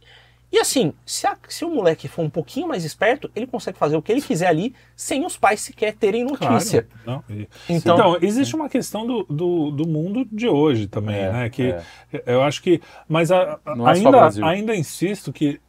[0.51, 3.97] E assim, se, a- se o moleque for um pouquinho mais esperto, ele consegue fazer
[3.97, 6.87] o que ele quiser ali sem os pais sequer terem notícia.
[7.03, 7.23] Claro.
[7.29, 11.31] Não, e- Então- Então, existe uma questão do, do, do mundo de hoje também, É,
[11.33, 11.49] né?
[11.49, 11.71] Que
[12.13, 12.23] é.
[12.25, 12.81] eu acho que.
[13.09, 15.59] Mas a- é ainda, ainda insisto que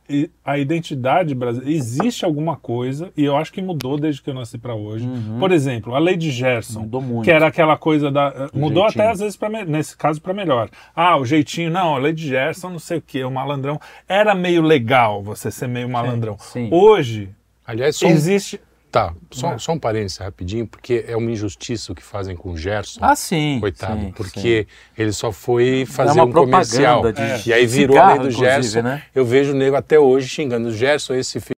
[0.44, 1.72] a identidade brasileira.
[1.76, 5.08] Existe alguma coisa, e eu acho que mudou desde que eu nasci para hoje.
[5.38, 6.78] Por exemplo, a lei de Gerson.
[6.78, 6.84] Uhum.
[6.84, 7.24] Mudou muito.
[7.24, 8.48] Que era aquela coisa da.
[8.54, 9.04] Mudou jeitinho.
[9.04, 10.68] até às vezes, pra, me- nesse caso, para melhor.
[10.94, 13.80] Ah, o jeitinho, não, a lei de Gerson, não sei o que, o malandrão.
[14.08, 16.36] Era meio legal você ser meio malandrão.
[16.38, 16.68] sim.
[16.72, 17.30] Hoje,
[17.66, 18.58] Aliás, só um, existe.
[18.90, 22.56] Tá, só, só um parênteses rapidinho, porque é uma injustiça o que fazem com o
[22.56, 23.00] Gerson.
[23.02, 23.58] Ah, sim.
[23.60, 24.66] Coitado, sim, porque
[24.96, 27.00] ele só foi fazer uma um comercial.
[27.02, 28.82] propaganda de E aí virou cigarro, a lei do Gerson.
[28.82, 29.02] né?
[29.14, 31.52] Eu vejo o nego até hoje xingando o Gerson, esse filho.
[31.52, 31.54] sim.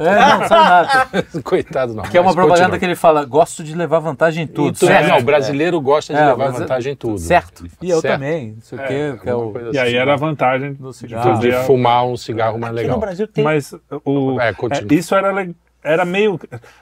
[0.00, 1.26] É, não, sabe nada.
[1.44, 2.02] Coitado, não.
[2.02, 2.78] Que é uma propaganda continua.
[2.80, 4.76] que ele fala, gosto de levar vantagem em tudo.
[4.76, 5.08] Tudo- certo?
[5.08, 7.18] Não, o brasileiro gosta de É, levar vantagem em tudo.
[7.18, 7.64] Certo.
[7.80, 8.14] E eu certo.
[8.14, 8.52] também.
[8.56, 9.72] Não sei o É, quê, que é alguma o...
[9.72, 9.96] E aí assim.
[9.96, 11.38] era a vantagem Do de cigarro.
[11.38, 12.96] de fazer- fumar um cigarro mais Aqui legal.
[12.96, 13.44] no Brasil tem.
[13.44, 13.72] Mas
[14.04, 15.54] o, É, é, isso era, le-
[15.86, 16.38] era meio.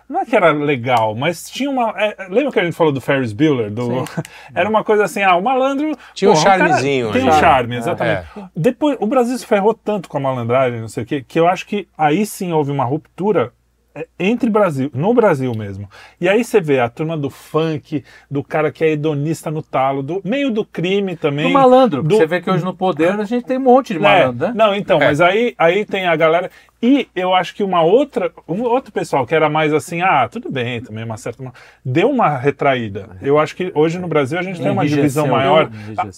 [0.09, 1.95] Não é que era legal, mas tinha uma.
[1.97, 3.71] é, lembra que a gente falou do Ferris Bueller?
[3.71, 4.05] Do,
[4.55, 5.93] era uma coisa assim, ah, o malandro.
[6.15, 8.27] Tinha um charmezinho, Tem um charme, exatamente.
[8.37, 8.45] É.
[8.57, 11.47] Depois, o Brasil se ferrou tanto com a malandragem, não sei o quê, que eu
[11.47, 13.53] acho que aí sim houve uma ruptura.
[13.95, 15.89] É, Entre Brasil, no Brasil mesmo.
[16.21, 20.03] E aí você vê a turma do funk, do cara que é hedonista no talo,
[20.03, 21.47] do meio do crime também.
[21.47, 22.03] Do malandro.
[22.03, 24.49] do- Você vê que hoje no poder a gente tem um monte de é, malandro,
[24.49, 24.53] né?
[24.57, 25.07] Não, então, É.
[25.07, 26.51] mas aí, aí tem a galera.
[26.83, 30.51] E eu acho que uma outra, um outro pessoal que era mais assim, ah, tudo
[30.51, 31.43] bem, também uma certa.
[31.85, 33.11] Deu uma retraída.
[33.23, 35.71] Eu acho que hoje no Brasil a gente tem uma divisão maior.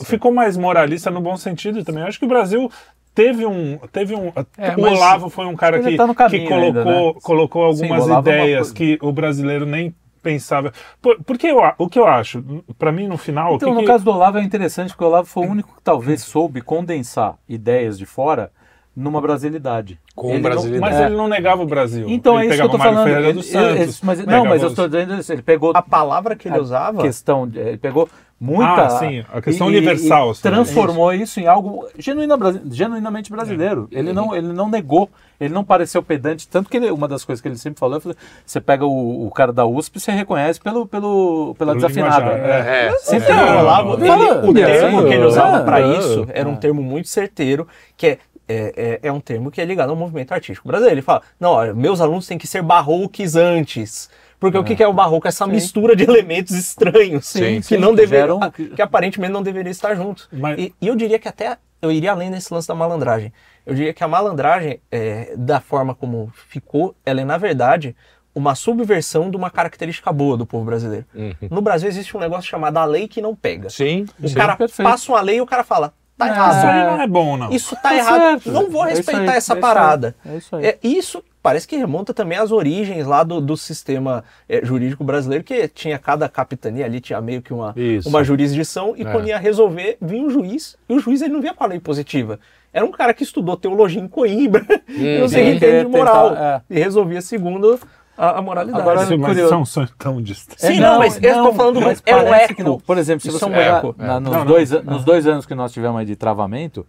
[0.05, 2.03] Ficou mais moralista no bom sentido também.
[2.03, 2.69] Eu acho que o Brasil
[3.17, 3.79] teve um.
[3.91, 7.15] Teve um É, o Olavo foi um cara que, tá que colocou, ainda, né?
[7.23, 8.75] colocou Sim, algumas Olavo é ideias coisa.
[8.75, 9.93] que o brasileiro nem
[10.23, 10.73] pensava.
[11.01, 12.43] Por, porque eu, o que eu acho,
[12.79, 13.53] para mim no final.
[13.53, 15.51] o Então, que no que- caso do Olavo é interessante, porque o Olavo foi o
[15.51, 18.51] único que talvez soube condensar ideias de fora
[18.97, 19.99] numa brasilidade.
[20.15, 20.81] Com Ele não- brasilidade.
[20.81, 21.07] Mas É.
[21.07, 22.07] ele não negava o Brasil.
[22.09, 23.09] Então ele é isso que eu tô Mário falando.
[23.11, 25.33] Ele- ele- Santos, mas- não, mas eu estou dizendo isso.
[25.33, 27.03] Ele pegou A palavra que ele a usava.
[27.03, 28.09] questão, de- ele pegou
[28.41, 28.87] muita.
[28.87, 30.43] Ah, sim, a questão e- universal, E sim.
[30.43, 32.37] transformou isso em algo genuína
[32.71, 33.89] genuinamente brasileiro.
[33.93, 33.99] É.
[33.99, 34.15] Ele, Uhum.
[34.15, 36.49] não, ele não negou, ele não pareceu pedante.
[36.49, 38.17] Tanto que ele- uma das coisas que ele sempre falou, eu falei,
[38.47, 42.25] você pega o, o cara da USP e você reconhece pelo, pelo, pela Pelo desafinada.
[42.33, 42.87] linguajar, É.
[42.87, 45.65] É, Sempre Então, tem o Olavo, Fala, ele- o é, termo que ele é, usava
[45.65, 47.67] para é, isso era um termo muito certeiro,
[47.97, 48.19] que é,
[48.49, 50.95] é, é, é um termo que é ligado ao movimento artístico brasileiro.
[50.97, 54.09] Ele fala, não, olha, meus alunos têm que ser barroques antes.
[54.39, 55.27] Porque o que é o barroco?
[55.27, 58.39] Essa mistura de elementos estranhos Sim, que sim, não que geram-
[58.75, 60.29] que, aparentemente não deveriam estar juntos.
[60.31, 63.33] Mas- E, e eu diria que até eu iria além desse lance da malandragem.
[63.65, 67.97] Eu diria que a malandragem, é, da forma como ficou, ela é na verdade
[68.35, 71.07] uma subversão de uma característica boa do povo brasileiro.
[71.51, 73.71] No Brasil existe um negócio chamado a lei que não pega.
[73.71, 74.35] Sim, O sim.
[74.35, 74.87] cara perfeito.
[74.87, 76.31] passa uma lei e o cara fala, tá É.
[76.31, 76.57] errado.
[76.57, 77.51] Isso aí não é bom, não.
[77.51, 78.21] Isso tá, Tá errado.
[78.21, 78.53] certo.
[78.53, 80.15] Não vou É isso respeitar aí, essa é isso parada.
[80.25, 80.67] é isso aí.
[80.67, 85.45] É, isso parece que remonta também às origens lá do, do sistema é, jurídico brasileiro,
[85.45, 88.09] que tinha cada capitania ali, tinha meio que uma, Isso.
[88.09, 89.05] uma jurisdição, e É.
[89.13, 91.79] quando ia resolver, vinha um juiz, e o juiz ele não via com a lei
[91.79, 92.41] positiva.
[92.73, 95.91] Era um cara que estudou teologia em Coimbra, e não sei Sim, quem entende de
[95.91, 96.61] moral, é.
[96.69, 97.79] e resolvia segundo
[98.17, 98.81] a, a moralidade.
[98.81, 99.41] Agora, Mas curioso.
[99.45, 100.61] isso é um sonho tão distante.
[100.61, 102.63] Sim, não, mas eu tô falando, mas é o eco.
[102.63, 102.79] não.
[102.81, 104.47] Por exemplo, se você é um na- nos, Não, não.
[104.47, 106.87] dois, an- nos dois anos que nós tivemos aí de travamento,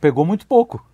[0.00, 0.84] pegou muito pouco.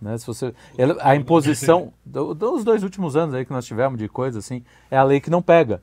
[0.00, 0.16] Né?
[0.16, 0.54] Se você,
[1.00, 4.96] a imposição do- dos dois últimos anos aí que nós tivemos de coisa assim, é
[4.96, 5.82] a lei que não pega.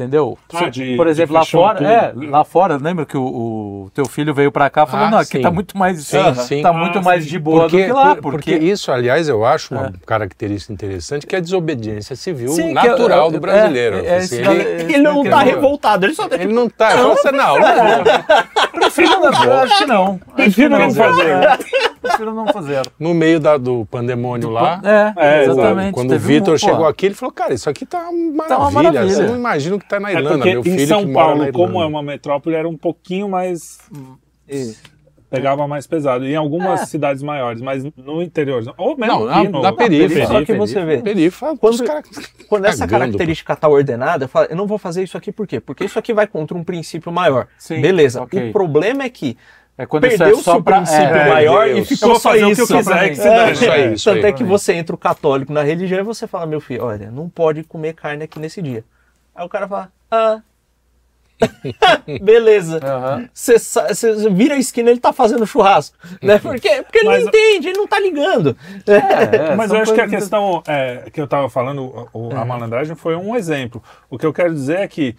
[0.00, 0.38] Entendeu?
[0.54, 2.24] Ah, de- Por exemplo, lá fora, tudo.
[2.24, 3.22] é, lá fora, lembra que o,
[3.84, 5.42] o teu filho veio pra cá falando, Ah, não, aqui sim.
[5.42, 6.62] tá muito mais, Sim, sim.
[6.62, 7.04] tá Ah, muito sim.
[7.04, 9.92] mais de boa Porque, do que lá, por- porque, porque isso, aliás, eu acho uma
[10.06, 13.96] característica interessante, que é a desobediência civil natural eu- do é, brasileiro.
[13.98, 14.54] é, é Assim, ele, da-
[14.94, 16.96] Ele não tá revoltado, ele só tá ele não tá.
[16.96, 17.56] Você não.
[18.72, 20.18] prefiro não, eu acho que não.
[20.34, 21.40] Prefiro não fazer.
[21.58, 22.82] Prefiro prefiro não fazer.
[22.98, 24.80] No meio da- do pandemônio lá.
[24.84, 25.94] É, É, exatamente.
[25.94, 28.44] Quando o Teve um- Vitor pô, chegou aqui, ele falou, cara, isso aqui tá uma
[28.44, 28.92] Tá uma maravilha.
[29.02, 29.16] maravilha.
[29.16, 30.36] Você não imagina o que tá na É Irlanda.
[30.38, 32.76] porque Meu em filho São que mora na Paulo, como é uma metrópole, era um
[32.76, 33.78] pouquinho mais.
[34.48, 34.74] E-
[35.30, 36.26] Pegava mais pesado.
[36.26, 36.86] Em algumas É.
[36.86, 38.64] cidades maiores, mas no interior.
[38.76, 40.26] Ou mesmo Não, aqui na- no, na periferia.
[40.26, 42.02] Só que você vê, Perifa, Quando- os caras
[42.48, 45.46] quando essa cagando, característica está ordenada, eu falo, eu não vou fazer isso aqui por
[45.46, 45.60] quê?
[45.60, 47.46] Porque isso aqui vai contra um princípio maior.
[47.56, 48.20] Sim, Beleza.
[48.22, 48.48] ok.
[48.48, 49.36] O problema é que
[49.82, 50.76] É quando isso é só o pra...
[50.76, 51.78] princípio é, maior Deus.
[51.90, 52.72] e ficou só fazer o que isso.
[52.72, 53.52] eu quiser que se É, dane.
[53.52, 54.30] Isso aí, isso Tanto aí.
[54.30, 57.28] é que você entra o católico na religião e você fala, meu filho, olha, não
[57.30, 58.84] pode comer carne aqui nesse dia.
[59.34, 60.40] Aí o cara fala, ah.
[62.22, 62.80] Beleza.
[63.32, 65.96] Você você vira a esquina, ele tá fazendo churrasco.
[66.22, 66.38] Né?
[66.42, 68.56] Porque, porque ele Mas- não entende, ele não tá ligando.
[68.86, 72.36] É, Mas são eu acho que a questão é, que eu estava falando, o- o-
[72.36, 73.82] a malandragem foi um exemplo.
[74.10, 75.16] O que eu quero dizer é que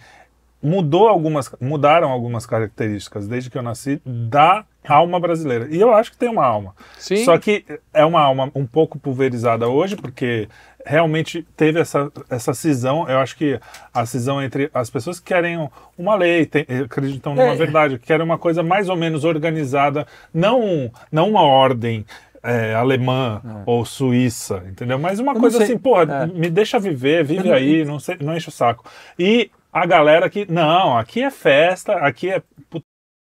[0.62, 5.68] mudou algumas, mudaram algumas características desde que eu nasci da alma brasileira.
[5.70, 6.74] E eu acho que tem uma alma.
[6.98, 7.24] Sim.
[7.24, 10.48] Só que é uma alma um pouco pulverizada hoje, porque
[10.84, 13.08] realmente teve essa, essa cisão.
[13.08, 13.60] Eu acho que
[13.94, 17.54] a cisão entre as pessoas que querem uma lei, tem- acreditam numa É.
[17.56, 22.04] verdade, que querem uma coisa mais ou menos organizada, não, não uma ordem.
[22.44, 24.98] é, alemã ou suíça, entendeu?
[24.98, 26.26] Mas uma Eu coisa assim, porra, É.
[26.26, 28.84] me deixa viver, vive aí, não, sei, não enche o saco.
[29.16, 32.42] E a galera que, não, aqui é festa, aqui é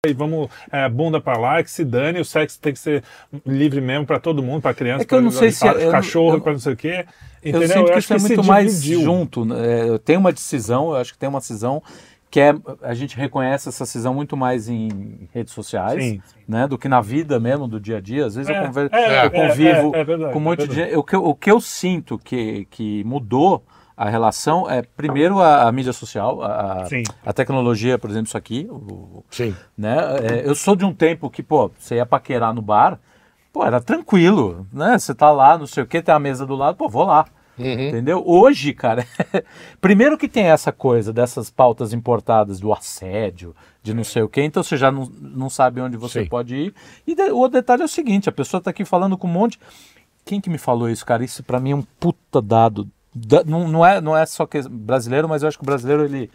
[0.06, 3.02] e vamos é, bunda pra lá, que se dane, o sexo tem que ser
[3.46, 6.36] livre mesmo pra todo mundo, pra criança, É que eu sei se- eu não- cachorro,
[6.36, 7.06] eu- pra não sei o quê.
[7.42, 7.68] Eu Entendeu?
[7.70, 9.02] sinto que acho isso é se muito mais dividiu.
[9.06, 9.46] junto.
[9.46, 9.56] né?
[9.96, 11.82] É, Tem uma decisão, eu acho que tem uma decisão
[12.30, 16.78] que é, a gente reconhece essa cisão muito mais em redes sociais, Sim, né, do
[16.78, 18.26] que na vida mesmo, do dia a dia.
[18.26, 20.68] Às vezes eu, É, conver- é, eu convivo é, é verdade, com um monte é
[20.68, 20.96] de gente.
[20.98, 23.64] O que, eu- o que eu sinto que, que mudou
[23.96, 26.88] a relação é, primeiro, a, a mídia social, a,
[27.26, 29.56] a- tecnologia, por exemplo, isso aqui, o- Sim.
[29.78, 29.96] né?
[30.22, 33.00] É, eu sou de um tempo que, pô, você ia paquerar no bar,
[33.52, 34.98] pô, era tranquilo, né?
[34.98, 37.26] Você tá lá, não sei o que, tem a mesa do lado, pô, vou lá.
[37.56, 38.24] Entendeu?
[38.26, 39.06] Hoje, cara,
[39.80, 44.42] primeiro que tem essa coisa dessas pautas importadas do assédio, de não sei o que,
[44.42, 46.28] então você já não, não sabe onde você Sim.
[46.30, 46.74] pode ir.
[47.06, 49.60] E de- o detalhe é o seguinte: a pessoa tá aqui falando com um monte.
[50.26, 51.24] Quem que me falou isso, cara?
[51.24, 52.88] Isso pra mim é um puta dado.
[53.16, 56.04] Da- não, não, é, não é só que brasileiro, mas eu acho que o brasileiro
[56.06, 56.30] ele,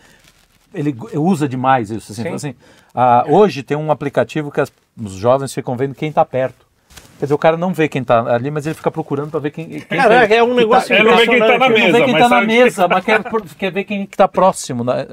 [0.73, 2.13] ele usa demais isso.
[2.13, 2.55] Assim, Então, assim,
[2.95, 6.67] ah, hoje tem um aplicativo que as- os jovens ficam vendo quem está perto.
[7.19, 9.51] Quer dizer, o cara não vê quem está ali, mas ele fica procurando para ver
[9.51, 9.67] quem.
[9.67, 11.73] quem Caraca, é um negócio Ele não vê quem tá na impressionante.
[11.73, 13.23] Ele não mesa, vê quem mas está na mesa, mas quer,
[13.59, 14.85] quer ver quem está próximo.
[14.85, 15.07] Né?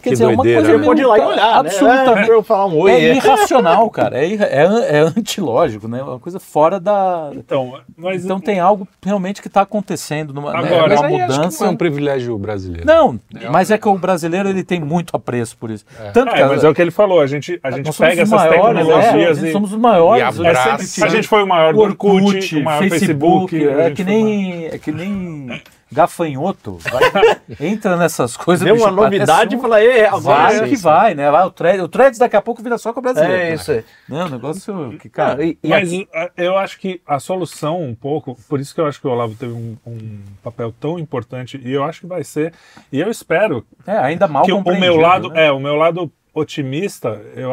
[0.00, 0.78] Quer Que dizer, é uma doideira, coisa né?
[0.78, 1.70] meio- Pode ir lá e olhar, né?
[1.70, 2.30] absolutamente.
[2.30, 2.92] É, eu falar um oi.
[2.92, 3.14] É é.
[3.16, 4.16] irracional, cara.
[4.16, 6.00] É, é, é antilógico, né?
[6.00, 7.30] Uma coisa fora da.
[7.34, 11.64] Então, mas Então tem algo realmente que está acontecendo numa né, Agora, Mas uma mudança.
[11.64, 12.86] não é um privilégio brasileiro.
[12.86, 13.18] Não,
[13.50, 15.84] mas é que o brasileiro ele tem muito apreço por isso.
[16.12, 18.30] Tanto que é, mas é o que ele falou, a gente, a gente pega essas
[18.30, 19.52] maiores, tecnologias é, e...
[19.52, 20.22] somos os maiores.
[20.22, 21.04] E abraça.
[21.04, 23.56] A gente foi o maior do Orkut, o maior Facebook.
[23.68, 26.78] a é que nem é que nem gafanhoto.
[26.78, 28.64] vai- entra nessas coisas.
[28.64, 31.30] Deu bicho, uma novidade e fala, "Ê, agora Vai é que vai, né?
[31.30, 33.34] Vai, o thread, o threads daqui a pouco vira só com o brasileiro.
[33.34, 33.84] É isso aí.
[34.08, 35.42] Não, o negócio que, cara.
[35.44, 38.80] E, e Mas aqui- uh, eu acho que a solução, um pouco, por isso que
[38.80, 42.06] eu acho que o Olavo teve um, um papel tão importante, e eu acho que
[42.06, 42.52] vai ser,
[42.92, 45.46] e eu espero É, ainda mal que o- o meu lado, né?
[45.46, 47.50] é, o meu lado otimista, eu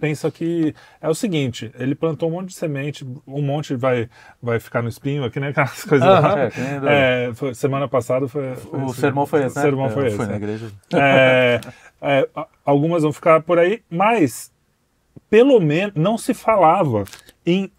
[0.00, 4.08] penso que é o seguinte, ele plantou um monte de semente, um monte vai,
[4.42, 5.48] vai ficar no espinho, aqui, né?
[5.56, 6.34] Aquelas coisas lá.
[6.86, 9.62] é, É, foi- semana passada foi, foi O esse- sermão foi esse, O né?
[9.64, 10.16] sermão Eu foi esse.
[10.16, 10.36] fui na é.
[10.36, 10.70] igreja.
[10.94, 11.60] É,
[12.00, 12.28] é,
[12.64, 14.52] algumas vão ficar por aí, mas
[15.30, 17.04] pelo menos não se falava
[17.44, 17.70] em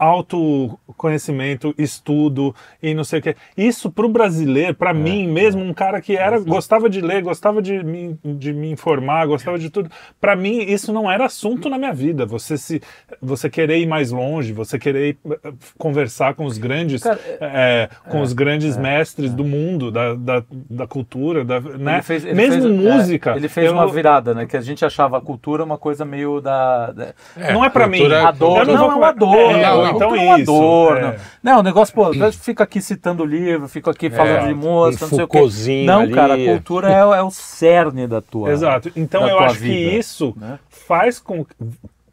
[0.00, 3.36] autoconhecimento, estudo e não sei o que.
[3.56, 7.60] Isso para o brasileiro, para mim mesmo, um cara que era gostava de ler, gostava
[7.62, 9.90] de me, de me informar, gostava de tudo.
[10.20, 12.26] Para mim isso não era assunto na minha vida.
[12.26, 12.80] Você se,
[13.20, 18.20] você querer ir mais longe, você querer eh, conversar com os grandes, Cara, eh, com
[18.20, 21.94] os grandes mestres do mundo, da, da, da cultura, da, né?
[21.94, 23.36] Ele fez- ele mesmo fez- é, música.
[23.36, 24.46] ele fez eu- uma virada, né?
[24.46, 26.92] Que a gente achava a cultura uma coisa meio da.
[26.92, 27.14] da-
[27.52, 28.00] não é pra mim.
[28.10, 30.50] Adorno, Eu não, vou é um É, não, não, então é um isso.
[30.52, 31.06] adorno.
[31.08, 31.20] é.
[31.42, 35.04] Não, o negócio, pô, eu fico aqui citando livro, fico aqui falando É, de música,
[35.04, 35.84] um não sei o quê.
[35.86, 36.12] Não, ali.
[36.14, 38.50] cara, a cultura é, o- é o cerne da tua.
[38.50, 38.90] Exato.
[38.96, 40.58] Então eu acho que vida, isso né?
[40.68, 41.44] faz com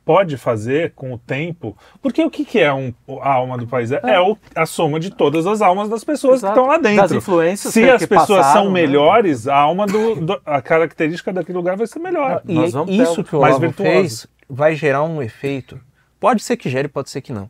[0.06, 3.92] pode fazer com o tempo, porque o que, que é um, a alma do país?
[3.92, 6.54] É, é o- a soma de todas as almas das pessoas Exato.
[6.54, 7.02] que estão lá dentro.
[7.02, 8.82] Das influências Se que- as que pessoas passaram, são né?
[8.82, 12.42] melhores, a alma do, do- a característica daquele lugar vai ser melhor.
[12.48, 13.92] E Nós vamos ter isso algo que o Olavo virtuoso.
[13.92, 15.78] fez vai gerar um efeito.
[16.20, 17.50] Pode ser que gere, pode ser que não.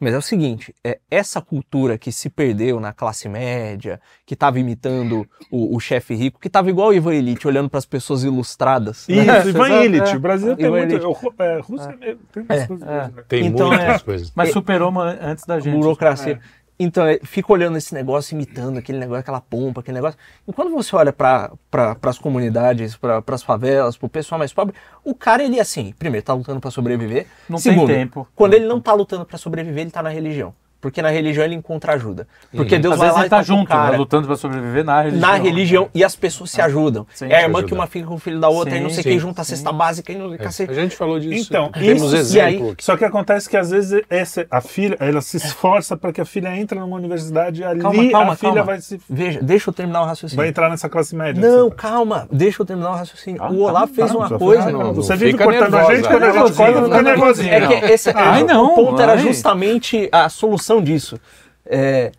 [0.00, 4.60] Mas é o seguinte, é essa cultura que se perdeu na classe média, que tava
[4.60, 8.22] imitando o, o chefe rico, que tava igual o Ivan Elite, olhando para as pessoas
[8.22, 9.08] ilustradas.
[9.08, 9.16] né?
[9.40, 10.10] Isso, Ivan Exato, Illich.
[10.12, 10.16] é.
[10.16, 10.94] O Brasil tem Ivan muito.
[11.42, 12.86] É, Rússia é, tem muitas coisas.
[12.86, 13.12] né?
[13.28, 14.32] Tem Então, muitas é- coisas.
[14.36, 15.76] Mas superou uma antes da gente.
[15.76, 16.40] burocracia.
[16.80, 20.18] Então, é, fica olhando esse negócio, imitando aquele negócio, aquela pompa, aquele negócio.
[20.46, 24.52] E quando você olha para pra, as comunidades, para as favelas, para o pessoal mais
[24.52, 24.74] pobre,
[25.04, 27.26] o cara, ele assim, primeiro, tá lutando para sobreviver.
[27.48, 28.28] Não tem Segundo, tempo.
[28.34, 30.54] Quando ele não tá lutando para sobreviver, ele tá na religião.
[30.80, 32.28] Porque na religião ele encontra ajuda.
[32.54, 33.90] Porque Deus Às vai vezes lá ele e tá junto, cara.
[33.90, 35.20] né, lutando pra sobreviver na religião.
[35.28, 37.04] Na religião, e as pessoas se ajudam.
[37.12, 37.26] Sim.
[37.30, 38.90] é a irmã Se que uma fica com o filho da outra, Sim, e não
[38.90, 40.70] sei sim, quem junta a cesta básica e não É, cacete.
[40.70, 41.48] a gente falou disso.
[41.50, 42.84] Então, temos isso- e aí- exemplo aqui.
[42.84, 46.24] Só que acontece que às vezes essa, a filha, ela se esforça para que a
[46.24, 48.64] filha entre numa universidade e ali Calma, calma, a filha calma.
[48.64, 50.36] vai se Veja, deixa eu terminar o raciocínio.
[50.36, 51.42] vai entrar nessa classe média.
[51.42, 53.42] Não, calma, deixa eu terminar o raciocínio.
[53.42, 54.70] Ah, o Olavo tá, fez tá, uma coisa.
[54.70, 57.52] não, Você vive cortando a gente, quando a gente corta, fica nervosinho.
[57.52, 59.18] É que esse, é, não, o ponto era ai.
[59.18, 61.18] justamente a solução disso.
[61.66, 62.12] É,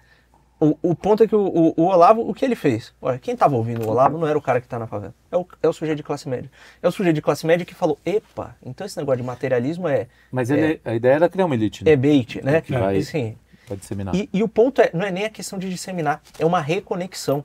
[0.59, 2.93] o, o ponto é que o, o- o Olavo, o que ele fez?
[3.01, 5.13] Olha, quem estava ouvindo o Olavo não era o cara que está na favela.
[5.31, 6.51] É o, é o sujeito de classe média.
[6.83, 10.07] É o sujeito de classe média que falou, epa, então esse negócio de materialismo é,
[10.31, 11.91] Mas ele, a ideia era criar uma elite, né?
[11.91, 12.59] é bait, né?
[12.61, 14.13] Que vai- Assim, Pra disseminar.
[14.15, 17.43] e, e o ponto é, não é nem a questão de disseminar, é uma reconexão.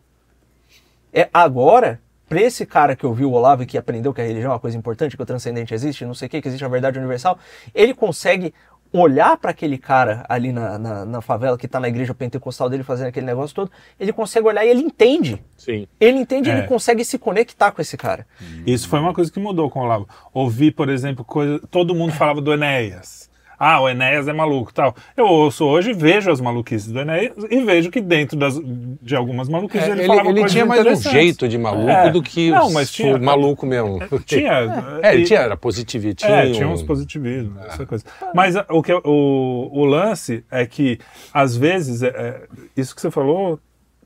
[1.12, 4.51] É agora, para esse cara que ouviu o Olavo e que aprendeu que a religião
[4.51, 6.68] é uma coisa importante, que o transcendente existe, não sei o que, que existe a
[6.68, 7.39] verdade universal,
[7.74, 8.52] ele consegue
[8.94, 12.84] olhar para aquele cara ali na, na, na favela que está na igreja pentecostal dele
[12.84, 15.42] fazendo aquele negócio todo, ele consegue olhar e ele entende.
[15.56, 15.88] Sim.
[15.98, 16.58] Ele entende, É.
[16.58, 18.24] ele consegue se conectar com esse cara.
[18.64, 20.06] Isso foi uma coisa que mudou com o Olavo.
[20.32, 21.60] Ouvi, por exemplo, coisa.
[21.70, 23.28] Todo mundo falava do Enéas.
[23.66, 24.95] Ah, o Enéas é maluco e tal.
[25.16, 28.61] Eu ouço hoje, vejo as maluquices do Enéas e vejo que dentro das,
[29.01, 32.11] de algumas maluquices É, ele, ele falava ele tinha mais um jeito de maluco É.
[32.11, 34.01] do que Não, mas tinha- maluco mesmo.
[34.27, 35.01] Tinha.
[35.03, 36.12] É, ele tinha, era positivo.
[36.15, 38.05] Tinha, É, tinha uns positivismos, essa coisa.
[38.35, 40.99] Mas o, que, o, o lance é que,
[41.32, 42.41] às vezes, é- é,
[42.77, 43.59] isso que você falou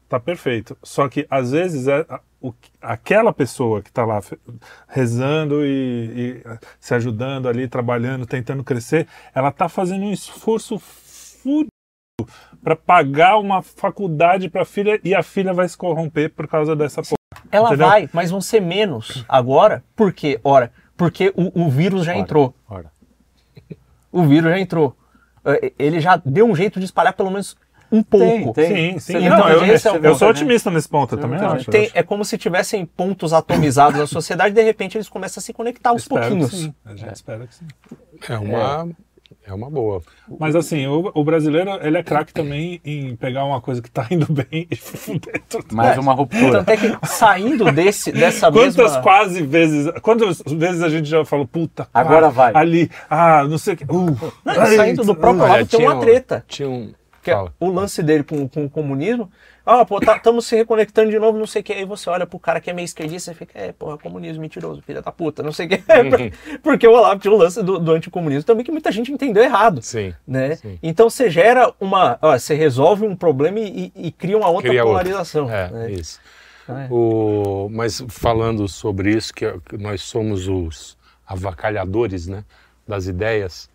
[0.08, 0.76] tá perfeito.
[0.82, 2.04] Só que, às vezes, é,
[2.40, 4.20] o, aquela pessoa que está lá
[4.86, 11.68] rezando e, e se ajudando ali, trabalhando, tentando crescer, ela tá fazendo um esforço fúrico
[12.62, 16.74] para pagar uma faculdade para a filha e a filha vai se corromper por causa
[16.74, 17.14] dessa porra.
[17.50, 17.86] Ela Entendeu?
[17.86, 19.82] vai, mas vão ser menos agora.
[19.94, 20.40] Por quê?
[20.42, 22.54] Ora, porque o, o vírus já Ora, entrou.
[22.68, 22.90] ora.
[24.10, 24.96] O vírus já entrou.
[25.44, 27.56] Eh, Ele já deu um jeito de espalhar pelo menos
[27.90, 28.52] um pouco.
[28.54, 28.92] tem.
[28.94, 29.12] Sim, sim.
[29.14, 31.70] Você Não, eu, eu vê sou otimista nesse ponto, eu também acho.
[31.70, 31.98] Tem- eu acho.
[31.98, 35.90] é como se tivessem pontos atomizados na sociedade, de repente eles começam a se conectar
[35.90, 36.50] aos Espero pouquinhos.
[36.50, 36.74] sim.
[36.84, 37.66] A gente espera que sim.
[38.28, 38.88] É uma,
[39.46, 39.52] é.
[39.54, 40.02] uma boa.
[40.38, 44.06] Mas assim, o, o brasileiro, ele é craque também em pegar uma coisa que tá
[44.10, 45.74] indo bem e fuder tudo.
[45.74, 46.62] Mais uma ruptura.
[46.64, 49.02] Tanto é que saindo desse, dessa Quantas mesma...
[49.02, 52.52] quase vezes, quantas vezes a gente já falou, puta, Agora ah, vai.
[52.54, 55.78] ali, ah, não sei o que, uh, Não, ai, saindo do próprio Olha, lado tem
[55.78, 56.44] tinha uma um- treta.
[56.48, 56.92] Tinha um.
[57.22, 57.52] Que é Fala.
[57.58, 59.30] o lance dele com, com o comunismo.
[59.66, 61.72] Ah, pô, estamos se reconectando de novo, não sei o que.
[61.74, 64.80] Aí você olha pro cara que é meio esquerdista e fica, é, porra, comunismo mentiroso,
[64.80, 65.82] filha da puta, não sei o que.
[66.62, 69.82] Porque o Olavo tinha o lance do, do anticomunismo também que muita gente entendeu errado.
[69.82, 70.14] Sim.
[70.26, 70.54] Né?
[70.56, 70.78] Sim.
[70.82, 72.18] Então você gera uma.
[72.22, 75.02] Ó, você resolve um problema e, e- e cria uma outra Cria outra.
[75.04, 75.50] polarização.
[75.50, 75.90] É, né?
[75.90, 76.18] isso.
[76.66, 76.86] É.
[76.90, 80.96] O, mas falando sobre isso, que, que nós somos os
[81.26, 82.44] avacalhadores né,
[82.86, 83.68] das ideias,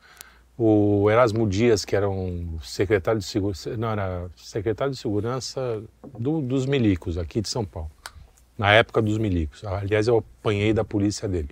[0.65, 5.81] o Erasmo Dias, que era um secretário de segurança, não, era secretário de segurança
[6.17, 7.91] do- dos milicos aqui de São Paulo,
[8.57, 9.63] na época dos milicos.
[9.65, 11.49] Aliás, eu apanhei da polícia dele.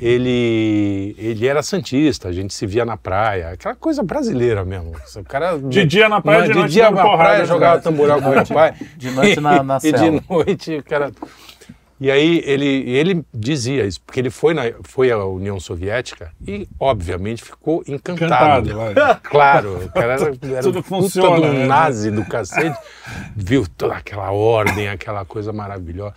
[0.00, 4.92] Ele, ele era santista, a gente se via na praia, aquela coisa brasileira mesmo.
[5.16, 7.44] O cara De dia na praia, de de noite dia na porrada, praia né?
[7.46, 8.74] jogava tamborel com meu pai.
[8.96, 10.24] De noite na- na e de selva.
[10.28, 11.12] noite, o cara.
[12.00, 16.68] E aí ele, ele dizia isso, porque ele foi, na, foi à União Soviética e,
[16.78, 18.70] obviamente, ficou encantado.
[18.70, 19.20] Encantado.
[19.30, 21.66] Claro, o cara era, era Tudo puta funciona, um né?
[21.66, 22.76] nazi do cacete,
[23.34, 26.14] viu toda aquela ordem, aquela coisa maravilhosa.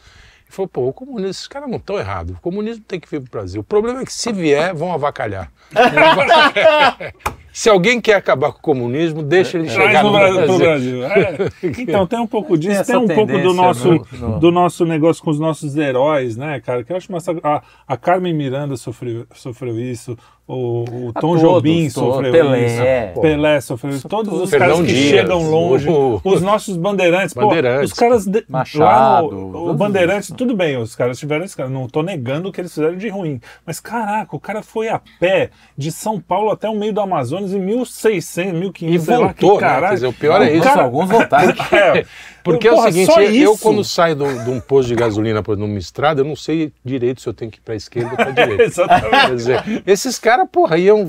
[0.49, 3.21] E falou, pô, o comunismo, esses caras não estão errados, o comunismo tem que vir
[3.21, 3.61] para o Brasil.
[3.61, 5.51] O problema é que se vier, vão avacalhar.
[7.59, 11.03] se alguém quer acabar com o comunismo, deixa ele chegar Traz no no Brasil, Brasil.
[11.05, 11.37] É.
[11.81, 14.51] Então, tem um pouco disso, Tem tem, um pouco do tendência nosso, no- no- do
[14.51, 16.83] nosso negócio com os nossos heróis, né, cara?
[16.83, 17.35] Que eu acho massa.
[17.43, 20.15] A, a Carmen Miranda sofreu, sofreu isso,
[20.47, 21.93] o, o Tom todos, Jobim todos.
[22.15, 22.65] sofreu Pelé.
[22.65, 23.21] isso.
[23.21, 24.07] Pelé sofreu isso.
[24.07, 27.33] Todos os Fernão caras que Dias, chegam longe, o- os nossos bandeirantes.
[27.33, 27.91] pô, Bandeirantes.
[27.91, 30.37] os caras de, Machado, no, o Bandeirantes, eles.
[30.37, 31.69] tudo bem, os caras tiveram esse cara.
[31.69, 33.41] Não tô negando o que eles fizeram de ruim.
[33.65, 37.51] Mas caraca, o cara foi a pé de São Paulo até o meio do Amazonas
[37.53, 39.79] em 1600, 1500, E sei lá, voltou, que né?
[39.89, 40.63] Quer dizer, o pior é isso.
[40.63, 41.53] Cara- alguns voltaram.
[41.77, 42.05] É,
[42.51, 45.57] Porque Porra, é o seguinte, eu, eu quando saio de um posto de gasolina por
[45.57, 48.31] numa estrada, eu não sei direito se eu tenho que ir pra esquerda ou pra
[48.31, 48.63] direita.
[48.63, 49.09] Exatamente.
[49.27, 51.05] Quer dizer, esses caras, porra, iam,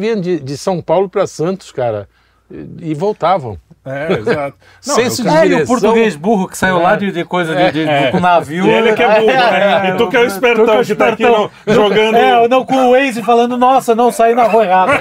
[0.00, 2.08] iam de, de São Paulo pra Santos, cara,
[2.50, 3.58] e, e voltavam.
[3.88, 4.56] É, exato.
[4.84, 5.66] Não, Senso o de cara- É, e o direção.
[5.80, 8.10] português burro que saiu lá de, de coisa de, de- É.
[8.10, 8.66] com navio.
[8.66, 9.90] E ele que é burro, né?
[9.90, 12.16] E tu que é o espertão que tá aqui no- jogando.
[12.16, 14.92] É, não, com o Waze falando, nossa, não, saí na rua errada.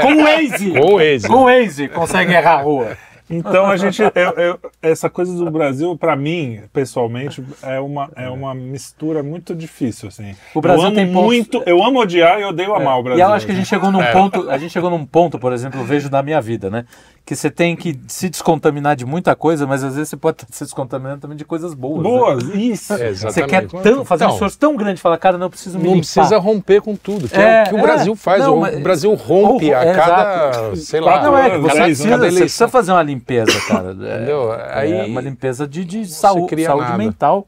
[0.00, 0.70] Com o Waze.
[0.70, 1.28] Com o Waze.
[1.28, 2.96] Com o Waze, consegue errar a rua.
[3.30, 4.02] Então a gente.
[4.02, 9.54] eu- eu- essa coisa do Brasil, pra mim, pessoalmente, é uma, é uma mistura muito
[9.54, 10.34] difícil, assim.
[10.54, 11.62] O Brasil eu amo tem pontos- muito.
[11.64, 13.24] Eu amo odiar e odeio amar o Brasil.
[13.24, 15.52] E eu acho que a gente chegou num ponto, a gente chegou num ponto, por
[15.52, 16.84] exemplo, vejo da minha vida, né?
[17.24, 20.64] Que você tem que se descontaminar de muita coisa, mas às vezes você pode se
[20.64, 22.02] descontaminando também de coisas boas.
[22.02, 22.10] né?
[22.10, 22.92] Boas, isso.
[22.94, 25.78] É, Você quer tão, fazer um Então, esforço tão grande, falar, cara, não eu preciso
[25.78, 26.12] me Não limpar.
[26.14, 27.82] precisa romper com tudo, que é, É, o que o é.
[27.82, 28.42] Brasil faz.
[28.42, 30.76] Não, o mas- Brasil rompe Ou- a é, cada, exato.
[30.76, 33.90] sei lá, Não é Cada você precisa, cada você precisa fazer uma limpeza, cara.
[33.90, 34.52] É, Entendeu?
[34.54, 37.46] é Aí uma limpeza de, de saúde, saúde mental,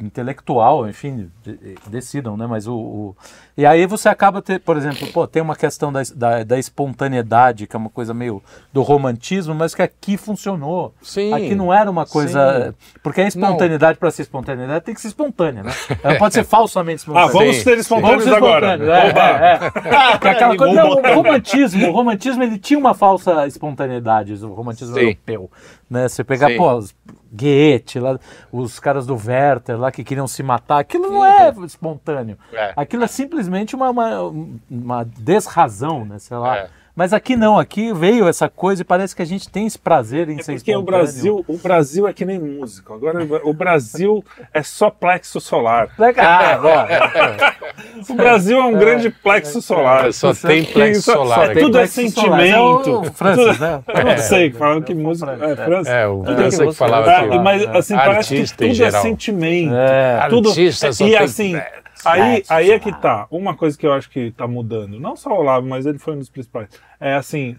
[0.00, 2.46] intelectual, enfim, de- de- decidam, né?
[2.46, 3.16] Mas o, o-
[3.56, 7.66] E aí você acaba, ter, por exemplo, pô, tem uma questão da, da, da espontaneidade,
[7.66, 8.42] que é uma coisa meio
[8.72, 10.94] do romantismo, mas que aqui funcionou.
[11.02, 11.32] Sim.
[11.32, 12.74] Aqui não era uma coisa.
[13.02, 15.72] Porque a espontaneidade, para ser espontaneidade, tem que ser espontânea, né?
[16.02, 17.32] Ela pode ser falsamente Ah, espontânea.
[17.32, 17.62] vamos Sim.
[17.62, 18.66] ser espontâneos ser agora.
[18.76, 19.10] é, é,
[19.88, 20.28] é.
[20.28, 24.94] É aquela coisa, não, o romantismo, o romantismo ele tinha uma falsa espontaneidade, o romantismo
[24.94, 25.00] Sim.
[25.00, 25.50] europeu,
[25.88, 26.08] né?
[26.08, 26.56] Você pegar, Sim.
[26.56, 26.84] pô,
[27.32, 28.18] Goethe, lá,
[28.50, 32.36] os caras do Werther lá que queriam se matar, aquilo não é espontâneo.
[32.52, 32.72] É.
[32.76, 34.32] Aquilo é simplesmente uma, uma,
[34.70, 36.18] uma desrazão, né?
[36.18, 36.58] Sei lá.
[36.58, 36.70] É.
[37.00, 40.28] Mas aqui não, aqui veio essa coisa e parece que a gente tem esse prazer
[40.28, 40.82] em É ser porque o.
[40.82, 42.92] Brasil, o Brasil é que nem música.
[42.92, 44.22] Agora o Brasil
[44.52, 45.88] é só plexo solar.
[46.18, 47.56] Ah, agora.
[48.06, 50.12] O Brasil é um grande plexo solar.
[50.12, 52.90] Só tem plexo Só- solar só tem- Tudo é sentimento.
[52.90, 53.80] É o Francis, né?
[53.88, 55.38] Eu não sei, falando que música.
[55.40, 55.90] É, França.
[55.90, 59.74] É, o Tudo França que falava mas assim, parece que tudo é sentimento.
[59.74, 60.26] É.
[60.28, 61.72] Tudo, Artista só e tem- assim, é,
[62.08, 63.26] aí, plexo aí é que tá.
[63.30, 66.14] Uma coisa que eu acho que tá mudando, não só o Olavo, mas ele foi
[66.14, 66.68] um dos principais.
[66.98, 67.56] É assim,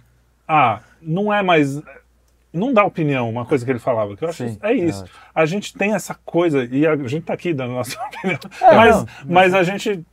[0.47, 1.81] ah, não é mais.
[2.53, 5.05] Não dá opinião, uma coisa que ele falava, que eu acho Sim, é isso.
[5.05, 5.07] é.
[5.33, 8.95] a gente tem essa coisa, e a gente tá aqui dando nossa opinião, É, mas,
[8.97, 9.07] não.
[9.25, 10.05] mas a gente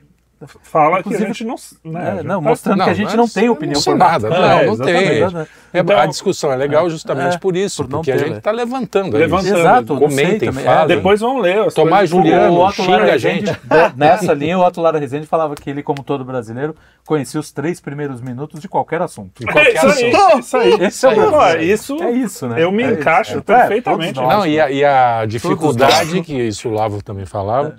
[0.47, 1.57] fala Inclusive- que a gente não.
[1.85, 3.95] Né, a É, gente não, tá- mostrando que a gente não tem opinião não sei
[3.95, 4.29] nada.
[4.29, 5.09] É, Não, não exatamente.
[5.35, 5.47] tem.
[5.75, 8.21] É, Então- a discussão é legal justamente É, por isso, por não porque a ter,
[8.21, 8.39] gente né?
[8.39, 9.17] está levantando.
[9.17, 9.49] é Levantando.
[9.49, 9.59] isso.
[9.59, 10.83] Exato, não Comentem, falem.
[10.83, 11.73] É, Depois vão ler.
[11.73, 12.09] Tomás.
[12.09, 13.45] Juliano, O Otto xinga Lara a gente.
[13.53, 13.59] de-
[13.97, 16.75] Nessa linha, o Otto Lara Rezende falava que ele, como todo brasileiro,
[17.07, 19.43] conhecia os três primeiros minutos de qualquer assunto.
[19.57, 20.73] É isso aí, isso aí.
[20.81, 22.63] Esse é o isso, É isso, né?
[22.63, 24.19] eu me É encaixo É, perfeitamente.
[24.21, 27.77] Não, e a, a dificuldade, que isso o Lavo também falava,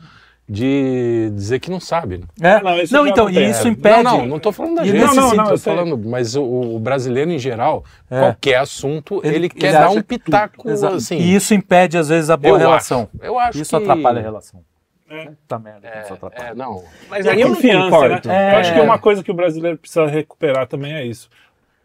[0.50, 2.18] de dizer que não sabe.
[2.18, 2.58] Né?
[2.58, 3.70] É, Não, isso não, então, não e isso é.
[3.72, 4.04] impede.
[4.04, 5.02] Não, não, não estou falando da E gente.
[5.02, 8.20] nesse Não, não, não, tô falando, mas o, o brasileiro em geral, É.
[8.20, 10.96] qualquer assunto, ele, Ele- quer ele dar um pitaco Exato.
[10.96, 11.18] assim.
[11.18, 13.08] E isso impede, às vezes, a boa Eu relação.
[13.14, 14.62] acho, eu acho isso que- atrapalha a relação.
[15.08, 15.26] É.
[15.26, 16.50] Puta merda, isso atrapalha.
[16.50, 16.84] É, não.
[17.10, 18.28] Mas a aí eu não concordo.
[18.28, 18.52] né?
[18.52, 18.56] É.
[18.56, 21.30] Eu acho que uma coisa que o brasileiro precisa recuperar também é isso.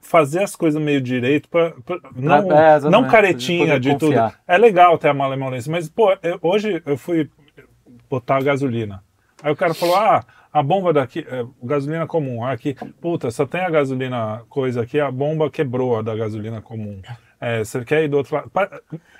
[0.01, 4.15] Fazer as coisas meio direito, pra, pra- não, é, não caretinha de tudo.
[4.47, 7.31] É legal ter a malemolência, mas pô, eu- hoje eu fui
[8.15, 9.03] botar gasolina.
[9.43, 12.45] Aí o cara falou: ah, a bomba daqui, é, gasolina comum.
[12.45, 17.01] Aqui, puta, só tem a gasolina coisa aqui, a bomba quebrou a da gasolina comum.
[17.41, 18.51] É, você quer ir do outro lado?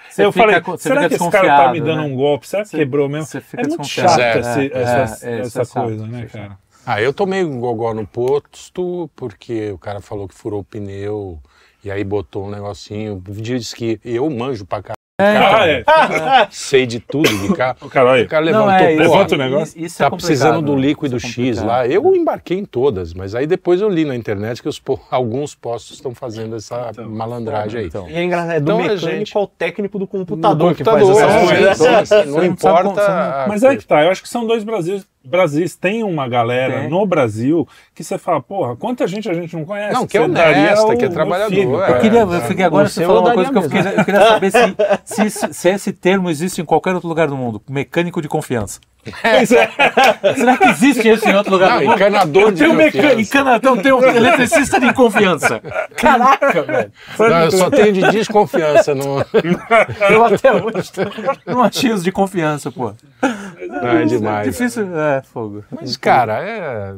[0.09, 2.07] Você eu fica falei, será que esse cara tá me dando né?
[2.07, 2.49] um golpe?
[2.49, 3.27] Será que Você- quebrou mesmo?
[3.27, 6.25] você fica É muito chato É, esse- é, essa, é, essa é chato, coisa, né,
[6.25, 6.59] isso é cara?
[6.87, 11.39] Ah, eu tomei um gogó no posto porque o cara falou que furou o pneu
[11.83, 13.23] e aí botou um negocinho.
[13.27, 14.95] Diz que eu manjo pra caralho.
[15.21, 15.85] Ah, é.
[16.51, 17.77] Sei de tudo de carro.
[17.83, 19.81] O cara, O cara Não, levantou, é, pô, levanta o negócio.
[19.81, 20.81] Isso é tá precisando do né?
[20.89, 21.87] líquido é X lá.
[21.87, 24.83] Eu embarquei em todas, mas aí depois eu li na internet que os
[25.13, 27.87] alguns postos estão fazendo essa malandragem aí.
[27.87, 28.11] Então.
[28.11, 30.83] E é engraçado, é do Então, a mecânico gente- ao técnico do computador, No que
[30.83, 31.81] faz computador, essas é, coisas.
[31.81, 32.83] então, assim, não não importa.
[32.83, 35.07] como- você não- a Mas é que tá, eu acho que são dois Brasis.
[35.25, 36.91] Brasis tem uma galera Tem.
[36.91, 39.95] no Brasil que você fala, porra, quanta gente a gente não conhece?
[39.95, 41.91] Não, que é honesta, o que é meu trabalhador, é.
[41.91, 44.21] Eu queria, eu fiquei agora Você falou uma eu coisa que eu queria, eu queria
[44.21, 44.53] saber
[45.05, 47.63] se, se, se esse termo existe em qualquer outro lugar do mundo.
[47.69, 48.81] Mecânico de confiança.
[49.23, 49.71] Pois é.
[50.37, 53.21] Será que existe isso em outro lugar Não, encanador de Tem um mecânico, confiança.
[53.21, 55.61] encanador, tem um eletricista de confiança.
[55.97, 56.93] Caraca, velho.
[57.19, 58.95] Não, eu só tenho de desconfiança.
[58.95, 59.25] Não,
[60.11, 60.91] Eu até hoje
[61.47, 62.93] não achei os de confiança, pô.
[63.69, 64.47] não é demais.
[64.47, 65.65] Difícil, é, fogo.
[65.71, 66.95] Mas, cara, é.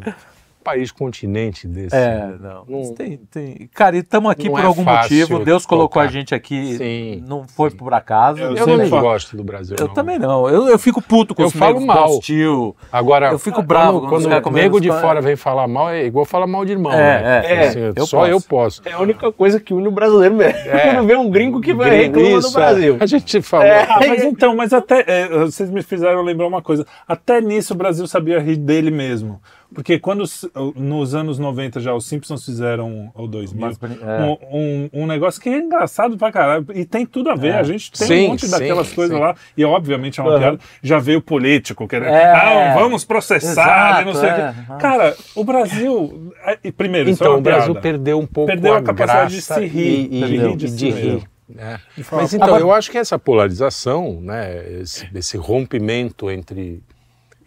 [0.66, 1.94] País continente desse.
[1.94, 2.64] É, não.
[2.66, 3.70] Não- Tem, tem...
[3.72, 5.44] Cara, e estamos aqui Não por é algum motivo.
[5.44, 6.08] Deus colocou tocar.
[6.08, 6.76] a gente aqui.
[6.76, 8.40] Sim, Não foi por acaso.
[8.40, 9.76] Eu Eu, não falo- gosto do Brasil.
[9.78, 9.94] Eu não.
[9.94, 10.48] também não.
[10.48, 12.10] Eu, eu fico puto com Eu os falo mal.
[12.16, 12.74] hostil.
[12.90, 16.04] Agora, Eu fico bravo quando, quando quando o nego de fora vem falar mal, é
[16.04, 16.92] igual falar mal de irmão.
[16.92, 17.42] É, né?
[17.44, 18.30] é, Assim, eu só posso.
[18.30, 18.82] eu posso.
[18.84, 20.58] É a única coisa que une o brasileiro mesmo.
[20.58, 20.90] É.
[20.96, 22.50] Quando vê um gringo que vai reclamar do é.
[22.52, 22.96] Brasil.
[22.98, 23.66] A gente falou.
[23.66, 25.04] Ah, mas então, mas até.
[25.06, 26.84] é, vocês me fizeram lembrar uma coisa.
[27.06, 29.40] Até nisso o Brasil sabia rir dele mesmo.
[29.74, 34.22] Porque quando os- nos anos 90 já os Simpsons fizeram, ou 2000, Mas, é.
[34.22, 36.64] um, um, um negócio que é engraçado pra caralho.
[36.74, 37.48] E tem tudo a ver.
[37.54, 37.58] É.
[37.58, 39.22] A gente tem Sim, um monte sim, daquelas coisas sim.
[39.22, 39.34] lá.
[39.56, 40.38] E obviamente é uma Uhum.
[40.38, 40.58] piada.
[40.82, 42.08] Já veio político querendo.
[42.14, 42.72] É.
[42.74, 44.54] Não, vamos processar e não Exato, sei o é.
[44.54, 44.80] quê.
[44.80, 46.32] Cara, o Brasil.
[46.62, 47.80] é, primeiro, é Então, uma o Brasil piada.
[47.80, 50.50] perdeu um pouco Perdeu a, a capacidade de se rir, e, e- perdeu.
[50.52, 51.22] e de, De rir.
[51.48, 51.80] né?
[51.96, 56.82] De falar, Mas então, Agora- eu acho que essa polarização, né, esse, esse rompimento entre,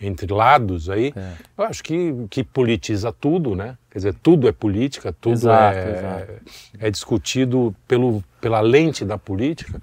[0.02, 1.32] entre lados aí, É.
[1.58, 3.78] eu acho que, que politiza tudo, né?
[3.92, 6.32] Quer dizer, tudo é política, tudo Exato, é, exato.
[6.80, 9.82] é discutido pelo, pela lente da política.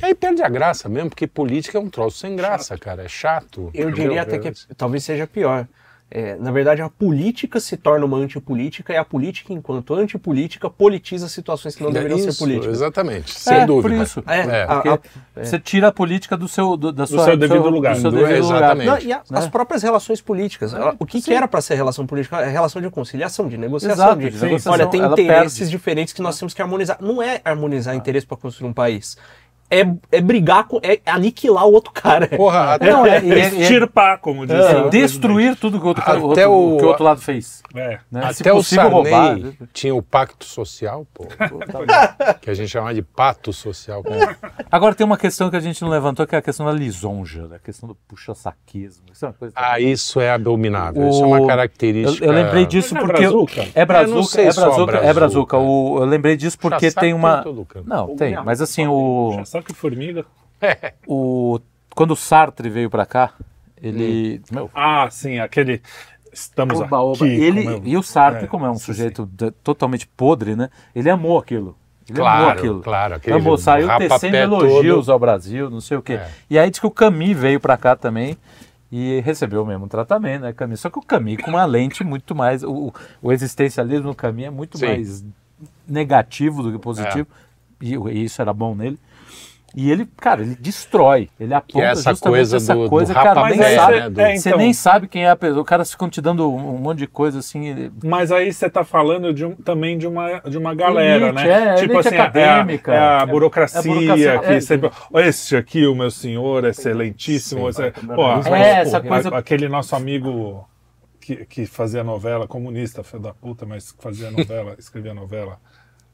[0.00, 3.02] E aí perde a graça mesmo, porque política é um troço sem graça, cara.
[3.04, 3.70] É chato.
[3.72, 5.66] Eu diria até que É- talvez seja pior.
[6.08, 11.28] É, na verdade, a política se torna uma antipolítica e a política, enquanto antipolítica, politiza
[11.28, 12.74] situações que não deveriam Isso, ser políticas.
[12.76, 13.88] Exatamente, sem é, dúvida.
[13.96, 14.22] por isso.
[14.24, 14.62] É, É.
[14.68, 14.98] a- a-
[15.42, 17.96] você tira a política do seu, do, da sua, seu devido lugar.
[17.96, 18.56] Do seu Do- devido lugar.
[18.58, 18.86] exatamente.
[18.86, 19.38] Não, e a- Né?
[19.38, 20.72] as próprias relações políticas.
[20.72, 22.40] Ela- o que, que era para ser relação política?
[22.40, 24.04] É relação de conciliação, de negociação.
[24.04, 24.72] Exato, de, de negociação.
[24.74, 25.70] Olha, tem interesses perde.
[25.72, 26.98] diferentes que nós temos que harmonizar.
[27.00, 29.16] Não é harmonizar interesse para construir um país.
[29.70, 30.78] É, é brigar com.
[30.82, 32.28] É aniquilar o outro cara.
[32.28, 35.88] Porra, até, Não, é, é, é, Extirpar, como diz é o destruir tudo que o
[35.88, 36.22] outro, Até o
[36.52, 37.62] outro- o- que o outro lado fez.
[37.74, 37.98] É.
[38.10, 38.32] Né?
[38.32, 39.36] Se até o Sarney roubar.
[39.36, 39.52] né?
[39.72, 41.26] tinha o pacto social, pô,
[42.40, 44.02] que a gente chama de pato social.
[44.70, 47.48] Agora tem uma questão que a gente não levantou, que é a questão da lisonja,
[47.54, 49.04] a questão do puxa-saquismo.
[49.12, 51.08] Isso é uma coisa Ah, isso é abominável.
[51.08, 52.24] Isso é uma O- característica.
[52.24, 53.22] Eu, eu lembrei disso Mas é porque.
[53.22, 53.60] brazuca?
[53.74, 55.56] É Eu brazuca, sei é brazuca, é brazuca.
[55.58, 57.44] O- eu lembrei disso porque tem uma.
[57.84, 60.24] Não, tem, mas assim, o, Saco e formiga.
[61.06, 61.58] o.
[61.94, 63.32] Quando o Sartre veio pra cá,
[63.82, 64.40] ele.
[64.50, 65.80] Meu, Ah, sim, aquele.
[66.32, 67.24] Estamos oba, oba.
[67.24, 67.34] aqui.
[67.34, 70.68] Ele, eu- e o Sartre, É, como é um sujeito de- totalmente podre, né?
[70.94, 71.74] Ele amou aquilo.
[72.08, 72.82] Ele amou Claro, aquilo.
[72.82, 73.14] claro.
[73.14, 75.12] Aquele Amor, saiu tecendo elogios todo.
[75.12, 76.12] ao Brasil, não sei o quê.
[76.14, 76.30] É.
[76.50, 78.36] E aí diz que o Camille veio pra cá também
[78.92, 80.76] e recebeu o mesmo tratamento, né, Camille?
[80.76, 82.62] Só que o Camille com uma lente muito mais...
[82.62, 82.92] O,
[83.22, 84.84] o existencialismo do Camille é muito Sim.
[84.86, 84.88] É.
[84.90, 85.24] mais
[85.88, 87.26] negativo do que positivo.
[87.80, 88.98] E, e isso era bom nele.
[89.78, 91.28] E ele, cara, ele destrói.
[91.38, 93.76] Ele aponta é essa justamente coisa essa do- do coisa, cara, rapapé, nem Mas aí
[93.76, 95.60] sabe, você- né, do- é, Você então, nem sabe quem é a pessoa.
[95.60, 97.66] O cara ficam te dando um, um monte de coisa assim.
[97.66, 101.44] ele- Mas aí você tá falando de um- também de uma, de uma galera, Elite,
[101.44, 101.68] né?
[101.68, 102.94] é, tipo assim, é a- acadêmica.
[102.94, 104.60] É, a É- é burocracia a burocracia, que é.
[104.62, 104.90] sempre.
[105.16, 107.68] Este aqui, o meu senhor, excelentíssimo.
[107.68, 110.66] esse- pô, É, essa a- coisa- Aquele nosso amigo
[111.20, 115.58] que, que fazia novela, comunista, filho da puta, mas fazia novela, escrevia novela.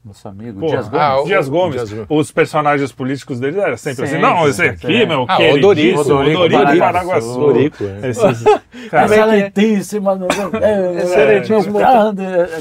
[0.05, 1.01] Nosso amigo, Porra, Dias Gomes.
[1.05, 1.75] ah, o- Dias Gomes.
[1.77, 2.07] Dias Gomes.
[2.11, 4.15] Os personagens políticos dele eram sempre assim.
[4.15, 5.07] Sempre, Não, esse aqui, é.
[5.07, 5.61] meu, Ah, queridíssimo,
[6.01, 7.41] Odorico, Odorico, Odorico, Paraguaçu.
[7.41, 8.09] Odorico, é.
[8.11, 8.43] Esses-
[8.91, 10.19] cara, Excelentíssima.
[11.03, 11.79] Excelentíssimo.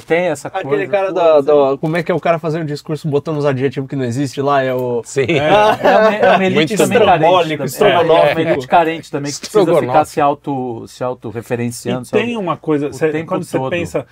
[0.08, 0.68] Tem essa coisa.
[0.68, 3.46] Aquele cara da, da- Como é que é o cara fazendo um discurso botando uns
[3.46, 4.62] adjetivos que não existe lá?
[4.64, 5.02] É o.
[5.04, 5.26] Sim.
[5.28, 7.64] É uma, é uma elite Muito também carente.
[7.66, 8.40] estrogonófico.
[8.40, 12.04] É, é uma elite carente também que precisa ficar se auto se autorreferenciando.
[12.04, 12.90] E se tem uma coisa,
[13.26, 14.06] quando você pensa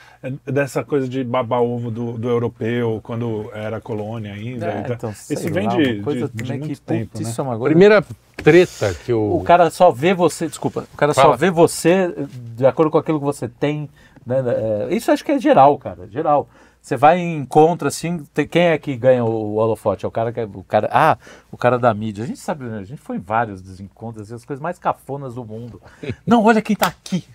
[0.46, 3.19] dessa coisa de babar ovo do, do europeu, quando
[3.54, 6.82] era colônia ainda, É, então, então, isso vem lá, de, coisa de, de muito que,
[6.82, 7.30] tempo, putz, né?
[7.30, 7.66] isso é uma coisa.
[7.70, 8.06] Primeira
[8.38, 9.36] treta que eu.
[9.36, 11.38] O cara só vê você, desculpa, o cara só Fala.
[11.38, 12.14] vê você
[12.56, 13.90] de acordo com aquilo que você tem.
[14.26, 14.44] né,
[14.90, 16.48] é, isso acho que é geral, cara, geral.
[16.82, 20.06] Você vai em encontro assim, tem- quem é que ganha o, o holofote?
[20.06, 21.18] É o cara que é o cara, ah,
[21.52, 22.24] o cara da mídia.
[22.24, 24.80] A gente sabe, né, a gente foi em vários dos encontros, assim, as coisas mais
[24.80, 25.82] cafonas do mundo.
[26.26, 27.26] Não, olha quem tá aqui.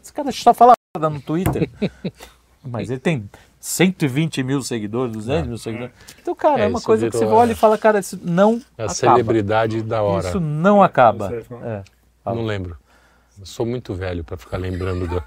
[0.00, 1.68] Esse cara só fala merda no Twitter.
[2.64, 3.28] Mas ele tem
[3.60, 5.92] 120 mil seguidores, 200 mil seguidores.
[6.20, 7.52] Então, cara, é, É, uma coisa que você virou, olha é.
[7.52, 8.94] e fala, cara, isso não A acaba.
[8.94, 10.28] celebridade da hora.
[10.28, 11.28] Isso não acaba.
[11.28, 11.66] Você fala.
[11.66, 11.82] É.
[12.34, 12.76] Não lembro.
[13.38, 15.22] Eu sou muito velho para ficar lembrando do.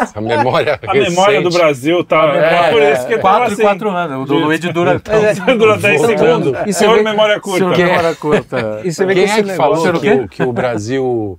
[0.00, 0.78] Essa memória.
[0.86, 1.58] A memória do recente.
[1.62, 2.24] Brasil tá.
[2.34, 4.22] É, por isso que é, quatro assim, quatro anos.
[4.22, 4.98] O do Luigi dura.
[5.58, 6.18] dura 10 Voltando.
[6.18, 6.60] segundos.
[6.66, 7.58] E você Senhor vê- memória curta.
[7.58, 8.80] Senhor memória curta.
[8.84, 11.38] E você vê Quem que é que falou o que o, que o Brasil.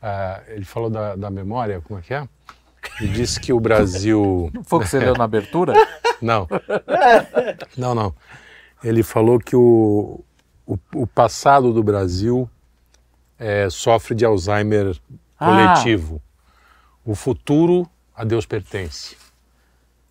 [0.00, 2.24] ah, ele falou da, da memória, como é que é?
[3.00, 4.50] Ele disse que o Brasil.
[4.64, 5.72] Foi o que você leu na abertura?
[6.22, 6.46] Não.
[7.76, 8.14] Não, não.
[8.84, 10.20] Ele falou que o,
[10.64, 12.48] o, o passado do Brasil
[13.40, 14.96] eh, sofre de Alzheimer
[15.36, 15.46] Ah.
[15.74, 16.22] coletivo.
[17.04, 19.16] O futuro a Deus pertence.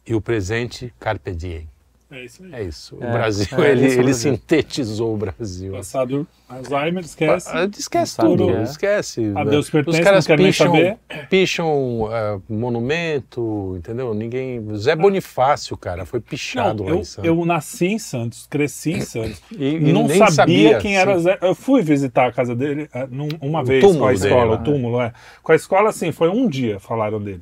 [0.06, 1.70] E o presente, carpe diem.
[2.12, 2.54] É isso aí.
[2.54, 2.96] É isso.
[2.98, 4.32] O É, Brasil, é, ele, é o ele Brasil.
[4.34, 5.72] sintetizou o Brasil.
[5.72, 7.48] Passado Alzheimer, esquece.
[7.50, 8.64] Ah, Esquece Não tudo, o é.
[8.64, 9.32] esquece.
[9.34, 10.98] Adeus Os pertence, caras não quero nem picham,
[11.30, 14.14] picham ah, monumento, entendeu?
[14.14, 14.62] Ninguém.
[14.76, 17.28] Zé Bonifácio, cara, foi Não, pichado lá eu, em Santos.
[17.28, 19.42] eu nasci em Santos, cresci em Santos.
[19.58, 21.24] E- e não nem sabia, sabia, quem era sim.
[21.24, 21.38] Zé.
[21.42, 24.46] Eu fui visitar a casa dele eh, num- uma vez túmulo com a dele escola,
[24.56, 24.60] lá.
[24.60, 25.14] o túmulo, é.
[25.44, 27.42] Com a escola, assim, foi um dia falaram dele.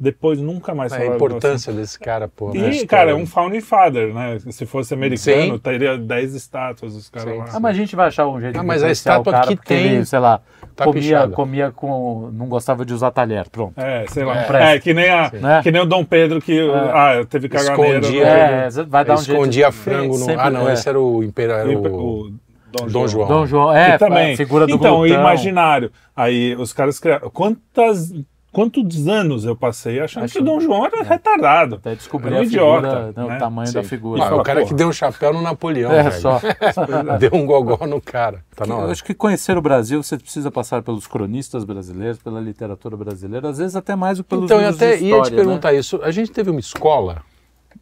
[0.00, 2.50] Depois nunca mais a falaram importância desse cara, pô.
[2.50, 2.58] assim.
[2.58, 2.86] E, história.
[2.86, 4.38] cara, é um founding father, né?
[4.50, 5.58] Se fosse americano, Sim.
[5.58, 7.46] teria 10 estátuas, os caras lá.
[7.52, 9.56] Ah, mas a gente vai achar um jeito Ah, de mas a estátua cara que
[9.56, 10.40] tem ele, sei lá,
[10.76, 11.32] tá comia, pichada.
[11.32, 12.30] comia com.
[12.32, 13.48] não gostava de usar talher.
[13.50, 13.76] Pronto.
[13.76, 14.38] É, sei lá.
[14.40, 14.78] É, presta.
[14.80, 15.60] que, nem a, Né?
[15.64, 16.60] que nem o Dom Pedro que
[16.92, 17.98] ah, teve caganeira.
[17.98, 18.24] Escondia.
[18.24, 18.66] né?
[18.66, 19.32] É, vai dar um jeito.
[19.32, 20.24] Escondia frango no.
[20.24, 20.74] Sempre- ah, não, é.
[20.74, 21.74] esse era o imperador.
[21.92, 22.32] O,
[22.70, 23.26] Dom, Dom João.
[23.28, 24.34] Dom João, é, que também.
[24.34, 25.20] a figura do então, o glutão.
[25.20, 25.90] imaginário.
[26.14, 27.28] Aí os caras escrevem.
[27.30, 28.12] Quantas,
[28.58, 31.76] quantos anos eu passei achando Acho- que o Dom João era retardado.
[31.76, 33.36] Até descobrir Era um a figura, idiota, né, né?
[33.36, 33.88] o tamanho da Sim.
[33.88, 34.22] figura.
[34.22, 34.68] Ah, fala, o cara porra.
[34.68, 36.20] que deu um chapéu no Napoleão, é, velho.
[36.20, 36.40] só.
[37.20, 38.44] Deu um gogó no cara.
[38.56, 38.92] Tá na Eu hora.
[38.92, 43.58] acho que conhecer o Brasil, você precisa passar pelos cronistas brasileiros, pela literatura brasileira, às
[43.58, 45.36] vezes até mais do que pelos Então, eu até ia te né?
[45.36, 46.00] perguntar isso.
[46.02, 47.22] A gente teve uma escola,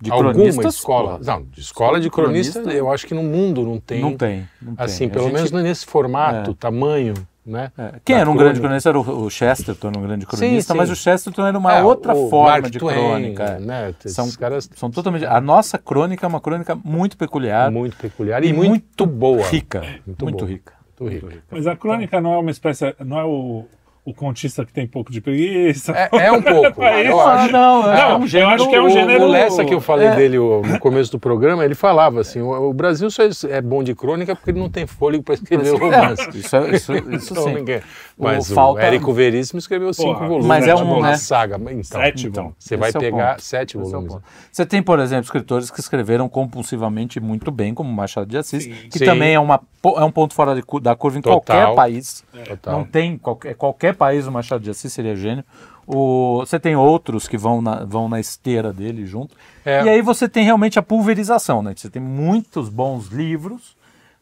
[0.00, 1.18] De alguma escola.
[1.24, 4.00] Não, de escola de cronista, Cronista, eu acho que no mundo não tem.
[4.02, 4.46] Não tem.
[4.60, 4.84] Não tem.
[4.84, 6.54] Assim, A pelo gente- menos nesse formato, É.
[6.54, 7.14] tamanho,
[7.46, 7.70] né?
[7.78, 7.92] É.
[8.04, 10.78] Quem da era um grande cronista era o, o Chesterton, um grande cronista, sim.
[10.78, 13.58] mas o Chesterton era uma É, outra forma Mark de Twain, crônica.
[13.60, 13.94] né?
[14.06, 15.24] São, caras são totalmente.
[15.24, 19.46] A nossa crônica é uma crônica muito peculiar, muito peculiar e muito, boa.
[19.46, 20.50] rica, Muito muito, boa.
[20.50, 20.72] rica.
[20.98, 21.42] Muito rica.
[21.50, 22.94] Mas a crônica não é uma espécie.
[23.04, 23.64] Não é o,
[24.06, 25.92] o contista que tem pouco de preguiça.
[25.92, 26.80] É, é um pouco.
[26.86, 27.52] É eu acho.
[27.52, 28.50] não, é Não, um eu gênero.
[28.52, 30.14] acho que é um o, gênero- O Lessa que eu falei É.
[30.14, 33.82] dele o- no começo do programa, ele falava assim: o, o Brasil só é bom
[33.82, 36.28] de crônica porque ele não tem fôlego para escrever romance.
[36.38, 37.54] Isso, é- isso, isso Então, sim.
[37.54, 37.82] ninguém-
[38.16, 40.46] Mas o, falta- Érico Veríssimo escreveu cinco Porra, volumes.
[40.46, 41.16] Mas é um, uma né?
[41.16, 41.56] saga.
[41.56, 42.64] Então, Sete então, volumes.
[42.64, 43.42] você vai é o pegar ponto.
[43.42, 44.16] sete Esse é o volumes.
[44.52, 48.98] Você tem, por exemplo, escritores que escreveram compulsivamente muito bem, como Machado de Assis, que
[49.00, 49.04] Sim.
[49.04, 51.40] também é, uma, é um ponto fora de da curva em Total.
[51.40, 52.24] qualquer país.
[52.46, 52.72] Total.
[52.78, 55.44] Não tem qualquer, qualquer país o Machado de Assis seria gênio.
[55.86, 59.34] O, você tem outros que vão na, vão na esteira dele junto.
[59.64, 59.84] É.
[59.84, 61.72] E aí você tem realmente a pulverização, né?
[61.76, 63.76] Você tem muitos bons livros,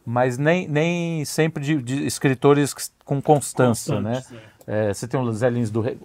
[0.04, 2.74] mas nem, nem sempre de, de escritores
[3.04, 4.38] com constância, Constantes, né?
[4.66, 5.98] É, você tem o Zé Lins do Rei.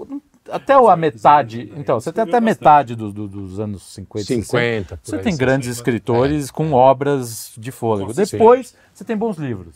[0.51, 1.71] Até a metade.
[1.77, 4.25] Então, você tem até a metade do- do- dos anos 50.
[4.25, 4.97] 50.
[4.97, 5.37] por Você tem 60.
[5.37, 8.13] grandes escritores com obras de fôlego.
[8.13, 8.23] Sim.
[8.37, 9.75] Depois, você tem bons livros.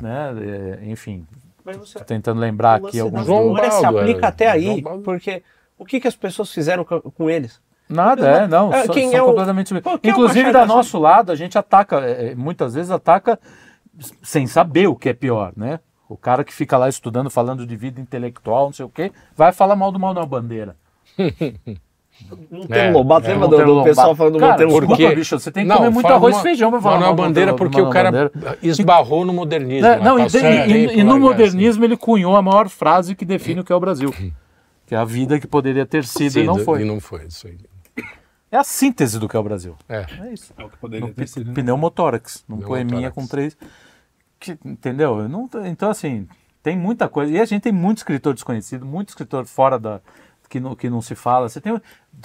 [0.00, 0.80] Né?
[0.82, 1.24] É, enfim,
[1.78, 3.26] Mas você- tô tentando lembrar aqui alguns.
[3.26, 5.42] João memória se Baldo aplica era- até aí, Baldo- porque
[5.78, 7.60] o que, que as pessoas fizeram com, eles?
[7.88, 8.72] Nada, é, não.
[8.72, 9.80] É, quem são é o- completamente.
[9.80, 12.90] Pô, quem é Inclusive, Machado da nosso lado, a gente ataca, é, é, muitas vezes
[12.90, 13.38] ataca
[14.22, 15.80] sem saber o que é pior, né?
[16.08, 19.52] O cara que fica lá estudando, falando de vida intelectual, não sei o quê, vai
[19.52, 20.76] falar mal do Manuel Bandeira.
[22.50, 23.32] Monteiro É, Lobato, é.
[23.32, 24.16] lembra do, Monteiro do pessoal Lobato.
[24.18, 25.14] falando do Cara, Monteiro Lobato?
[25.16, 27.80] bicho, você tem que comer muito arroz e feijão pra falar Manuel do Bandeira, porque
[27.80, 28.58] o cara Bandeira.
[28.62, 29.86] esbarrou no modernismo.
[29.86, 30.04] É, né?
[30.04, 31.20] não, e, e- e lá, no assim.
[31.20, 34.12] modernismo ele cunhou a maior frase que define o que é o Brasil.
[34.86, 36.82] Que é a vida que poderia ter sido Sim, e não foi.
[36.82, 37.56] E não foi, isso aí.
[38.52, 39.76] É a síntese do que é o Brasil.
[39.88, 40.04] É.
[40.28, 40.52] É isso.
[40.58, 41.46] É o que poderia No ter sido.
[41.46, 41.54] né?
[41.54, 43.56] pneumotórax, num poeminha com três.
[44.40, 45.20] que- entendeu?
[45.20, 46.26] Eu Não, então, assim,
[46.62, 47.30] tem muita coisa.
[47.32, 50.00] E a gente tem muito escritor desconhecido, muito escritor fora da.
[50.50, 51.48] Que não, que não se fala.
[51.48, 51.80] Você tem.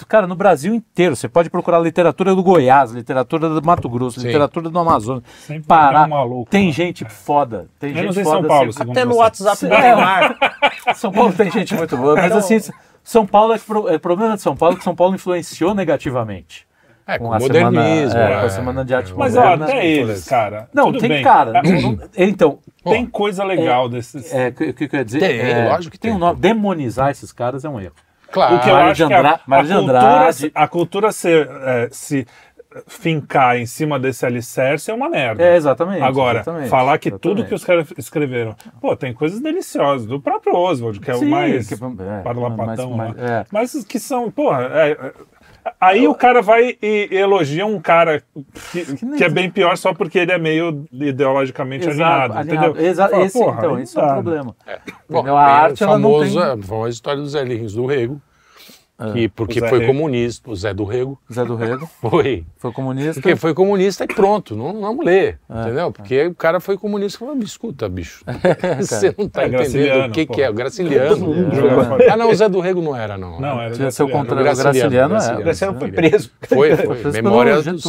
[0.08, 4.26] Cara, no Brasil inteiro, você pode procurar literatura do Goiás, literatura do Mato Grosso, Sim.
[4.26, 5.22] literatura do Amazonas.
[5.46, 6.00] Sempre Pará.
[6.00, 6.72] tem um maluco, tem né?
[6.72, 7.68] gente foda.
[7.78, 8.48] Tem Menos gente em São foda.
[8.48, 9.18] Paulo, assim, Até no você.
[9.20, 9.80] WhatsApp do É.
[9.80, 10.36] Neymar.
[10.96, 12.58] São Paulo tem gente muito boa, mas assim,
[13.04, 16.66] São Paulo é, pro- é problema de São Paulo é que São Paulo influenciou negativamente.
[17.08, 18.10] É, com a modernismo.
[18.10, 18.40] semana, é, é.
[18.40, 19.64] com a semana de arte Mas moderna.
[19.66, 20.68] ó, até eles, cara.
[20.74, 21.22] Não, tudo tem bem.
[21.22, 21.62] cara.
[21.62, 24.34] Não- então, Tem coisa legal desses.
[24.34, 25.20] é, o que, que eu ia dizer?
[25.20, 26.10] Tem, é, lógico que tem.
[26.10, 26.16] tem.
[26.16, 26.40] um nome.
[26.40, 27.94] Demonizar esses caras é um erro.
[28.30, 28.56] Claro.
[28.56, 31.12] O que eu Mário acho de que a, a Mário de cultura, Andrade- a cultura
[31.12, 32.26] se, é, se
[32.86, 35.42] fincar em cima desse alicerce é uma merda.
[35.42, 36.02] É, exatamente.
[36.02, 37.36] Agora, exatamente, falar que exatamente.
[37.38, 41.26] tudo que os caras escreveram, pô, tem coisas deliciosas, do próprio Oswald, que é Sim,
[41.26, 42.22] o mais que- é,
[42.66, 42.96] mas- lá.
[42.96, 43.46] mas- é.
[43.50, 45.12] Mas que são, porra, é, é,
[45.80, 48.22] aí o cara vai e elogia um cara
[48.72, 48.84] que,
[49.16, 52.66] que é bem pior só porque ele é meio ideologicamente alinhado, alinhado.
[52.70, 52.86] entendeu?
[52.90, 54.12] Exa- Fala, esse, porra, então, isso é um dá.
[54.14, 54.56] problema.
[55.08, 55.36] Bom, Entendeu?
[55.36, 58.20] A arte, o ela não famoso, tem- a famosa história do Zé Lins do Rego,
[59.12, 59.92] que, porque foi Rego.
[59.92, 62.44] comunista, o Zé do Rego Zé do Rego foi.
[62.56, 63.20] foi comunista.
[63.20, 65.92] Porque foi comunista e pronto, não vamos ler, entendeu?
[65.92, 68.24] Porque o cara foi comunista e falou, escuta, bicho,
[68.80, 70.32] você não tá É, entendendo Graciliano, o que, pô.
[70.34, 71.34] que é, o Graciliano.
[72.10, 73.38] ah não, o Zé do Rego não era não.
[73.40, 74.28] Não, era Tinha seu Graciliano.
[74.28, 75.34] contra- o Graciliano, é.
[75.34, 76.30] O Graciliano foi preso.
[76.48, 76.86] Foi, foi.
[76.96, 77.84] preso pelo Memórias, dos,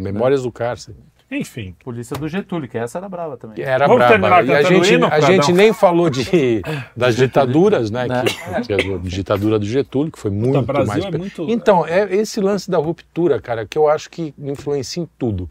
[0.00, 0.96] Memórias do cárcere.
[1.32, 1.74] Enfim.
[1.82, 3.56] Polícia do Getúlio, que essa era brava também.
[3.56, 6.62] Que Era Vamos terminar E a gente, hino, a gente nem falou de,
[6.96, 8.06] das ditaduras, né?
[8.06, 8.24] Né?
[8.24, 11.04] Que, que a ditadura do Getúlio, que foi muito Brasil mais.
[11.04, 15.08] é muito- Então, é esse lance da ruptura, cara, que eu acho que influencia em
[15.18, 15.48] tudo.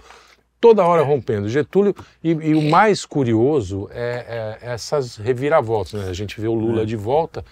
[0.60, 1.49] Toda hora rompendo.
[1.49, 5.94] Getúlio, e, e o mais curioso é, é essas reviravoltas.
[5.94, 6.10] Né?
[6.10, 7.44] A gente vê o Lula de volta.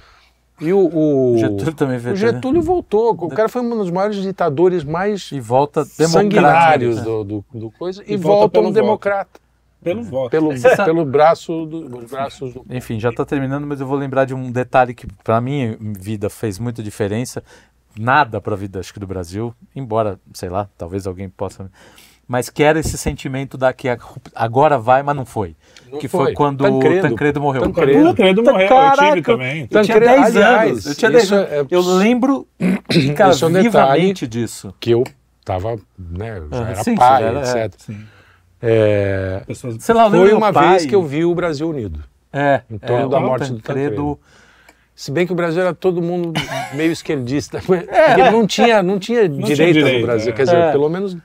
[0.61, 2.19] E o, o, Getúlio também o veio, né?
[2.19, 3.11] Getúlio voltou.
[3.14, 7.23] O cara foi um dos maiores ditadores mais E volta sanguinários democrático.
[7.23, 8.73] do, do, do coisa e, E volta volta pelo um voto.
[8.81, 9.40] democrata.
[9.81, 10.30] Pelo voto.
[10.30, 10.49] Pelo,
[10.86, 12.65] pelo braço do, braços do.
[12.69, 16.30] Enfim, já está terminando, mas eu vou lembrar de um detalhe que para mim vida
[16.30, 17.41] fez muita diferença.
[17.98, 21.72] Nada para a vida, acho que do Brasil, embora, sei lá, talvez alguém possa.
[22.27, 23.98] Mas que era esse sentimento da que a-
[24.36, 25.56] agora vai, mas não foi.
[25.91, 26.25] Não que foi.
[26.25, 27.07] foi, quando Tancredo.
[27.07, 27.61] o Tancredo morreu.
[27.63, 27.99] Tancredo.
[27.99, 29.61] O Tancredo morreu, eu tive Caraca, também.
[29.61, 30.85] Eu tinha Tancredo, 10 aliás, anos.
[30.85, 31.51] Eu tinha 10 isso anos.
[31.51, 32.47] é- Eu lembro,
[33.15, 34.73] cara, Isso é um vivamente disso.
[34.79, 35.03] Que eu
[35.43, 37.73] tava, né, eu já Ah, era sim, pai, era, etc.
[37.77, 37.97] Sim.
[38.61, 39.77] É, Pessoas...
[39.79, 41.99] Sei lá, foi uma pai- vez que eu vi o Brasil unido.
[42.31, 44.19] É, em torno é, da morte do Tancredo.
[44.93, 46.33] Se bem que o Brasil era todo mundo
[46.73, 47.59] meio esquerdista.
[47.65, 50.33] Porque não tinha, não tinha tinha direita direita, no Brasil.
[50.33, 50.35] é.
[50.35, 50.71] Quer dizer, É.
[50.73, 51.15] pelo menos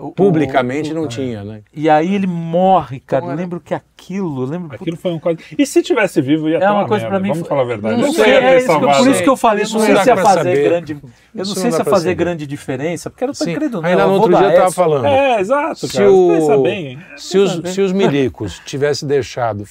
[0.00, 1.62] o- publicamente o- não tinha, né?
[1.74, 3.24] E aí ele morre, cara.
[3.24, 5.42] Então lembro que aquilo, lembro Aquilo foi um quadro.
[5.58, 7.08] E se tivesse vivo, ia É ter uma uma, coisa merda.
[7.10, 7.96] pra mim Vamos foi- falar a verdade.
[8.00, 10.02] Não Não sei, é isso que- por isso que eu falei, Isso não não sei
[10.02, 10.64] se ia fazer saber.
[10.64, 10.92] grande.
[10.92, 11.00] Eu
[11.34, 12.14] não Isso sei não se ia fazer saber.
[12.14, 13.44] grande diferença, porque era o Sim.
[13.46, 13.90] Tancredo, né?
[13.90, 15.06] Ainda o no outro dia eu tava falando.
[15.06, 16.10] É, exato, Se cara.
[16.12, 16.98] o- bem.
[17.16, 19.64] Se os, se os milicos tivessem deixado,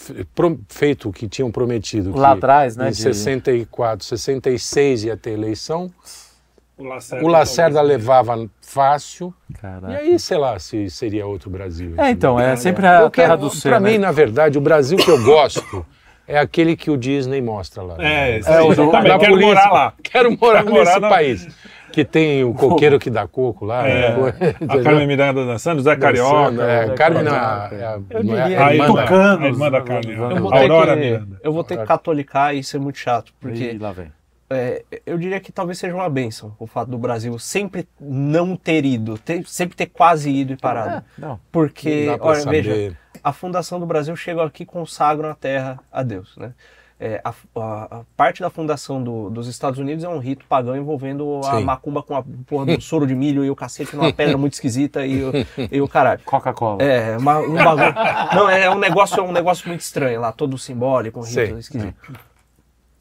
[0.68, 5.31] feito o que tinham prometido, Lá que atrás, né, Em de- 64, 66 ia ter
[5.31, 5.91] eleição,
[6.80, 9.91] O Lacerda, o Lacerda levava fácil, Caraca.
[9.91, 11.93] e aí, sei lá, se seria outro Brasil.
[11.97, 12.53] É, então, entendeu?
[12.53, 13.91] é sempre a Eu terra quero, do ser, pra né?
[13.91, 15.85] mim, na verdade, o Brasil que eu gosto
[16.26, 17.95] é aquele que o Disney mostra lá.
[17.99, 19.45] É, isso É, o do- da Quero polícia.
[19.47, 19.93] morar lá.
[20.01, 21.47] Quero morar Quero morar nesse na- país.
[21.91, 23.85] Que tem o coqueiro que dá coco lá.
[23.88, 24.56] É, né?
[24.69, 24.84] a?
[24.84, 26.51] Carmen Miranda dançando, Zé Carioca.
[26.51, 27.76] Dançando, É, Carmen Carioca.
[27.76, 29.85] é, a- Eu não é diria- a A irmã Tucanos, a irmã da né?
[29.85, 30.15] Carmen.
[30.18, 31.35] Eu Aurora ter Miranda.
[31.41, 34.11] que, eu vou ter que catolicar e ser muito chato, porque Ih, lá vem.
[34.50, 38.84] É, eu diria que talvez seja uma benção o fato do Brasil sempre não ter
[38.86, 40.98] ido, ter- sempre ter quase ido e parado.
[41.18, 41.40] É, não.
[41.52, 42.64] Porque, Não olha, saber.
[42.64, 46.54] veja, a fundação do Brasil chegou aqui e consagram a terra a Deus, né?
[47.02, 50.76] É, a, a- a parte da fundação do- dos Estados Unidos é um rito pagão
[50.76, 51.64] envolvendo a Sim.
[51.64, 55.06] macumba com a porra do soro de milho e o cacete numa pedra muito esquisita
[55.06, 55.32] e o,
[55.72, 56.20] e o caralho.
[56.26, 56.84] Coca-Cola.
[56.84, 57.94] É, uma- um bagulho.
[58.36, 61.54] Não, é um negócio, é um negócio muito estranho lá, todo simbólico, um rito Sei.
[61.54, 61.96] esquisito.
[62.14, 62.28] É,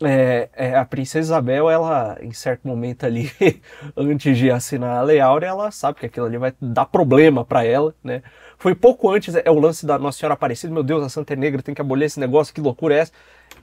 [0.00, 3.30] é, a princesa Isabel, ela, em certo momento ali,
[3.96, 7.64] antes de assinar a Lei Áurea, ela sabe que aquilo ali vai dar problema pra
[7.64, 8.22] ela, né?
[8.58, 11.36] Foi pouco antes, é o lance da Nossa Senhora Aparecida, meu Deus, a Santa é
[11.36, 13.12] Negra tem que abolir esse negócio, que loucura é essa?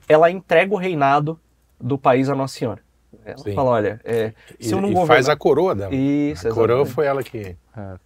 [0.07, 1.40] Ela entrega o reinado
[1.80, 2.86] do país à Nossa Senhora.
[3.24, 3.56] Ela Sim.
[3.56, 5.16] fala, olha, é, E, se eu não e governar...
[5.16, 5.94] faz a coroa dela.
[5.94, 7.56] Isso, a coroa foi ela que.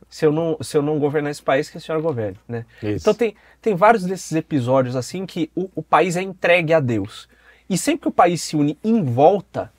[0.09, 2.65] se eu não, se eu não governar esse país, que a senhora governe, né?
[2.81, 3.03] Isso.
[3.03, 7.27] Então tem, tem vários desses episódios assim que o, o país é entregue a Deus.
[7.69, 9.71] E sempre que o país se une em volta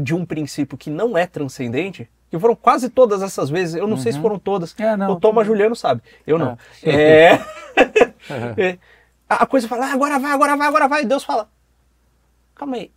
[0.00, 3.96] de um princípio que não é transcendente, que foram quase todas essas vezes, eu não
[3.98, 5.12] sei se foram todas, É, não.
[5.12, 6.56] o Thomas Juliano sabe, eu não.
[6.82, 7.38] É.
[8.56, 8.78] É,
[9.28, 11.50] a a coisa fala, ah, agora vai, agora vai, agora vai, e Deus fala,
[12.54, 12.90] calma aí,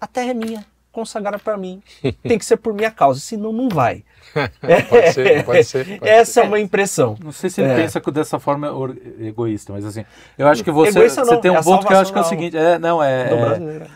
[0.00, 0.64] a terra é minha,
[0.98, 1.80] consagrada para mim,
[2.24, 4.02] tem que ser por minha causa, senão não vai.
[4.90, 5.98] Pode ser, pode ser.
[5.98, 7.16] pode Essa é uma impressão.
[7.22, 7.76] Não sei se ele É.
[7.76, 10.04] pensa que dessa forma or- egoísta, mas assim,
[10.36, 12.18] eu acho que você, Egoísta você tem é um a ponto que eu acho que
[12.18, 13.86] é o seguinte, é, não, é, é-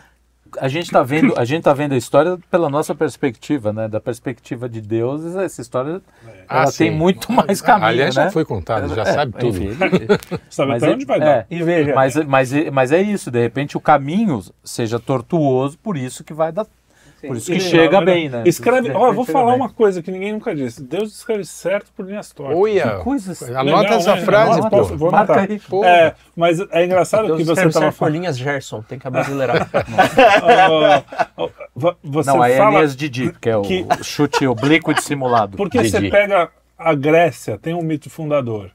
[0.59, 3.99] a gente tá vendo, a gente tá vendo a história pela nossa perspectiva, né, da
[3.99, 6.01] perspectiva de Deus, essa história ela
[6.47, 6.91] Ah, tem sim.
[6.91, 8.25] muito mais caminho, Aliás, né?
[8.25, 9.47] já foi contado, já É, sabe tudo.
[9.57, 9.69] enfim,
[10.49, 11.45] Sabe mas até é- onde vai é, dar.
[11.49, 16.23] E veja, Mas, mas, mas é isso, de repente o caminho seja tortuoso, por isso
[16.23, 16.65] que vai dar.
[17.27, 18.43] Por isso que E- chega bem, né?
[18.45, 19.61] Escreve, De ó, eu repente vou falar bem.
[19.61, 20.83] uma coisa que ninguém nunca disse.
[20.83, 22.57] Deus escreve certo por linhas tortas.
[22.57, 24.21] Olha, coisas- anota Legal, essa né?
[24.21, 24.83] frase, Anota, pô.
[24.83, 25.51] vou Marca anotar.
[25.51, 25.59] aí.
[25.59, 25.83] Pô.
[25.85, 28.13] É, mas é engraçado Deus que você escreve estava certo por falando.
[28.15, 29.69] linhas Gerson, tem que abrasileirar.
[32.03, 35.57] Você Não, aí é fala Elias Didi, que é o que- chute oblíquo dissimulado.
[35.57, 36.11] porque você Didi.
[36.11, 38.69] pega a Grécia, tem um mito fundador.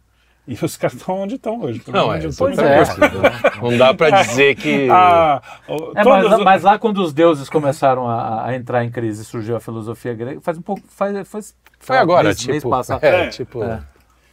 [0.49, 1.83] E os caras estão onde estão hoje.
[1.89, 2.89] Não, é, de pois Deus.
[2.89, 3.61] é.
[3.62, 4.89] Não dá pra dizer que.
[4.91, 9.25] Ah, o- É, mas, mas lá quando os deuses começaram a, a entrar em crise,
[9.25, 12.53] surgiu a filosofia grega, faz um pouco, faz, faz Foi agora, mês, tipo.
[12.53, 13.05] mês passado.
[13.05, 13.29] é, É.
[13.29, 13.62] tipo.
[13.62, 13.81] É.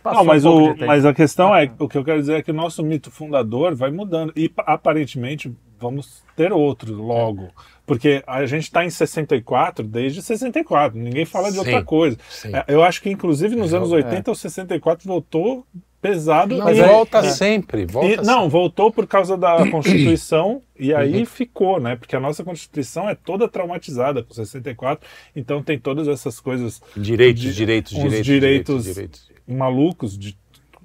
[0.02, 2.42] Passou Não, mas, um o, mas a questão é, o que eu quero dizer é
[2.44, 4.32] que o nosso mito fundador vai mudando.
[4.36, 7.50] E pa- aparentemente vamos ter outro logo.
[7.88, 12.18] Porque a gente está em 64 desde 64, ninguém fala de Sim, outra coisa.
[12.30, 12.50] sim.
[12.56, 15.66] É, Eu acho que inclusive nos anos 80 o 64 voltou
[16.02, 16.56] pesado.
[16.58, 21.26] Não, e- volta e- sempre, volta e- não, voltou por causa da Constituição e aí
[21.26, 21.96] ficou, né?
[21.96, 26.82] Porque a nossa Constituição é toda traumatizada com 64, então tem todas essas coisas.
[26.96, 29.32] Direitos, de- direitos, direitos- direitos, direitos.
[29.48, 30.38] malucos de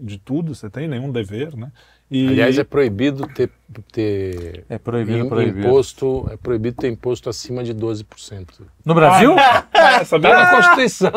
[0.02, 1.70] de tudo, você tem nenhum dever, né?
[2.10, 3.50] E, Aliás, é proibido ter,
[3.92, 5.60] ter É proibido, proibido.
[5.60, 8.62] imposto, é proibido ter imposto acima de 12%.
[8.84, 9.36] No Brasil?
[9.72, 10.30] Ah, sabia?
[10.30, 11.12] Tá na Constituição.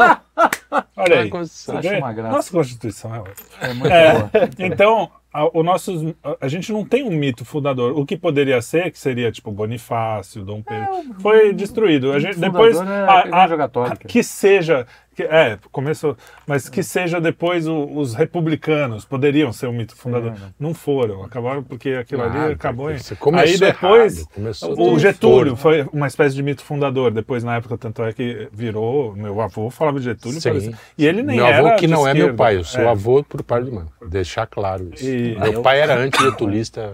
[0.96, 1.24] Olha aí.
[1.26, 1.78] na Constituição.
[1.78, 2.32] Acho uma graça.
[2.36, 3.24] Nossa Constituição é.
[3.70, 4.30] É muito É, boa.
[4.60, 7.98] então, a, o nossos, a, a gente não tem um mito fundador.
[7.98, 12.12] O que poderia ser, que seria tipo Bonifácio, Dom Pedro, foi destruído.
[12.12, 14.86] A gente, depois, é a- a que seja,
[15.22, 16.18] é, começou,
[16.48, 20.30] mas que seja depois o- os republicanos poderiam ser o mito fundador.
[20.30, 20.54] É, né?
[20.60, 22.96] Não foram, acabaram porque aquilo ali Nada, acabou em...
[23.38, 27.12] Aí depois, errado, o Getúlio foi uma espécie de mito fundador.
[27.12, 30.50] Depois, na época, tanto é que virou, meu avô falava de Getúlio, Sim.
[30.50, 32.38] parecia- e ele nem meu era avô que de não é meu esquerda.
[32.38, 32.88] pai, eu sou É.
[32.88, 33.86] avô por parte de mãe.
[34.08, 35.06] Deixar claro isso.
[35.06, 36.94] E- meu pai era anti-getulista.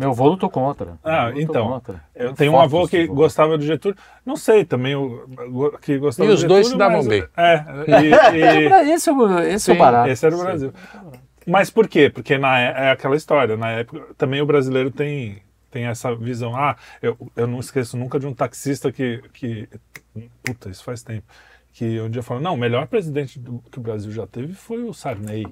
[0.00, 0.98] Meu avô lutou contra.
[1.04, 1.68] Ah, lutou então.
[1.68, 2.02] contra.
[2.14, 3.96] Eu tenho um avô que do- gostava de Getúlio.
[4.24, 6.62] Não sei, também o, que gostava E de os Getúlio.
[6.62, 7.24] dois se davam mas- bem.
[7.36, 10.08] É, e- e- Esse é o, esse é o Sim, barato.
[10.10, 10.72] esse era o Brasil.
[11.46, 12.08] Mas por quê?
[12.10, 13.56] Porque na, é é aquela história.
[13.56, 16.54] Na época, também o brasileiro tem, tem essa visão.
[16.56, 19.68] Ah, eu, eu não esqueço nunca de um taxista que, que.
[20.42, 21.24] Puta, isso faz tempo.
[21.72, 24.82] Que um dia falou: não, o melhor presidente do- que o Brasil já teve foi
[24.82, 25.46] o Sarney.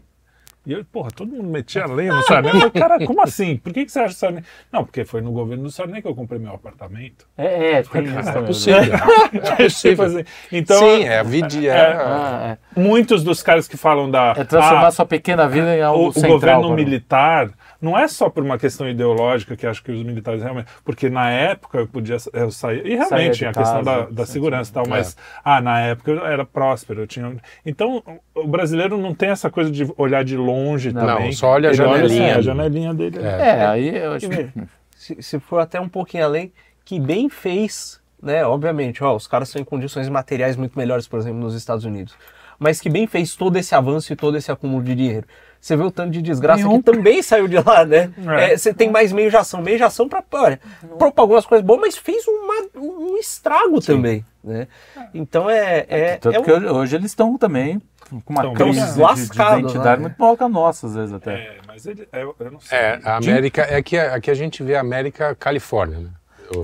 [0.68, 2.50] E eu, porra, todo mundo metia a lenha no Sarney.
[2.52, 3.56] Eu falei, cara, como assim?
[3.56, 4.42] Por que, que você acha o Sarney?
[4.70, 7.26] Não, porque foi no governo do Sarney que eu comprei meu apartamento.
[7.38, 8.44] É, é, tem isso É também.
[8.46, 8.82] possível.
[9.32, 10.04] É Tipo possível.
[10.04, 11.48] assim, então, Sim, é a vida.
[11.66, 12.80] É, Ah, é.
[12.80, 14.34] muitos dos caras que falam da.
[14.36, 16.32] É transformar ah, sua pequena vida em algo o, o central.
[16.32, 17.50] governo para- militar
[17.80, 21.30] não é só por uma questão ideológica que acho que os militares realmente porque na
[21.30, 24.74] época eu podia eu sair e realmente tinha a questão da, da sim, segurança e
[24.74, 24.88] tal É.
[24.88, 28.02] mas ah na época eu era próspero eu tinha então
[28.34, 31.72] o brasileiro não tem essa coisa de olhar de longe Não, também só olha a
[31.72, 32.22] Ele janelinha.
[32.30, 33.48] assim, a janelinha dele É.
[33.60, 34.48] É, aí eu acho que.
[34.96, 36.52] se, se for até um pouquinho além,
[36.84, 38.44] que bem fez, né?
[38.44, 42.14] Obviamente, ó, os caras estão em condições materiais muito melhores, por exemplo, nos Estados Unidos.
[42.58, 45.26] Mas que bem fez todo esse avanço e todo esse acúmulo de dinheiro.
[45.60, 46.78] Você vê o tanto de desgraça Nenhum.
[46.80, 48.10] que também saiu de lá, né?
[48.38, 48.52] É.
[48.52, 49.60] É, Você tem mais meio de ação.
[49.60, 50.60] Meio de ação pra, olha,
[50.98, 54.68] propor algumas coisas boas, mas fez uma- um estrago também, né?
[55.12, 55.84] Então é...
[55.88, 57.82] é, Tanto é um- que hoje, hoje eles estão também
[58.24, 60.08] com uma Estão crise de- de, lascados, identidade né?
[60.08, 61.32] muito maior que a nossa, às vezes até.
[61.34, 63.66] é, mas ele eu, eu não sei É, a América.
[63.68, 66.08] É que aqui a gente vê a América Califórnia, né?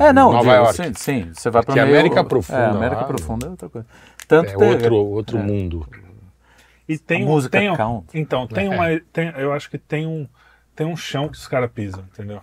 [0.01, 0.75] É, não, Nova digo, York.
[0.77, 3.51] Sim, sim, você vai para Porque a América Profunda É, a América lá, Profunda é
[3.51, 3.87] outra coisa.
[4.27, 5.87] Tanto É outro, outro mundo.
[6.89, 8.07] E tem A um- música tem count.
[8.15, 8.71] Então, tem É.
[8.71, 9.01] uma.
[9.13, 10.27] Tem, eu acho que tem um,
[10.77, 12.41] tem um chão que os caras pisam, entendeu?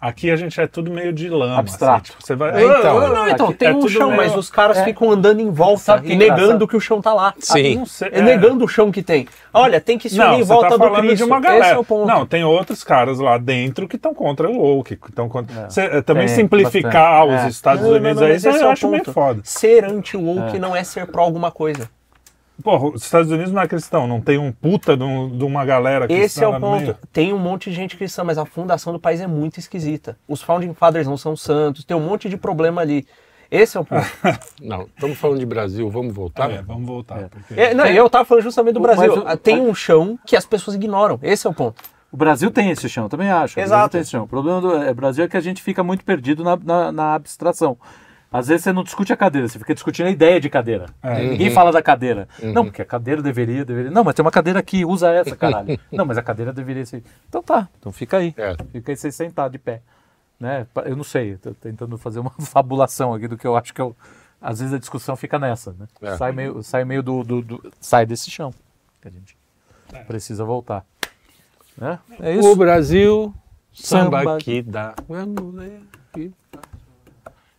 [0.00, 1.58] Aqui a gente é tudo meio de lama.
[1.60, 1.94] Abstrato.
[2.02, 2.50] Assim, tipo, você vai.
[2.62, 3.00] É, então.
[3.00, 4.84] Não, não, então, Aqui tem é um chão, meio- mas os caras É.
[4.84, 7.32] ficam andando em volta e é negando que o chão tá lá.
[7.38, 7.76] Sim.
[7.76, 9.26] não sei, É negando o chão que tem.
[9.50, 11.16] Olha, tem que se unir Não, em volta tá do falando Cristo.
[11.16, 11.64] de uma galera.
[11.64, 12.06] Esse é o ponto.
[12.06, 15.70] Não, tem outros caras lá dentro que estão contra o woke, que estão contra.
[15.70, 17.38] Você, eh, também simplificar bastante.
[17.38, 17.48] os É.
[17.48, 19.40] Estados Não, não, Unidos não, aí, eu é o acho meio foda.
[19.42, 21.88] Ser anti-woke não é ser pró alguma coisa.
[22.62, 25.64] Porra, os Estados Unidos não é cristão, não tem um puta de, um- de uma
[25.64, 26.80] galera cristã Esse é o ponto.
[26.82, 26.96] meio.
[27.12, 30.16] Tem um monte de gente cristã, mas a fundação do país é muito esquisita.
[30.28, 33.06] Os founding fathers não são santos, tem um monte de problema ali.
[33.50, 34.06] Esse é o ponto.
[34.60, 36.50] Não, estamos falando de Brasil, vamos voltar?
[36.50, 37.28] É, vamos voltar.
[37.28, 39.22] porque- É, não, eu tava falando justamente do Mas Brasil.
[39.24, 41.18] o- Tem um chão que as pessoas ignoram.
[41.22, 41.80] Esse é o ponto.
[42.10, 43.54] O Brasil tem esse chão, também acho.
[43.54, 43.92] O Brasil Exato.
[43.92, 44.24] tem esse chão.
[44.24, 47.14] O problema do é, Brasil é que a gente fica muito perdido na, na, na
[47.14, 47.76] abstração.
[48.36, 50.86] Às vezes você não discute a cadeira, você fica discutindo a ideia de cadeira.
[51.02, 52.28] Ninguém fala da cadeira.
[52.42, 53.90] Não, porque a cadeira deveria, deveria.
[53.92, 55.78] Não, mas tem uma cadeira aqui, usa essa, caralho.
[55.92, 57.04] não, mas a cadeira deveria ser.
[57.28, 58.34] Então tá, então fica aí.
[58.36, 58.56] É.
[58.72, 59.82] Fica aí sem sentar de pé.
[60.40, 60.66] Né?
[60.84, 63.94] Eu não sei, tô tentando fazer uma fabulação aqui do que eu acho que eu.
[64.42, 65.86] Às vezes a discussão fica nessa, né?
[66.02, 66.16] É.
[66.16, 68.52] Sai meio, sai meio do, do- do- Sai desse chão.
[69.00, 69.36] Que a gente
[70.08, 70.84] precisa voltar.
[71.78, 71.98] Né?
[72.20, 72.56] É O isso.
[72.56, 73.34] Brasil,
[73.72, 74.38] samba, Samba.
[74.38, 74.94] que dá.
[75.08, 75.80] Vamos ler
[76.12, 76.34] que dá.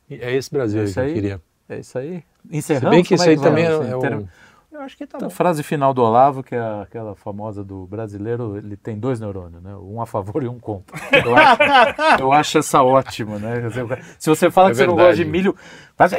[0.10, 1.14] É esse Brasil aí Esse que eu aí?
[1.14, 1.42] queria.
[1.68, 2.24] É isso aí.
[2.50, 2.90] Se Encerramos.
[2.92, 4.28] bem que Como isso aí também é, é um...
[4.76, 5.30] Eu acho que tá A bom.
[5.30, 9.74] frase final do Olavo, que é aquela famosa do brasileiro, ele tem dois neurônios, né?
[9.78, 10.94] Um a favor e um contra.
[11.26, 11.62] Eu acho,
[12.22, 13.68] eu acho essa ótima, né?
[13.68, 13.72] O
[14.20, 15.32] Se você fala É que você não gosta de verdade.
[15.32, 15.56] milho,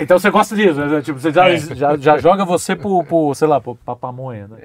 [0.00, 1.02] então você gosta disso, né?
[1.02, 1.58] Tipo, você já, É.
[1.58, 4.58] já, já joga você pro, pro, sei lá, pro, pra pamonha, né?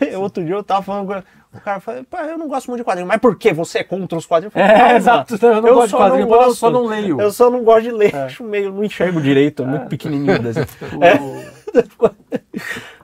[0.00, 1.22] É, outro dia eu tava falando.
[1.54, 3.08] O cara falou, pá, eu não gosto muito de quadrinhos.
[3.08, 3.52] Mas por quê?
[3.52, 4.54] Você é contra os quadrinhos?
[4.54, 6.86] Eu falei, É, "Calma, exato, eu não gosto de só quadrinho, não eu só não
[6.86, 8.14] leio." Eu só não gosto de ler.
[8.16, 10.38] Acho meio, não enxergo direito, é muito pequenininho.
[10.38, 10.66] desenho.
[11.76, 12.95] É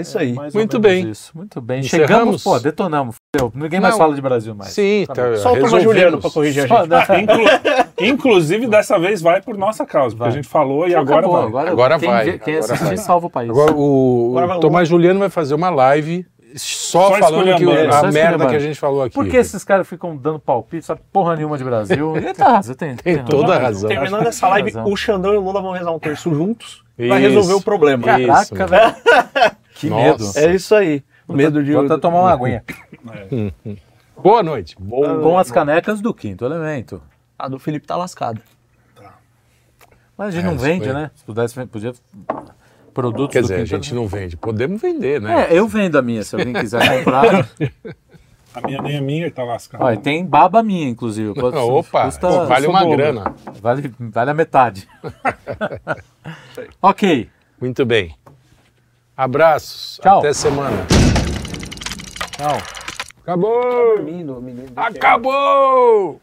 [0.00, 0.34] isso aí.
[0.36, 1.08] Ou Muito bem.
[1.10, 1.30] Isso.
[1.34, 1.80] Muito bem.
[1.80, 2.08] Encerramos?
[2.10, 3.16] Chegamos, pô, detonamos.
[3.34, 3.52] fudeu.
[3.54, 3.98] Ninguém mais Não.
[3.98, 4.72] fala de Brasil mais.
[4.72, 5.80] Sim, tá, Só o.
[5.80, 7.22] Juliano pra corrigir a gente.
[7.22, 7.44] Inclu-
[8.00, 11.46] Inclusive, dessa vez vai por nossa causa, porque a gente falou e agora Acabou, vai.
[11.48, 12.96] Agora, Agora quem vai, vê- quem agora assistir vai.
[12.96, 13.50] salva o país.
[13.50, 16.26] Agora o, Agora o Tomás Juliano vai fazer uma live
[16.56, 19.14] só, Só falando que a Só merda que a gente falou aqui.
[19.14, 22.16] Por que esses caras ficam dando palpite, sabe porra nenhuma de Brasil?
[22.16, 23.88] E tá, você tem, Tem toda a razão.
[23.88, 24.92] Terminando essa live, razão.
[24.92, 26.82] o Xandão e o Lula vão rezar um terço juntos.
[26.98, 27.28] Vai Isso.
[27.30, 28.18] resolver o problema.
[28.18, 28.94] Isso, Caraca, velho.
[29.80, 30.02] Que Nossa.
[30.04, 30.32] medo.
[30.36, 31.02] É isso aí.
[31.28, 31.72] Medo de.
[31.72, 32.62] Vou até tomar uma aguinha.
[33.32, 33.76] É.
[34.22, 34.76] Boa noite.
[34.78, 35.20] Boa.
[35.20, 37.00] Com as canecas do quinto elemento.
[37.38, 38.40] A do Felipe tá lascada.
[40.18, 41.10] Mas a gente É, não vende, foi- né?
[41.14, 41.92] Se pudesse, podia.
[42.92, 44.12] Produtos Quer do dizer, a quinto gente elemento.
[44.12, 44.36] não vende.
[44.36, 45.46] Podemos vender, né?
[45.50, 47.48] É, eu vendo a minha, se alguém quiser comprar.
[48.52, 49.84] A minha nem é minha e tá lascada.
[49.84, 51.30] Olha, tem baba minha, inclusive.
[51.38, 53.32] Opa, custa- vale uma grana.
[53.62, 54.88] Vale, vale a metade.
[56.82, 57.30] ok.
[57.60, 58.12] Muito bem.
[59.20, 60.00] Abraços.
[60.02, 60.20] Tchau.
[60.20, 60.86] Até semana.
[62.38, 62.56] Tchau.
[63.22, 63.98] Acabou!
[64.74, 66.20] Acabou!